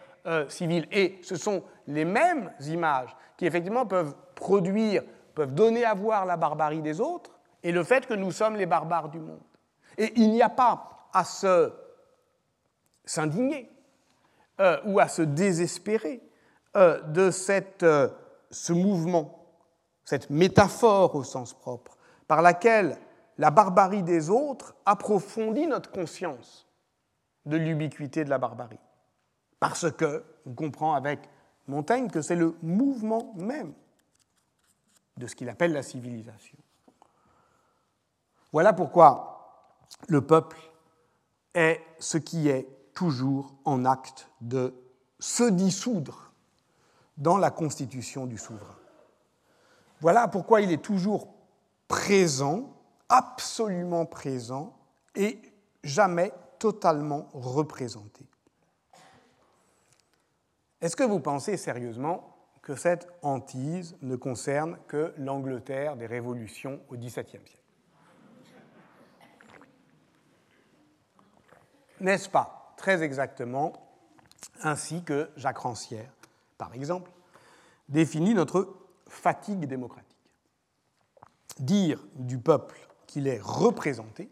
civiles. 0.49 0.87
Et 0.93 1.19
ce 1.23 1.37
sont 1.37 1.63
les 1.87 2.05
mêmes 2.05 2.53
images 2.61 3.17
qui 3.37 3.47
effectivement 3.47 3.87
peuvent 3.87 4.15
produire, 4.35 5.03
peuvent 5.35 5.55
donner 5.55 5.85
à 5.85 5.95
voir 5.95 6.27
la 6.27 6.37
barbarie 6.37 6.83
des 6.83 7.01
autres 7.01 7.31
et 7.63 7.73
le 7.73 7.83
fait 7.83 8.07
que 8.07 8.15
nous 8.15 8.31
sommes 8.31 8.57
les 8.57 8.67
barbares 8.67 9.09
du 9.09 9.19
monde. 9.19 9.43
Et 9.99 10.13
il 10.17 10.31
n'y 10.31 10.43
a 10.43 10.49
pas 10.49 11.09
à 11.13 11.25
se 11.25 11.73
s'indigner 13.07 13.71
euh, 14.61 14.79
ou 14.85 14.99
à 14.99 15.09
se 15.09 15.23
désespérer 15.23 16.21
euh, 16.77 17.01
de 17.03 17.31
cette, 17.31 17.85
euh, 17.85 18.09
ce 18.51 18.73
mouvement, 18.73 19.47
cette 20.05 20.29
métaphore 20.29 21.15
au 21.15 21.25
sens 21.25 21.55
propre, 21.55 21.97
par 22.27 22.43
laquelle 22.43 22.99
la 23.39 23.51
barbarie 23.51 24.03
des 24.03 24.29
autres 24.29 24.75
approfondit 24.85 25.67
notre 25.67 25.91
conscience 25.91 26.66
de 27.47 27.57
l'ubiquité 27.57 28.25
de 28.25 28.31
la 28.31 28.39
barbarie. 28.39 28.79
Parce 29.61 29.91
que, 29.91 30.25
on 30.45 30.55
comprend 30.55 30.95
avec 30.95 31.21
Montaigne 31.67 32.09
que 32.09 32.21
c'est 32.21 32.37
le 32.37 32.57
mouvement 32.63 33.33
même 33.37 33.73
de 35.17 35.27
ce 35.27 35.35
qu'il 35.35 35.49
appelle 35.49 35.73
la 35.73 35.83
civilisation. 35.83 36.59
Voilà 38.53 38.73
pourquoi 38.73 39.37
le 40.09 40.21
peuple 40.21 40.59
est 41.55 41.81
ce 41.99 42.19
qui 42.19 42.49
est 42.49 42.69
toujours 42.95 43.55
en 43.65 43.85
acte 43.85 44.29
de 44.41 44.75
se 45.19 45.45
dissoudre 45.45 46.33
dans 47.17 47.39
la 47.39 47.51
constitution 47.51 48.27
du 48.27 48.37
souverain. 48.37 48.77
Voilà 50.01 50.29
pourquoi 50.29 50.61
il 50.61 50.71
est 50.71 50.83
toujours 50.83 51.29
présent, 51.89 52.75
absolument 53.09 54.05
présent, 54.05 54.77
et 55.15 55.41
jamais 55.83 56.33
totalement 56.59 57.29
représenté. 57.33 58.25
Est-ce 60.81 60.97
que 60.97 61.05
vous 61.05 61.21
pensez 61.21 61.57
sérieusement 61.57 62.37
que 62.63 62.75
cette 62.75 63.09
hantise 63.23 63.97
ne 64.03 64.17
concerne 64.17 64.77
que 64.89 65.15
l'Angleterre 65.17 65.97
des 65.97 66.07
révolutions 66.07 66.81
au 66.89 66.97
XVIIe 66.97 67.25
siècle? 67.25 67.59
N'est-ce 72.01 72.29
pas 72.29 72.75
très 72.77 73.03
exactement 73.03 73.73
ainsi 74.61 75.03
que 75.03 75.31
Jacques 75.37 75.59
Rancière, 75.59 76.13
par 76.59 76.75
exemple, 76.75 77.11
définit 77.89 78.35
notre 78.35 78.77
fatigue 79.09 79.67
démocratique? 79.67 80.17
Dire 81.59 82.05
du 82.15 82.39
peuple 82.39 82.77
qu'il 83.07 83.29
est 83.29 83.41
représenté, 83.41 84.31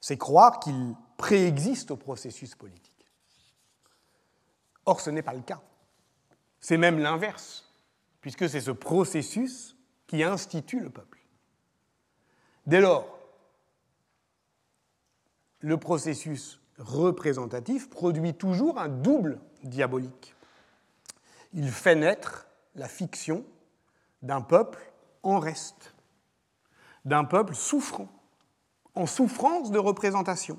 c'est 0.00 0.18
croire 0.18 0.60
qu'il 0.60 0.94
préexiste 1.16 1.90
au 1.90 1.96
processus 1.96 2.54
politique. 2.54 3.06
Or, 4.86 5.00
ce 5.00 5.10
n'est 5.10 5.22
pas 5.22 5.34
le 5.34 5.42
cas. 5.42 5.60
C'est 6.60 6.76
même 6.76 6.98
l'inverse, 6.98 7.70
puisque 8.20 8.48
c'est 8.48 8.60
ce 8.60 8.70
processus 8.70 9.76
qui 10.06 10.22
institue 10.22 10.80
le 10.80 10.90
peuple. 10.90 11.18
Dès 12.66 12.80
lors, 12.80 13.18
le 15.60 15.76
processus 15.76 16.60
représentatif 16.78 17.90
produit 17.90 18.34
toujours 18.34 18.78
un 18.78 18.88
double 18.88 19.40
diabolique. 19.64 20.34
Il 21.52 21.70
fait 21.70 21.96
naître 21.96 22.46
la 22.74 22.88
fiction 22.88 23.44
d'un 24.22 24.40
peuple 24.40 24.92
en 25.22 25.38
reste, 25.38 25.94
d'un 27.04 27.24
peuple 27.24 27.54
souffrant, 27.54 28.08
en 28.98 29.06
souffrance 29.06 29.70
de 29.70 29.78
représentation. 29.78 30.58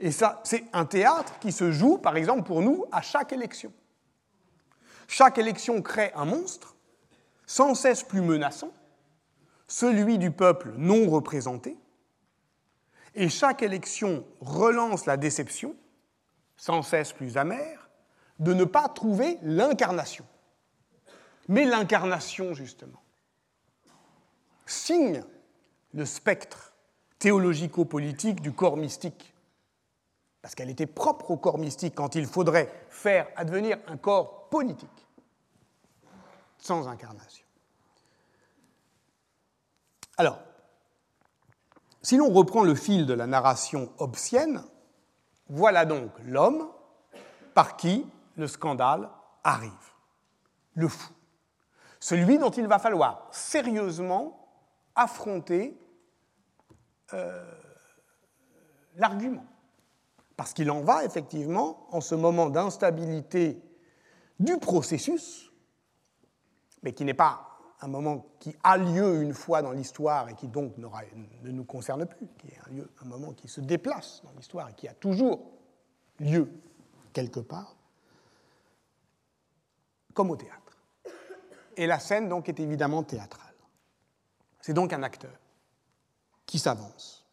Et 0.00 0.12
ça, 0.12 0.42
c'est 0.44 0.64
un 0.74 0.84
théâtre 0.84 1.38
qui 1.40 1.50
se 1.50 1.72
joue, 1.72 1.96
par 1.96 2.18
exemple, 2.18 2.42
pour 2.42 2.60
nous, 2.60 2.84
à 2.92 3.00
chaque 3.00 3.32
élection. 3.32 3.72
Chaque 5.08 5.38
élection 5.38 5.80
crée 5.80 6.12
un 6.14 6.26
monstre, 6.26 6.76
sans 7.46 7.74
cesse 7.74 8.02
plus 8.02 8.20
menaçant, 8.20 8.70
celui 9.66 10.18
du 10.18 10.30
peuple 10.30 10.74
non 10.76 11.08
représenté, 11.08 11.78
et 13.14 13.30
chaque 13.30 13.62
élection 13.62 14.26
relance 14.40 15.06
la 15.06 15.16
déception, 15.16 15.74
sans 16.58 16.82
cesse 16.82 17.14
plus 17.14 17.38
amère, 17.38 17.88
de 18.38 18.52
ne 18.52 18.64
pas 18.64 18.88
trouver 18.88 19.38
l'incarnation. 19.40 20.26
Mais 21.48 21.64
l'incarnation, 21.64 22.52
justement, 22.52 23.02
signe 24.66 25.24
le 25.94 26.04
spectre 26.04 26.67
théologico-politique 27.18 28.40
du 28.40 28.52
corps 28.52 28.76
mystique. 28.76 29.34
Parce 30.42 30.54
qu'elle 30.54 30.70
était 30.70 30.86
propre 30.86 31.30
au 31.30 31.36
corps 31.36 31.58
mystique 31.58 31.94
quand 31.94 32.14
il 32.14 32.26
faudrait 32.26 32.72
faire 32.88 33.28
advenir 33.36 33.78
un 33.86 33.96
corps 33.96 34.48
politique, 34.48 35.06
sans 36.58 36.88
incarnation. 36.88 37.44
Alors, 40.16 40.38
si 42.02 42.16
l'on 42.16 42.30
reprend 42.30 42.62
le 42.62 42.74
fil 42.74 43.06
de 43.06 43.14
la 43.14 43.26
narration 43.26 43.92
obsienne, 43.98 44.64
voilà 45.48 45.84
donc 45.84 46.10
l'homme 46.24 46.68
par 47.54 47.76
qui 47.76 48.06
le 48.36 48.46
scandale 48.46 49.10
arrive, 49.42 49.72
le 50.74 50.88
fou, 50.88 51.12
celui 52.00 52.38
dont 52.38 52.50
il 52.50 52.66
va 52.68 52.78
falloir 52.78 53.28
sérieusement 53.32 54.48
affronter 54.94 55.76
l'argument. 58.96 59.46
Parce 60.36 60.52
qu'il 60.52 60.70
en 60.70 60.82
va 60.82 61.04
effectivement, 61.04 61.86
en 61.90 62.00
ce 62.00 62.14
moment 62.14 62.48
d'instabilité 62.48 63.60
du 64.38 64.58
processus, 64.58 65.52
mais 66.82 66.92
qui 66.92 67.04
n'est 67.04 67.14
pas 67.14 67.44
un 67.80 67.88
moment 67.88 68.26
qui 68.38 68.56
a 68.62 68.76
lieu 68.76 69.22
une 69.22 69.34
fois 69.34 69.62
dans 69.62 69.72
l'histoire 69.72 70.28
et 70.28 70.34
qui 70.34 70.48
donc 70.48 70.76
ne 70.78 71.50
nous 71.50 71.64
concerne 71.64 72.06
plus, 72.06 72.28
qui 72.38 72.48
est 72.48 72.58
un 73.02 73.04
moment 73.04 73.32
qui 73.32 73.48
se 73.48 73.60
déplace 73.60 74.22
dans 74.24 74.32
l'histoire 74.36 74.68
et 74.68 74.74
qui 74.74 74.88
a 74.88 74.94
toujours 74.94 75.50
lieu 76.20 76.50
quelque 77.12 77.40
part, 77.40 77.76
comme 80.14 80.30
au 80.30 80.36
théâtre. 80.36 80.78
Et 81.76 81.86
la 81.86 81.98
scène 81.98 82.28
donc 82.28 82.48
est 82.48 82.60
évidemment 82.60 83.02
théâtrale. 83.02 83.54
C'est 84.60 84.72
donc 84.72 84.92
un 84.92 85.02
acteur 85.02 85.32
qui 86.48 86.58
s'avance. 86.58 87.26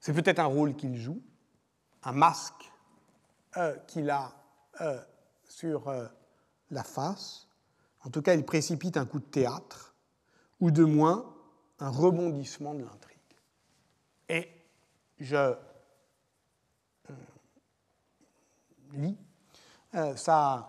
C'est 0.00 0.12
peut-être 0.12 0.40
un 0.40 0.46
rôle 0.46 0.74
qu'il 0.74 0.96
joue, 0.96 1.22
un 2.02 2.12
masque 2.12 2.70
euh, 3.56 3.76
qu'il 3.86 4.10
a 4.10 4.32
euh, 4.80 5.00
sur 5.44 5.88
euh, 5.88 6.08
la 6.70 6.82
face. 6.82 7.46
En 8.04 8.10
tout 8.10 8.20
cas, 8.20 8.34
il 8.34 8.44
précipite 8.44 8.96
un 8.96 9.06
coup 9.06 9.20
de 9.20 9.24
théâtre, 9.24 9.94
ou 10.58 10.72
de 10.72 10.84
moins 10.84 11.32
un 11.78 11.90
rebondissement 11.90 12.74
de 12.74 12.82
l'intrigue. 12.82 13.18
Et 14.28 14.50
je 15.18 15.54
lis 18.94 19.16
sa, 20.16 20.66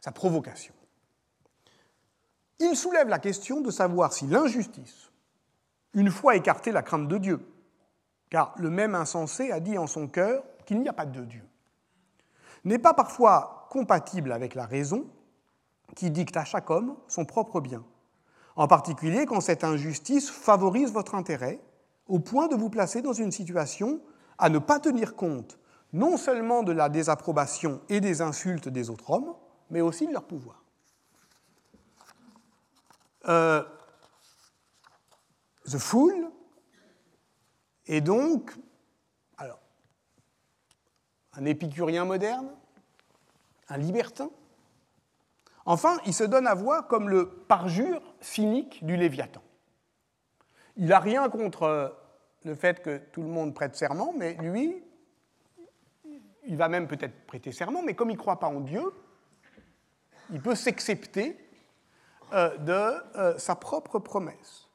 sa 0.00 0.12
provocation. 0.12 0.74
Il 2.60 2.76
soulève 2.76 3.08
la 3.08 3.18
question 3.18 3.60
de 3.60 3.70
savoir 3.70 4.12
si 4.12 4.26
l'injustice, 4.26 5.10
une 5.94 6.10
fois 6.10 6.36
écartée 6.36 6.72
la 6.72 6.82
crainte 6.82 7.08
de 7.08 7.18
Dieu, 7.18 7.46
car 8.30 8.54
le 8.58 8.70
même 8.70 8.94
insensé 8.94 9.50
a 9.50 9.60
dit 9.60 9.78
en 9.78 9.86
son 9.86 10.08
cœur 10.08 10.42
qu'il 10.64 10.80
n'y 10.80 10.88
a 10.88 10.92
pas 10.92 11.06
de 11.06 11.24
Dieu, 11.24 11.44
n'est 12.64 12.78
pas 12.78 12.94
parfois 12.94 13.68
compatible 13.70 14.32
avec 14.32 14.54
la 14.54 14.66
raison 14.66 15.06
qui 15.94 16.10
dicte 16.10 16.36
à 16.36 16.44
chaque 16.44 16.70
homme 16.70 16.96
son 17.08 17.24
propre 17.24 17.60
bien, 17.60 17.84
en 18.56 18.66
particulier 18.66 19.26
quand 19.26 19.40
cette 19.40 19.64
injustice 19.64 20.30
favorise 20.30 20.92
votre 20.92 21.14
intérêt 21.14 21.60
au 22.08 22.18
point 22.18 22.48
de 22.48 22.56
vous 22.56 22.70
placer 22.70 23.02
dans 23.02 23.12
une 23.12 23.32
situation 23.32 24.00
à 24.38 24.48
ne 24.48 24.58
pas 24.58 24.80
tenir 24.80 25.16
compte 25.16 25.58
non 25.92 26.16
seulement 26.16 26.62
de 26.62 26.72
la 26.72 26.88
désapprobation 26.88 27.80
et 27.88 28.00
des 28.00 28.20
insultes 28.20 28.68
des 28.68 28.90
autres 28.90 29.10
hommes, 29.10 29.34
mais 29.70 29.80
aussi 29.80 30.06
de 30.06 30.12
leur 30.12 30.24
pouvoir. 30.24 30.62
Euh, 33.28 33.64
the 35.66 35.78
Fool 35.78 36.30
et 37.86 38.00
donc, 38.00 38.52
alors, 39.38 39.60
un 41.34 41.44
épicurien 41.44 42.04
moderne, 42.04 42.50
un 43.68 43.76
libertin. 43.76 44.30
Enfin, 45.64 45.98
il 46.06 46.14
se 46.14 46.24
donne 46.24 46.46
à 46.46 46.54
voir 46.54 46.86
comme 46.86 47.08
le 47.08 47.28
parjure 47.28 48.02
cynique 48.20 48.84
du 48.84 48.96
Léviathan. 48.96 49.42
Il 50.76 50.86
n'a 50.86 51.00
rien 51.00 51.28
contre 51.28 51.96
le 52.44 52.54
fait 52.54 52.82
que 52.82 52.98
tout 52.98 53.22
le 53.22 53.28
monde 53.28 53.54
prête 53.54 53.74
serment, 53.74 54.12
mais 54.16 54.34
lui, 54.34 54.82
il 56.44 56.56
va 56.56 56.68
même 56.68 56.86
peut-être 56.86 57.26
prêter 57.26 57.50
serment, 57.50 57.82
mais 57.82 57.94
comme 57.94 58.10
il 58.10 58.14
ne 58.14 58.18
croit 58.18 58.38
pas 58.38 58.48
en 58.48 58.60
Dieu, 58.60 58.92
il 60.30 60.40
peut 60.40 60.54
s'excepter 60.54 61.36
euh, 62.32 62.56
de 62.58 63.18
euh, 63.18 63.38
sa 63.38 63.54
propre 63.56 63.98
promesse. 63.98 64.65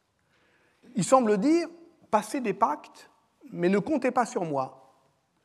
Il 0.95 1.03
semble 1.03 1.37
dire 1.37 1.67
passez 2.09 2.41
des 2.41 2.53
pactes, 2.53 3.09
mais 3.51 3.69
ne 3.69 3.79
comptez 3.79 4.11
pas 4.11 4.25
sur 4.25 4.43
moi. 4.43 4.95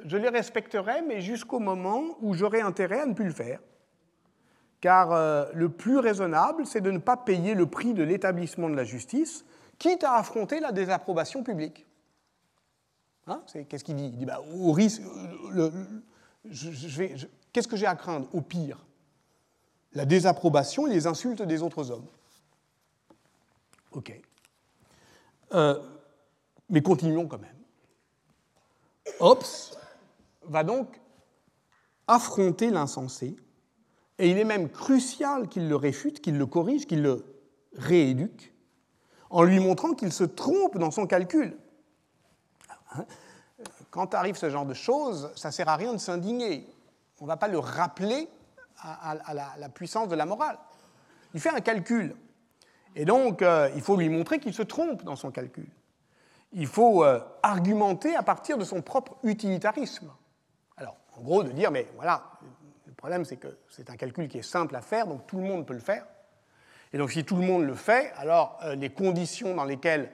Je 0.01 0.17
les 0.17 0.29
respecterai, 0.29 1.03
mais 1.03 1.21
jusqu'au 1.21 1.59
moment 1.59 2.03
où 2.21 2.35
j'aurai 2.35 2.61
intérêt 2.61 3.01
à 3.01 3.07
ne 3.07 3.15
plus 3.15 3.27
le 3.27 3.33
faire. 3.33 3.61
Car 4.81 5.13
euh, 5.13 5.47
le 5.55 5.71
plus 5.71 5.99
raisonnable, 5.99 6.67
c'est 6.67 6.83
de 6.83 6.91
ne 6.91 6.99
pas 6.99 7.17
payer 7.17 7.55
le 7.55 7.67
prix 7.67 7.95
de 7.95 8.03
l'établissement 8.03 8.69
de 8.69 8.75
la 8.75 8.85
justice, 8.85 9.45
quitte 9.79 10.05
à 10.05 10.15
affronter 10.15 10.61
la 10.61 10.73
désapprobation 10.73 11.43
publique. 11.43 11.87
Hein? 13.27 13.43
Qu'est-ce 13.69 13.85
qu'il 13.85 13.97
dit? 13.97 14.07
Il 14.07 14.19
dit 14.19 14.27
bah, 14.27 14.43
au 14.55 14.73
risque. 14.73 15.03
Qu'est-ce 17.53 17.69
que 17.69 17.77
j'ai 17.77 17.87
à 17.87 17.97
craindre? 17.97 18.29
Au 18.35 18.43
pire, 18.43 18.85
la 19.93 20.05
désapprobation 20.05 20.87
et 20.87 20.91
les 20.91 21.07
insultes 21.07 21.43
des 21.43 21.63
autres 21.63 21.91
hommes. 21.91 22.07
OK. 23.93 24.21
Euh, 25.53 25.81
mais 26.69 26.83
continuons 26.83 27.27
quand 27.27 27.39
même. 27.39 27.57
Hobbes 29.21 29.45
va 30.43 30.65
donc 30.65 31.01
affronter 32.09 32.71
l'insensé, 32.71 33.37
et 34.19 34.31
il 34.31 34.39
est 34.39 34.45
même 34.45 34.69
crucial 34.69 35.49
qu'il 35.49 35.69
le 35.69 35.77
réfute, 35.77 36.21
qu'il 36.21 36.39
le 36.39 36.47
corrige, 36.47 36.87
qu'il 36.87 37.03
le 37.03 37.25
rééduque, 37.77 38.55
en 39.31 39.43
lui 39.43 39.59
montrant 39.59 39.95
qu'il 39.95 40.13
se 40.13 40.25
trompe 40.25 40.79
dans 40.79 40.91
son 40.91 41.07
calcul. 41.07 41.57
Quand 43.91 44.15
arrive 44.15 44.37
ce 44.37 44.51
genre 44.51 44.67
de 44.67 44.75
choses, 44.75 45.31
ça 45.37 45.49
ne 45.49 45.53
sert 45.53 45.69
à 45.69 45.77
rien 45.77 45.93
de 45.93 45.99
s'indigner. 45.99 46.69
On 47.21 47.25
ne 47.25 47.29
va 47.29 47.37
pas 47.37 47.49
le 47.49 47.59
rappeler 47.59 48.29
à, 48.79 49.35
la, 49.59 49.69
puissance 49.69 50.09
de 50.09 50.15
la 50.15 50.27
morale. 50.27 50.59
Il 51.35 51.41
fait 51.41 51.51
un 51.51 51.61
calcul. 51.61 52.15
Et 52.97 53.05
donc, 53.05 53.43
euh, 53.43 53.69
il 53.77 53.83
faut 53.83 53.97
lui 53.97 54.09
montrer 54.09 54.41
qu'il 54.41 54.55
se 54.55 54.63
trompe 54.63 55.05
dans 55.05 55.17
son 55.17 55.31
calcul. 55.31 55.69
il 56.53 56.67
faut 56.67 57.05
euh, 57.05 57.21
argumenter 57.43 58.17
à 58.17 58.23
partir 58.23 58.57
de 58.57 58.65
son 58.65 58.81
propre 58.81 59.17
utilitarisme. 59.23 60.11
Alors, 60.79 60.97
en 61.17 61.21
gros, 61.21 61.43
de 61.43 61.51
dire, 61.51 61.71
mais 61.71 61.87
voilà, 61.97 62.25
le 62.87 62.95
problème 62.95 63.27
c'est 63.27 63.37
que 63.37 63.59
c'est 63.69 63.91
un 63.91 63.97
calcul 63.97 64.29
qui 64.29 64.39
est 64.39 64.43
simple 64.43 64.75
à 64.75 64.81
faire, 64.81 65.07
donc 65.07 65.27
tout 65.27 65.37
le 65.37 65.43
monde 65.43 65.67
peut 65.67 65.75
le 65.75 65.81
faire. 65.81 66.07
Et 66.95 66.99
donc 66.99 67.13
si 67.13 67.25
tout 67.25 67.37
le 67.37 67.43
monde 67.43 67.65
le 67.65 67.75
fait, 67.75 68.13
alors 68.17 68.59
euh, 68.65 68.75
les 68.75 68.89
conditions 68.89 69.55
dans 69.55 69.65
lesquelles 69.65 70.11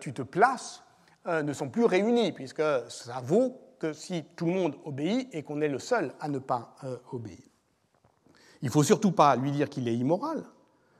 tu 0.00 0.12
te 0.12 0.22
places 0.22 0.84
ne 1.26 1.52
sont 1.52 1.68
plus 1.68 1.84
réunies, 1.84 2.30
puisque 2.30 2.62
ça 2.88 3.20
vaut 3.20 3.60
que 3.80 3.92
si 3.92 4.24
tout 4.36 4.46
le 4.46 4.52
monde 4.52 4.76
obéit 4.84 5.28
et 5.34 5.42
qu'on 5.42 5.60
est 5.60 5.68
le 5.68 5.80
seul 5.80 6.14
à 6.20 6.28
ne 6.28 6.38
pas 6.38 6.76
obéir. 7.10 7.40
Il 8.62 8.66
ne 8.66 8.70
faut 8.70 8.84
surtout 8.84 9.10
pas 9.10 9.34
lui 9.34 9.50
dire 9.50 9.68
qu'il 9.68 9.88
est 9.88 9.96
immoral. 9.96 10.44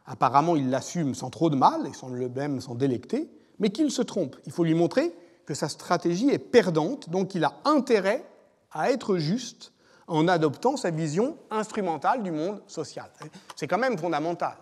Apparemment, 0.07 0.57
il 0.57 0.71
l'assume 0.71 1.15
sans 1.15 1.31
trop 1.31 1.51
de 1.51 1.57
mal 1.57 1.87
et 1.87 1.93
sans 1.93 2.09
le 2.09 2.29
même 2.29 2.61
s'en 2.61 2.75
délecter 2.75 3.31
mais 3.59 3.71
qu'il 3.71 3.91
se 3.91 4.03
trompe. 4.03 4.37
Il 4.47 4.53
faut 4.53 4.65
lui 4.65 4.75
montrer 4.75 5.15
que 5.47 5.55
sa 5.55 5.69
stratégie 5.69 6.31
est 6.31 6.39
perdante, 6.39 7.11
donc 7.11 7.35
il 7.35 7.45
a 7.45 7.55
intérêt 7.65 8.25
à 8.73 8.91
être 8.91 9.19
juste 9.19 9.73
en 10.07 10.29
adoptant 10.29 10.77
sa 10.77 10.91
vision 10.91 11.37
instrumentale 11.51 12.23
du 12.23 12.31
monde 12.31 12.63
social. 12.67 13.11
C'est 13.57 13.67
quand 13.67 13.79
même 13.79 13.99
fondamental. 13.99 14.57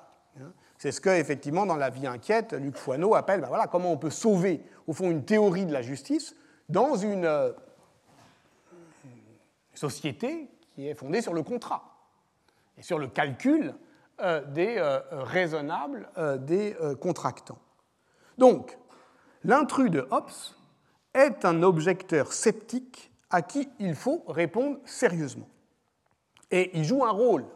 C'est 0.79 0.93
ce 0.93 1.01
que, 1.01 1.11
effectivement, 1.11 1.65
dans 1.65 1.77
La 1.77 1.91
vie 1.91 2.07
inquiète, 2.07 2.55
Luc 2.55 2.77
Foineau 2.77 3.15
appelle 3.15 3.41
ben 3.41 3.49
voilà, 3.49 3.69
comment 3.69 3.93
on 3.93 3.97
peut 3.97 4.11
sauver, 4.11 4.65
au 4.87 4.93
fond, 4.93 5.11
une 5.11 5.25
théorie 5.25 5.67
de 5.67 5.73
la 5.73 5.83
justice 5.83 6.35
dans 6.69 6.97
une 6.97 7.25
euh, 7.25 7.53
société 9.75 10.49
qui 10.75 10.89
est 10.89 10.95
fondée 10.95 11.23
sur 11.23 11.35
le 11.35 11.43
contrat 11.45 11.85
et 12.77 12.83
sur 12.83 12.99
le 12.99 13.07
calcul 13.07 13.75
des 14.49 14.77
euh, 14.79 15.01
raisonnables 15.11 16.09
des 16.41 16.77
contractants. 17.01 17.59
Donc, 18.39 18.79
L'intrus 19.45 19.91
de 19.91 20.07
Hobbes 20.11 20.31
est 21.15 21.45
un 21.45 21.63
objecteur 21.63 22.33
sceptique 22.33 23.13
à 23.31 23.43
qui 23.43 23.69
il 23.81 23.95
faut 23.95 24.23
répondre 24.29 24.79
sérieusement. 24.85 25.49
Et 26.51 26.71
il 26.79 26.85
joue 26.85 27.05
un 27.05 27.11
rôle, 27.11 27.47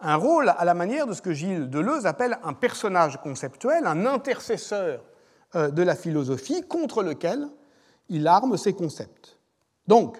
un 0.00 0.16
rôle 0.16 0.50
à 0.50 0.64
la 0.64 0.74
manière 0.74 1.06
de 1.06 1.14
ce 1.14 1.22
que 1.22 1.32
Gilles 1.32 1.70
Deleuze 1.70 2.06
appelle 2.06 2.38
un 2.42 2.52
personnage 2.52 3.20
conceptuel, 3.22 3.86
un 3.86 4.04
intercesseur 4.04 5.04
euh, 5.54 5.70
de 5.70 5.82
la 5.82 5.94
philosophie 5.94 6.66
contre 6.66 7.02
lequel 7.02 7.48
il 8.08 8.26
arme 8.26 8.56
ses 8.56 8.74
concepts. 8.74 9.38
Donc, 9.86 10.18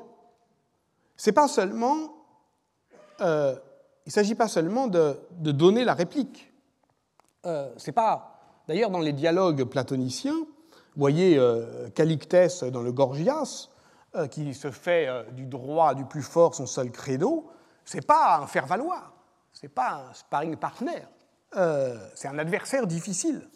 c'est 1.16 1.32
pas 1.32 1.48
seulement, 1.48 2.26
euh, 3.20 3.56
il 4.06 4.10
ne 4.10 4.12
s'agit 4.12 4.36
pas 4.36 4.48
seulement 4.48 4.86
de, 4.86 5.18
donner 5.32 5.84
la 5.84 5.94
réplique. 5.94 6.52
Euh, 7.44 7.72
c'est 7.76 7.92
pas, 7.92 8.38
d'ailleurs, 8.68 8.90
dans 8.90 9.00
les 9.00 9.12
dialogues 9.12 9.64
platoniciens, 9.64 10.36
vous 10.96 11.00
voyez 11.00 11.36
euh, 11.36 11.90
Calictès 11.90 12.62
dans 12.62 12.80
le 12.80 12.90
Gorgias, 12.90 13.68
euh, 14.14 14.28
qui 14.28 14.54
se 14.54 14.70
fait 14.70 15.06
euh, 15.06 15.24
du 15.32 15.44
droit 15.44 15.94
du 15.94 16.06
plus 16.06 16.22
fort 16.22 16.54
son 16.54 16.64
seul 16.64 16.90
credo, 16.90 17.50
ce 17.84 17.96
n'est 17.96 18.02
pas 18.02 18.38
un 18.38 18.46
faire-valoir, 18.46 19.12
ce 19.52 19.66
n'est 19.66 19.70
pas 19.70 20.06
un 20.08 20.14
sparring 20.14 20.56
partner, 20.56 21.02
c'est 22.14 22.28
un 22.28 22.38
adversaire 22.38 22.86
difficile, 22.86 23.48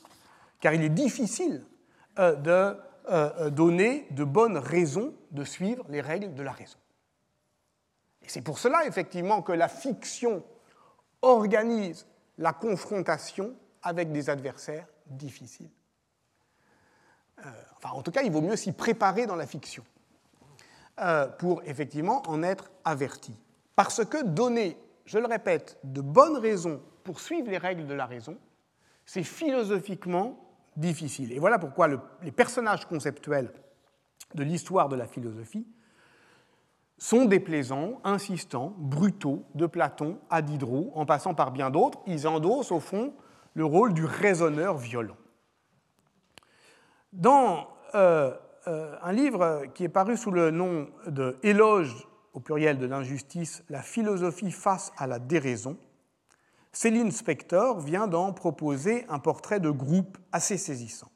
car 0.61 0.72
il 0.72 0.82
est 0.82 0.88
difficile 0.88 1.64
de 2.16 2.76
donner 3.51 4.07
de 4.12 4.24
bonnes 4.24 4.57
raisons 4.57 5.12
de 5.32 5.44
suivre 5.44 5.84
les 5.90 6.01
règles 6.01 6.32
de 6.34 6.42
la 6.42 6.53
raison. 6.53 6.78
C'est 8.30 8.42
pour 8.42 8.60
cela, 8.60 8.86
effectivement, 8.86 9.42
que 9.42 9.50
la 9.50 9.66
fiction 9.66 10.44
organise 11.20 12.06
la 12.38 12.52
confrontation 12.52 13.56
avec 13.82 14.12
des 14.12 14.30
adversaires 14.30 14.86
difficiles. 15.06 15.72
Euh, 17.44 17.50
enfin, 17.76 17.90
en 17.90 18.02
tout 18.02 18.12
cas, 18.12 18.22
il 18.22 18.30
vaut 18.30 18.40
mieux 18.40 18.54
s'y 18.54 18.70
préparer 18.70 19.26
dans 19.26 19.34
la 19.34 19.48
fiction 19.48 19.82
euh, 21.00 21.26
pour 21.26 21.62
effectivement 21.64 22.22
en 22.28 22.44
être 22.44 22.70
averti. 22.84 23.36
Parce 23.74 24.04
que 24.04 24.22
donner, 24.22 24.78
je 25.06 25.18
le 25.18 25.26
répète, 25.26 25.80
de 25.82 26.00
bonnes 26.00 26.36
raisons 26.36 26.80
pour 27.02 27.18
suivre 27.18 27.50
les 27.50 27.58
règles 27.58 27.88
de 27.88 27.94
la 27.94 28.06
raison, 28.06 28.38
c'est 29.06 29.24
philosophiquement 29.24 30.38
difficile. 30.76 31.32
Et 31.32 31.40
voilà 31.40 31.58
pourquoi 31.58 31.88
les 32.22 32.30
personnages 32.30 32.86
conceptuels 32.86 33.52
de 34.36 34.44
l'histoire 34.44 34.88
de 34.88 34.94
la 34.94 35.08
philosophie 35.08 35.66
sont 37.01 37.24
déplaisants, 37.24 37.98
insistants, 38.05 38.74
brutaux, 38.76 39.42
de 39.55 39.66
Platon 39.66 40.18
à 40.28 40.42
Diderot, 40.42 40.92
en 40.94 41.07
passant 41.07 41.34
par 41.34 41.51
bien 41.51 41.70
d'autres. 41.70 41.98
Ils 42.07 42.28
endossent 42.28 42.70
au 42.70 42.78
fond 42.78 43.14
le 43.55 43.64
rôle 43.64 43.94
du 43.94 44.05
raisonneur 44.05 44.76
violent. 44.76 45.16
Dans 47.14 47.68
euh, 47.94 48.32
euh, 48.68 48.94
un 49.03 49.12
livre 49.12 49.62
qui 49.74 49.84
est 49.84 49.88
paru 49.88 50.16
sous 50.18 50.30
le 50.30 50.51
nom 50.51 50.88
de 51.07 51.38
Éloge 51.42 52.07
au 52.34 52.40
pluriel 52.40 52.78
de 52.78 52.86
l'injustice, 52.86 53.64
la 53.70 53.80
philosophie 53.80 54.53
face 54.53 54.92
à 54.98 55.07
la 55.07 55.18
déraison, 55.18 55.78
Céline 56.70 57.11
Spector 57.11 57.80
vient 57.80 58.09
d'en 58.09 58.34
proposer 58.34 59.07
un 59.09 59.18
portrait 59.18 59.59
de 59.59 59.70
groupe 59.70 60.18
assez 60.32 60.59
saisissant. 60.59 61.11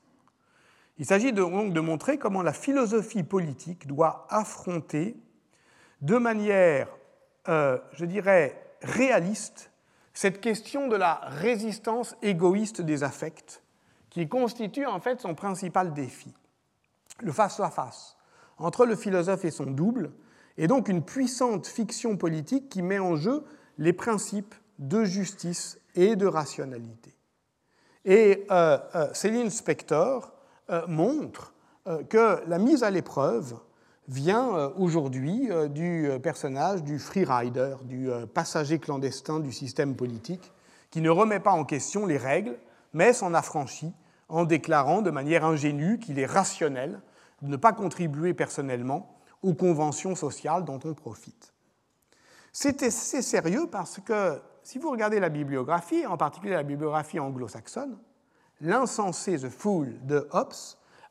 Il 0.97 1.05
s'agit 1.05 1.35
donc 1.35 1.74
de 1.74 1.80
montrer 1.80 2.16
comment 2.16 2.43
la 2.43 2.55
philosophie 2.55 3.22
politique 3.22 3.87
doit 3.87 4.26
affronter 4.30 5.16
de 6.05 6.18
manière, 6.18 6.88
euh, 7.48 7.78
je 7.92 8.05
dirais, 8.05 8.62
réaliste 8.82 9.70
cette 10.12 10.40
question 10.40 10.86
de 10.86 10.96
la 10.96 11.14
résistance 11.24 12.14
égoïste 12.20 12.82
des 12.82 13.02
affects 13.02 13.62
qui 14.11 14.28
constitue 14.28 14.84
en 14.84 15.00
fait 15.00 15.20
son 15.20 15.34
principal 15.34 15.94
défi. 15.94 16.32
Le 17.22 17.32
face-à-face 17.32 18.18
entre 18.59 18.84
le 18.84 18.96
philosophe 18.96 19.46
et 19.46 19.50
son 19.50 19.64
double 19.64 20.12
est 20.59 20.66
donc 20.66 20.88
une 20.88 21.02
puissante 21.02 21.66
fiction 21.66 22.18
politique 22.18 22.68
qui 22.68 22.82
met 22.82 22.98
en 22.98 23.16
jeu 23.16 23.42
les 23.78 23.94
principes 23.94 24.55
de 24.78 25.05
justice 25.05 25.80
et 25.94 26.16
de 26.16 26.26
rationalité. 26.26 27.16
Et 28.05 28.46
euh, 28.50 28.78
euh, 28.94 29.09
Céline 29.14 29.50
Spector 29.50 30.34
montre 30.88 31.52
que 32.09 32.42
la 32.46 32.59
mise 32.59 32.82
à 32.82 32.90
l'épreuve 32.90 33.55
vient 34.09 34.72
aujourd'hui 34.76 35.48
du 35.70 36.11
personnage 36.22 36.82
du 36.82 36.98
freerider, 36.98 37.76
du 37.84 38.11
passager 38.34 38.78
clandestin 38.78 39.40
du 39.40 39.52
système 39.52 39.96
politique, 39.96 40.52
qui 40.90 41.00
ne 41.00 41.11
remet 41.11 41.40
pas 41.40 41.52
en 41.52 41.64
question 41.64 42.07
les 42.07 42.18
règles, 42.18 42.57
mais 42.92 43.12
s'en 43.12 43.34
affranchit 43.34 43.92
en 44.28 44.44
déclarant 44.44 45.02
de 45.02 45.11
manière 45.11 45.44
ingénue 45.44 45.98
qu'il 45.98 46.18
est 46.18 46.26
rationnel 46.26 47.00
de 47.42 47.48
ne 47.48 47.57
pas 47.57 47.72
contribuer 47.72 48.34
personnellement 48.34 49.18
aux 49.42 49.55
conventions 49.55 50.14
sociales 50.14 50.64
dont 50.64 50.80
on 50.84 50.94
profite. 50.94 51.52
C'est 52.52 52.90
sérieux 52.90 53.66
parce 53.70 54.00
que 54.00 54.40
si 54.62 54.78
vous 54.78 54.90
regardez 54.90 55.20
la 55.20 55.28
bibliographie, 55.28 56.07
en 56.07 56.16
particulier 56.16 56.55
la 56.55 56.62
bibliographie 56.62 57.18
anglo-saxonne, 57.18 57.98
l'insensé 58.61 59.38
The 59.38 59.50
Fool 59.50 59.94
de 60.07 60.28
Hobbes 60.30 60.55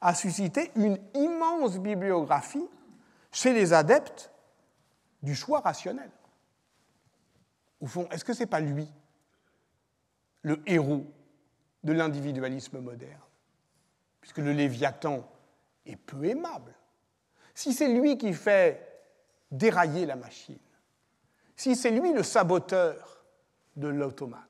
a 0.02 0.16
suscité 0.16 0.72
une 0.76 0.98
immense 1.14 1.78
bibliographie 1.78 2.68
chez 3.34 3.52
les 3.52 3.74
adeptes 3.74 4.32
du 5.22 5.36
choix 5.36 5.60
rationnel. 5.60 6.12
Au 7.82 7.88
fond, 7.88 8.08
est-ce 8.12 8.24
que 8.24 8.34
ce 8.34 8.42
n'est 8.42 8.48
pas 8.48 8.62
lui, 8.62 8.88
le 10.44 10.62
héros 10.66 11.06
de 11.84 11.92
l'individualisme 11.92 12.80
moderne, 12.80 13.20
puisque 14.22 14.38
le 14.38 14.54
Léviathan 14.54 15.30
est 15.86 15.98
peu 15.98 16.24
aimable. 16.26 16.74
Si 17.54 17.74
c'est 17.74 17.94
lui 17.94 18.18
qui 18.18 18.34
fait 18.34 19.04
dérailler 19.52 20.06
la 20.06 20.16
machine, 20.16 20.60
si 21.56 21.76
c'est 21.76 21.92
lui 21.92 22.14
le 22.14 22.24
saboteur 22.24 23.26
de 23.76 23.88
l'automate, 23.88 24.42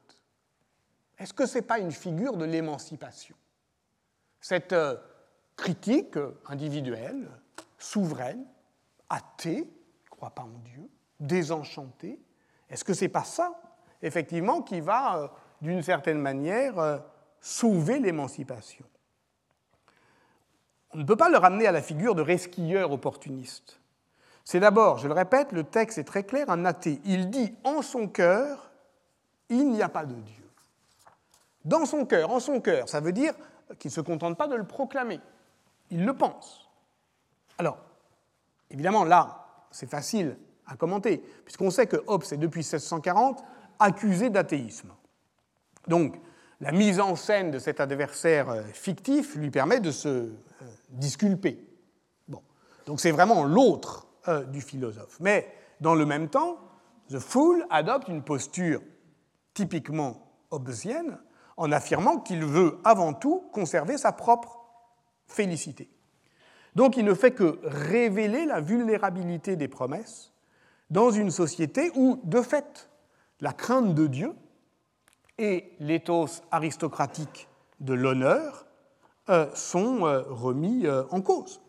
est-ce 1.17 1.33
que 1.33 1.45
ce 1.45 1.57
n'est 1.57 1.63
pas 1.63 1.79
une 1.79 1.91
figure 1.91 2.37
de 2.37 2.45
l'émancipation? 2.45 3.35
Cette 4.39 4.73
euh, 4.73 4.97
critique 5.55 6.17
individuelle, 6.47 7.29
souveraine, 7.77 8.45
athée, 9.09 9.59
ne 9.61 10.09
croit 10.09 10.31
pas 10.31 10.43
en 10.43 10.59
Dieu, 10.65 10.89
désenchantée, 11.19 12.19
est-ce 12.69 12.83
que 12.83 12.93
ce 12.93 13.05
n'est 13.05 13.09
pas 13.09 13.23
ça, 13.23 13.53
effectivement, 14.01 14.61
qui 14.61 14.81
va, 14.81 15.17
euh, 15.17 15.27
d'une 15.61 15.83
certaine 15.83 16.19
manière, 16.19 16.79
euh, 16.79 16.97
sauver 17.39 17.99
l'émancipation? 17.99 18.85
On 20.91 20.97
ne 20.97 21.03
peut 21.03 21.15
pas 21.15 21.29
le 21.29 21.37
ramener 21.37 21.67
à 21.67 21.71
la 21.71 21.81
figure 21.81 22.15
de 22.15 22.21
resquilleur 22.21 22.91
opportuniste. 22.91 23.79
C'est 24.45 24.59
d'abord, 24.59 24.97
je 24.97 25.07
le 25.07 25.13
répète, 25.13 25.51
le 25.51 25.63
texte 25.63 25.97
est 25.97 26.03
très 26.03 26.23
clair, 26.23 26.49
un 26.49 26.65
athée. 26.65 27.01
Il 27.05 27.29
dit 27.29 27.55
en 27.63 27.81
son 27.81 28.07
cœur, 28.07 28.71
il 29.49 29.71
n'y 29.71 29.81
a 29.81 29.89
pas 29.89 30.05
de 30.05 30.13
Dieu. 30.13 30.43
Dans 31.65 31.85
son 31.85 32.05
cœur, 32.05 32.29
en 32.31 32.39
son 32.39 32.59
cœur, 32.59 32.89
ça 32.89 32.99
veut 32.99 33.13
dire 33.13 33.33
qu'il 33.79 33.89
ne 33.89 33.93
se 33.93 34.01
contente 34.01 34.37
pas 34.37 34.47
de 34.47 34.55
le 34.55 34.65
proclamer, 34.65 35.19
il 35.89 36.05
le 36.05 36.13
pense. 36.13 36.69
Alors, 37.57 37.77
évidemment, 38.73 39.05
là, 39.05 39.45
c'est 39.71 39.89
facile 39.89 40.37
à 40.67 40.75
commenter, 40.75 41.23
puisqu'on 41.45 41.71
sait 41.71 41.87
que 41.87 41.97
Hobbes 42.07 42.25
est 42.31 42.37
depuis 42.37 42.59
1640 42.59 43.43
accusé 43.79 44.29
d'athéisme. 44.29 44.89
Donc, 45.87 46.19
la 46.61 46.71
mise 46.71 46.99
en 46.99 47.15
scène 47.15 47.51
de 47.51 47.59
cet 47.59 47.79
adversaire 47.79 48.49
euh, 48.49 48.63
fictif 48.63 49.35
lui 49.35 49.51
permet 49.51 49.79
de 49.79 49.91
se 49.91 50.07
euh, 50.07 50.31
disculpé. 50.89 51.59
Bon. 52.27 52.41
Donc 52.85 53.01
c'est 53.01 53.11
vraiment 53.11 53.43
l'autre 53.43 54.07
euh, 54.29 54.45
du 54.45 54.61
philosophe. 54.61 55.17
Mais 55.19 55.53
dans 55.81 55.93
le 55.93 56.05
même 56.05 56.29
temps, 56.29 56.57
The 57.09 57.19
Fool 57.19 57.65
adopte 57.69 58.07
une 58.07 58.23
posture 58.23 58.81
typiquement 59.53 60.31
hobbesienne 60.51 61.19
en 61.57 61.71
affirmant 61.71 62.19
qu'il 62.19 62.45
veut 62.45 62.79
avant 62.85 63.13
tout 63.13 63.43
conserver 63.51 63.97
sa 63.97 64.13
propre 64.13 64.57
félicité. 65.27 65.89
Donc 66.75 66.97
il 66.97 67.05
ne 67.05 67.13
fait 67.13 67.31
que 67.31 67.59
révéler 67.63 68.45
la 68.45 68.61
vulnérabilité 68.61 69.55
des 69.55 69.67
promesses 69.67 70.33
dans 70.89 71.11
une 71.11 71.31
société 71.31 71.91
où, 71.95 72.19
de 72.23 72.41
fait, 72.41 72.89
la 73.39 73.53
crainte 73.53 73.93
de 73.93 74.07
Dieu 74.07 74.33
et 75.37 75.73
l'éthos 75.79 76.41
aristocratique 76.51 77.47
de 77.79 77.93
l'honneur 77.93 78.65
euh, 79.29 79.53
sont 79.55 80.05
euh, 80.05 80.21
remis 80.27 80.85
euh, 80.85 81.03
en 81.11 81.21
cause. 81.21 81.61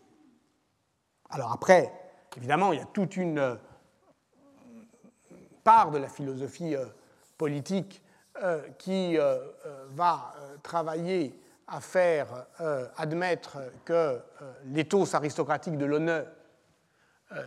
Alors 1.31 1.53
après, 1.53 1.93
évidemment, 2.37 2.73
il 2.73 2.79
y 2.79 2.83
a 2.83 2.87
toute 2.87 3.17
une 3.17 3.59
part 5.63 5.91
de 5.91 5.99
la 5.99 6.09
philosophie 6.09 6.75
politique 7.39 8.03
qui 8.79 9.17
va 9.91 10.35
travailler 10.63 11.35
à 11.67 11.81
faire 11.81 12.47
admettre 12.97 13.59
que 13.85 14.21
l'éthos 14.67 15.15
aristocratique 15.15 15.79
de 15.79 15.87
l'honneur 15.87 16.27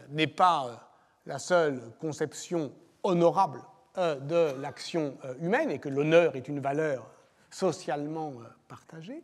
n'est 0.09 0.27
pas 0.27 0.89
la 1.25 1.39
seule 1.39 1.81
conception 1.99 2.71
honorable 3.03 3.61
de 3.95 4.59
l'action 4.59 5.17
humaine 5.39 5.69
et 5.69 5.79
que 5.79 5.89
l'honneur 5.89 6.35
est 6.35 6.47
une 6.47 6.59
valeur 6.59 7.09
socialement 7.49 8.33
partagée. 8.67 9.23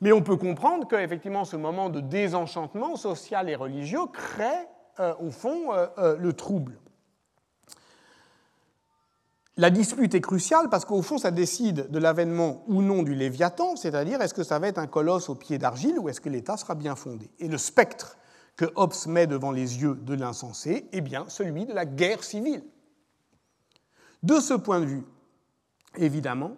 Mais 0.00 0.12
on 0.12 0.22
peut 0.22 0.36
comprendre 0.36 0.86
qu'effectivement 0.86 1.44
ce 1.44 1.56
moment 1.56 1.88
de 1.88 2.00
désenchantement 2.00 2.96
social 2.96 3.48
et 3.48 3.54
religieux 3.54 4.06
crée 4.12 4.66
euh, 5.00 5.14
au 5.18 5.30
fond 5.30 5.72
euh, 5.72 5.86
euh, 5.98 6.16
le 6.16 6.32
trouble. 6.32 6.78
La 9.58 9.70
dispute 9.70 10.14
est 10.14 10.20
cruciale 10.20 10.68
parce 10.68 10.84
qu'au 10.84 11.00
fond 11.00 11.16
ça 11.16 11.30
décide 11.30 11.90
de 11.90 11.98
l'avènement 11.98 12.62
ou 12.66 12.82
non 12.82 13.02
du 13.02 13.14
Léviathan, 13.14 13.74
c'est-à-dire 13.76 14.20
est-ce 14.20 14.34
que 14.34 14.44
ça 14.44 14.58
va 14.58 14.68
être 14.68 14.78
un 14.78 14.86
colosse 14.86 15.30
au 15.30 15.34
pied 15.34 15.56
d'argile 15.56 15.98
ou 15.98 16.10
est-ce 16.10 16.20
que 16.20 16.28
l'État 16.28 16.58
sera 16.58 16.74
bien 16.74 16.94
fondé. 16.94 17.30
Et 17.38 17.48
le 17.48 17.56
spectre 17.56 18.18
que 18.56 18.66
Hobbes 18.74 18.94
met 19.06 19.26
devant 19.26 19.52
les 19.52 19.80
yeux 19.80 19.94
de 19.94 20.14
l'insensé 20.14 20.86
est 20.92 21.00
bien 21.00 21.24
celui 21.28 21.64
de 21.64 21.72
la 21.72 21.86
guerre 21.86 22.22
civile. 22.22 22.64
De 24.22 24.40
ce 24.40 24.52
point 24.52 24.80
de 24.80 24.86
vue, 24.86 25.04
évidemment, 25.96 26.56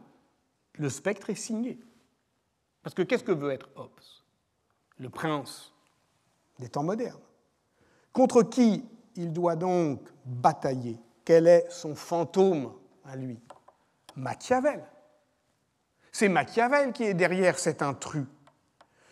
le 0.74 0.88
spectre 0.88 1.30
est 1.30 1.36
signé. 1.36 1.78
Parce 2.82 2.94
que 2.94 3.02
qu'est-ce 3.02 3.24
que 3.24 3.32
veut 3.32 3.52
être 3.52 3.68
Hobbes? 3.76 3.90
Le 4.98 5.08
prince 5.08 5.72
des 6.58 6.68
temps 6.68 6.82
modernes. 6.82 7.20
Contre 8.12 8.42
qui 8.42 8.84
il 9.14 9.32
doit 9.32 9.54
donc 9.54 10.00
batailler? 10.24 10.98
Quel 11.24 11.46
est 11.46 11.66
son 11.70 11.94
fantôme? 11.94 12.72
À 13.08 13.16
lui 13.16 13.38
Machiavel. 14.16 14.82
C'est 16.12 16.28
Machiavel 16.28 16.92
qui 16.92 17.04
est 17.04 17.14
derrière 17.14 17.58
cet 17.58 17.82
intrus. 17.82 18.26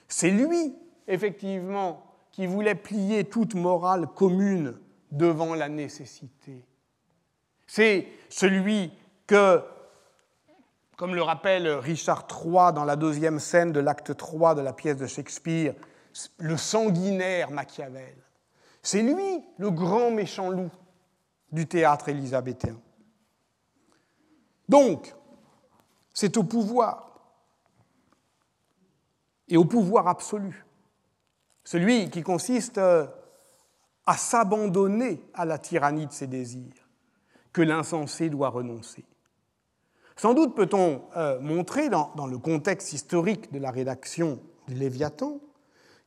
C'est 0.08 0.30
lui, 0.30 0.74
effectivement, 1.06 2.04
qui 2.32 2.46
voulait 2.46 2.74
plier 2.74 3.24
toute 3.24 3.54
morale 3.54 4.06
commune 4.08 4.78
devant 5.10 5.54
la 5.54 5.68
nécessité. 5.68 6.64
C'est 7.66 8.08
celui 8.28 8.92
que 9.26 9.62
comme 10.96 11.14
le 11.14 11.22
rappelle 11.22 11.68
Richard 11.68 12.26
III 12.30 12.72
dans 12.72 12.84
la 12.84 12.96
deuxième 12.96 13.38
scène 13.38 13.70
de 13.70 13.80
l'acte 13.80 14.16
3 14.16 14.54
de 14.54 14.62
la 14.62 14.72
pièce 14.72 14.96
de 14.96 15.06
Shakespeare, 15.06 15.74
le 16.38 16.56
sanguinaire 16.56 17.50
Machiavel. 17.50 18.16
C'est 18.82 19.02
lui 19.02 19.44
le 19.58 19.70
grand 19.70 20.10
méchant 20.10 20.48
loup 20.48 20.70
du 21.52 21.66
théâtre 21.66 22.08
élisabéthain. 22.08 22.78
Donc, 24.68 25.14
c'est 26.12 26.36
au 26.36 26.44
pouvoir, 26.44 27.12
et 29.48 29.56
au 29.56 29.64
pouvoir 29.64 30.08
absolu, 30.08 30.64
celui 31.64 32.10
qui 32.10 32.22
consiste 32.22 32.78
euh, 32.78 33.06
à 34.06 34.16
s'abandonner 34.16 35.22
à 35.34 35.44
la 35.44 35.58
tyrannie 35.58 36.06
de 36.06 36.12
ses 36.12 36.26
désirs, 36.26 36.88
que 37.52 37.62
l'insensé 37.62 38.28
doit 38.28 38.48
renoncer. 38.48 39.04
Sans 40.16 40.32
doute 40.32 40.54
peut-on 40.54 41.02
euh, 41.16 41.38
montrer, 41.40 41.90
dans, 41.90 42.26
le 42.26 42.38
contexte 42.38 42.92
historique 42.92 43.52
de 43.52 43.58
la 43.58 43.70
rédaction 43.70 44.40
du 44.66 44.74
Léviathan, 44.74 45.40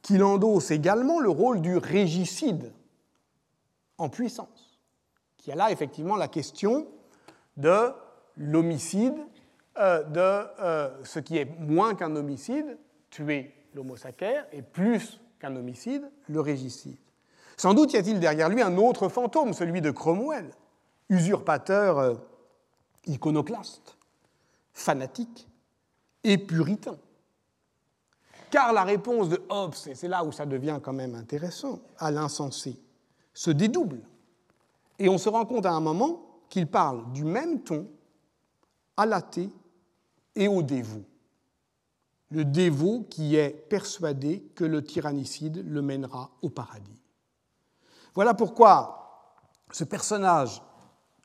qu'il 0.01 0.23
endosse 0.23 0.71
également 0.71 1.19
le 1.19 1.29
rôle 1.29 1.61
du 1.61 1.77
régicide 1.77 2.73
en 3.97 4.09
puissance, 4.09 4.79
qui 5.37 5.51
a 5.51 5.55
là 5.55 5.71
effectivement 5.71 6.15
la 6.15 6.27
question 6.27 6.87
de 7.57 7.91
l'homicide, 8.39 9.13
euh, 9.77 10.03
de 10.03 10.47
euh, 10.61 11.03
ce 11.03 11.19
qui 11.19 11.37
est 11.37 11.45
moins 11.59 11.93
qu'un 11.93 12.15
homicide, 12.15 12.77
tuer 13.11 13.53
l'homo 13.75 13.95
sacer, 13.95 14.41
et 14.51 14.63
plus 14.63 15.21
qu'un 15.39 15.55
homicide, 15.55 16.09
le 16.27 16.41
régicide. 16.41 16.97
Sans 17.57 17.73
doute 17.73 17.93
y 17.93 17.97
a-t-il 17.97 18.19
derrière 18.19 18.49
lui 18.49 18.61
un 18.61 18.77
autre 18.77 19.09
fantôme, 19.09 19.53
celui 19.53 19.81
de 19.81 19.91
Cromwell, 19.91 20.49
usurpateur 21.09 22.19
iconoclaste, 23.05 23.97
fanatique 24.73 25.47
et 26.23 26.37
puritain. 26.37 26.97
Car 28.49 28.73
la 28.73 28.83
réponse 28.83 29.29
de 29.29 29.41
Hobbes, 29.49 29.75
et 29.87 29.95
c'est 29.95 30.07
là 30.07 30.23
où 30.23 30.31
ça 30.31 30.45
devient 30.45 30.79
quand 30.81 30.93
même 30.93 31.15
intéressant, 31.15 31.79
à 31.97 32.09
l'insensé, 32.11 32.79
se 33.33 33.51
dédouble. 33.51 34.01
Et 34.97 35.07
on 35.09 35.17
se 35.17 35.29
rend 35.29 35.45
compte 35.45 35.65
à 35.65 35.71
un 35.71 35.79
moment 35.79 36.21
qu'il 36.49 36.67
parle 36.67 37.11
du 37.11 37.23
même 37.23 37.61
ton 37.61 37.87
à 38.99 39.05
l'athée 39.05 39.49
et 40.35 40.49
au 40.49 40.61
dévot. 40.61 41.05
Le 42.31 42.43
dévot 42.43 43.07
qui 43.09 43.37
est 43.37 43.49
persuadé 43.49 44.43
que 44.55 44.65
le 44.65 44.83
tyrannicide 44.83 45.65
le 45.65 45.81
mènera 45.81 46.31
au 46.41 46.49
paradis. 46.49 47.01
Voilà 48.13 48.33
pourquoi 48.33 49.45
ce 49.71 49.85
personnage 49.85 50.61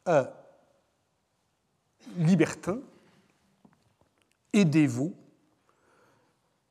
euh, 0.07 0.25
libertin 2.17 2.79
et 4.53 4.65
dévot. 4.65 5.13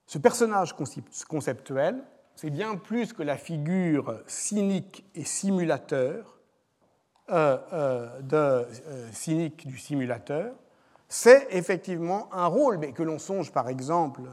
Ce 0.08 0.18
personnage 0.18 0.74
conceptuel, 1.28 2.02
c'est 2.36 2.50
bien 2.50 2.78
plus 2.78 3.12
que 3.12 3.24
la 3.24 3.36
figure 3.36 4.22
cynique 4.26 5.04
et 5.16 5.26
simulateur 5.26 6.40
euh, 7.30 7.58
euh, 7.74 8.22
de, 8.22 9.12
cynique 9.12 9.68
du 9.68 9.78
simulateur, 9.78 10.54
c'est 11.14 11.48
effectivement 11.52 12.28
un 12.34 12.48
rôle, 12.48 12.80
mais 12.80 12.92
que 12.92 13.04
l'on 13.04 13.20
songe 13.20 13.52
par 13.52 13.70
exemple 13.70 14.24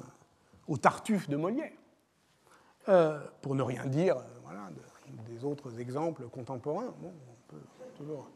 au 0.67 0.79
Tartuffe 0.79 1.29
de 1.29 1.37
Molière, 1.37 1.73
pour 3.43 3.55
ne 3.55 3.63
rien 3.63 3.85
dire 3.85 4.17
des 5.29 5.45
autres 5.45 5.79
exemples 5.79 6.27
contemporains. 6.29 6.95
Bon, 7.03 7.13
on 7.53 7.97
toujours, 7.99 8.31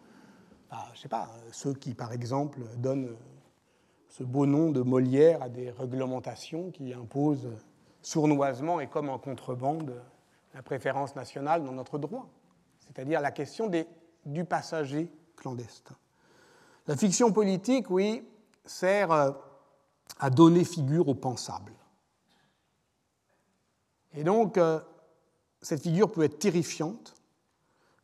je 0.92 1.00
sais 1.00 1.08
pas, 1.08 1.30
ceux 1.52 1.72
qui 1.72 1.94
par 1.94 2.12
exemple 2.12 2.60
donnent 2.76 3.16
ce 4.08 4.22
beau 4.22 4.44
nom 4.44 4.70
de 4.70 4.82
Molière 4.82 5.42
a 5.42 5.48
des 5.48 5.70
réglementations 5.70 6.70
qui 6.70 6.92
imposent 6.92 7.48
sournoisement 8.02 8.78
et 8.78 8.88
comme 8.88 9.08
en 9.08 9.18
contrebande 9.18 10.02
la 10.52 10.62
préférence 10.62 11.16
nationale 11.16 11.64
dans 11.64 11.72
notre 11.72 11.96
droit, 11.96 12.28
c'est-à-dire 12.80 13.22
la 13.22 13.30
question 13.30 13.70
du 14.26 14.44
passager 14.44 15.10
clandestin. 15.34 15.96
La 16.86 16.94
fiction 16.94 17.32
politique, 17.32 17.88
oui, 17.88 18.22
sert 18.64 19.12
euh, 19.12 19.30
à 20.18 20.30
donner 20.30 20.64
figure 20.64 21.08
au 21.08 21.14
pensable. 21.14 21.72
Et 24.14 24.24
donc, 24.24 24.58
euh, 24.58 24.80
cette 25.62 25.82
figure 25.82 26.10
peut 26.10 26.22
être 26.22 26.38
terrifiante, 26.38 27.14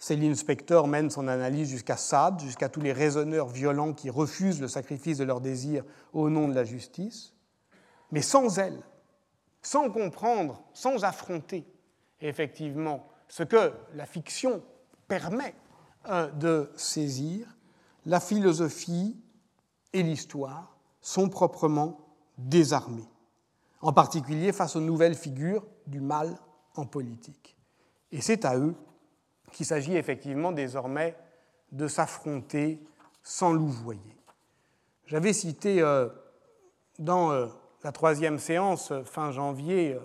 Céline 0.00 0.34
Spector 0.34 0.88
mène 0.88 1.10
son 1.10 1.28
analyse 1.28 1.68
jusqu'à 1.68 1.98
Sade, 1.98 2.40
jusqu'à 2.40 2.70
tous 2.70 2.80
les 2.80 2.94
raisonneurs 2.94 3.48
violents 3.48 3.92
qui 3.92 4.08
refusent 4.08 4.60
le 4.60 4.66
sacrifice 4.66 5.18
de 5.18 5.24
leurs 5.24 5.42
désirs 5.42 5.84
au 6.14 6.30
nom 6.30 6.48
de 6.48 6.54
la 6.54 6.64
justice. 6.64 7.34
Mais 8.10 8.22
sans 8.22 8.58
elle, 8.58 8.80
sans 9.60 9.90
comprendre, 9.90 10.62
sans 10.72 11.04
affronter 11.04 11.66
effectivement 12.22 13.06
ce 13.28 13.42
que 13.42 13.72
la 13.94 14.06
fiction 14.06 14.62
permet 15.06 15.54
euh, 16.08 16.30
de 16.30 16.70
saisir, 16.76 17.46
la 18.06 18.20
philosophie 18.20 19.16
et 19.92 20.02
l'histoire 20.02 20.76
sont 21.00 21.28
proprement 21.28 21.98
désarmées, 22.38 23.08
en 23.80 23.92
particulier 23.92 24.52
face 24.52 24.76
aux 24.76 24.80
nouvelles 24.80 25.14
figures 25.14 25.66
du 25.86 26.00
mal 26.00 26.36
en 26.76 26.86
politique. 26.86 27.56
Et 28.12 28.20
c'est 28.20 28.44
à 28.44 28.56
eux 28.56 28.74
qu'il 29.52 29.66
s'agit 29.66 29.96
effectivement 29.96 30.52
désormais 30.52 31.16
de 31.72 31.88
s'affronter 31.88 32.82
sans 33.22 33.52
louvoyer. 33.52 34.16
J'avais 35.06 35.32
cité 35.32 35.80
euh, 35.82 36.08
dans 36.98 37.32
euh, 37.32 37.46
la 37.82 37.92
troisième 37.92 38.38
séance, 38.38 38.92
fin 39.04 39.30
janvier, 39.30 39.98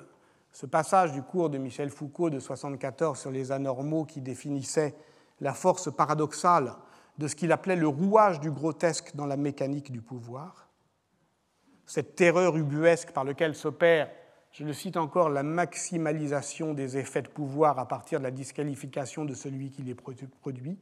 ce 0.52 0.66
passage 0.66 1.12
du 1.12 1.22
cours 1.22 1.50
de 1.50 1.58
Michel 1.58 1.90
Foucault 1.90 2.30
de 2.30 2.38
1974 2.38 3.20
sur 3.20 3.30
les 3.30 3.52
anormaux 3.52 4.06
qui 4.06 4.22
définissait 4.22 4.96
la 5.42 5.54
force 5.54 5.94
paradoxale 5.94 6.74
de 7.18 7.28
ce 7.28 7.36
qu'il 7.36 7.52
appelait 7.52 7.76
le 7.76 7.88
rouage 7.88 8.40
du 8.40 8.52
grotesque 8.52 9.16
dans 9.16 9.26
la 9.26 9.38
mécanique 9.38 9.92
du 9.92 10.02
pouvoir, 10.02 10.70
cette 11.86 12.16
terreur 12.16 12.58
ubuesque 12.58 13.12
par 13.12 13.24
laquelle 13.24 13.56
s'opère, 13.56 14.10
je 14.52 14.64
le 14.64 14.74
cite 14.74 14.98
encore, 14.98 15.30
la 15.30 15.44
maximalisation 15.44 16.74
des 16.74 16.98
effets 16.98 17.22
de 17.22 17.28
pouvoir 17.28 17.78
à 17.78 17.88
partir 17.88 18.20
de 18.20 18.24
la 18.24 18.32
disqualification 18.32 19.26
de 19.26 19.34
celui 19.34 19.70
qui 19.70 19.82
les 19.82 19.96
produit. 19.96 20.78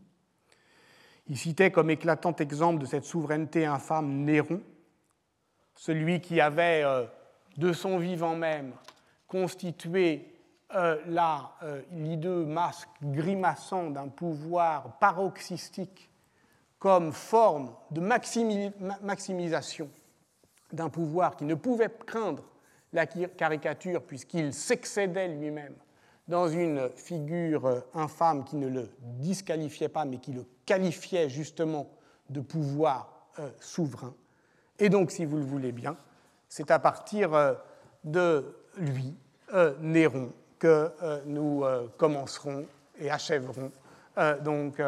Il 1.28 1.38
citait 1.38 1.72
comme 1.72 1.90
éclatant 1.90 2.36
exemple 2.36 2.82
de 2.82 2.86
cette 2.86 3.06
souveraineté 3.06 3.66
infâme 3.66 4.24
Néron, 4.26 4.62
celui 5.76 6.22
qui 6.22 6.40
avait, 6.40 6.84
euh, 6.84 7.06
de 7.58 7.74
son 7.74 7.98
vivant 7.98 8.36
même, 8.36 8.74
constituer 9.28 10.34
euh, 10.76 11.02
la 11.08 11.52
euh, 11.64 11.82
l'hideux 11.92 12.46
masque 12.46 12.90
grimaçant 13.02 13.90
d'un 13.90 14.08
pouvoir 14.08 14.98
paroxystique 15.00 16.10
comme 16.84 17.14
forme 17.14 17.74
de 17.92 18.02
maximisation 18.02 19.90
d'un 20.74 20.90
pouvoir 20.90 21.38
qui 21.38 21.46
ne 21.46 21.56
pouvait 21.56 21.90
craindre 22.06 22.44
la 22.92 23.06
caricature 23.06 24.04
puisqu'il 24.04 24.54
s'excédait 24.54 25.30
lui-même 25.30 25.76
dans 26.28 26.50
une 26.50 26.90
figure 26.96 27.66
euh, 27.68 27.80
infâme 27.94 28.44
qui 28.44 28.58
ne 28.58 28.68
le 28.68 28.90
disqualifiait 29.00 29.88
pas 29.88 30.04
mais 30.04 30.18
qui 30.18 30.34
le 30.34 30.46
qualifiait 30.66 31.30
justement 31.30 31.88
de 32.30 32.42
pouvoir 32.42 33.10
souverain. 33.60 34.14
Et 34.78 34.90
donc, 34.90 35.10
si 35.10 35.26
vous 35.26 35.38
le 35.38 35.44
voulez 35.44 35.72
bien, 35.72 35.98
c'est 36.48 36.70
à 36.70 36.78
partir 36.78 37.58
de 38.04 38.56
lui 38.78 39.16
euh, 39.54 39.74
Néron 39.82 40.32
que 40.60 40.92
euh, 41.02 41.22
nous 41.26 41.64
euh, 41.64 41.88
commencerons 41.98 42.66
et 43.00 43.10
achèverons 43.10 43.72
donc 44.44 44.80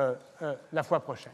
la 0.71 0.83
fois 0.83 0.99
prochaine. 0.99 1.33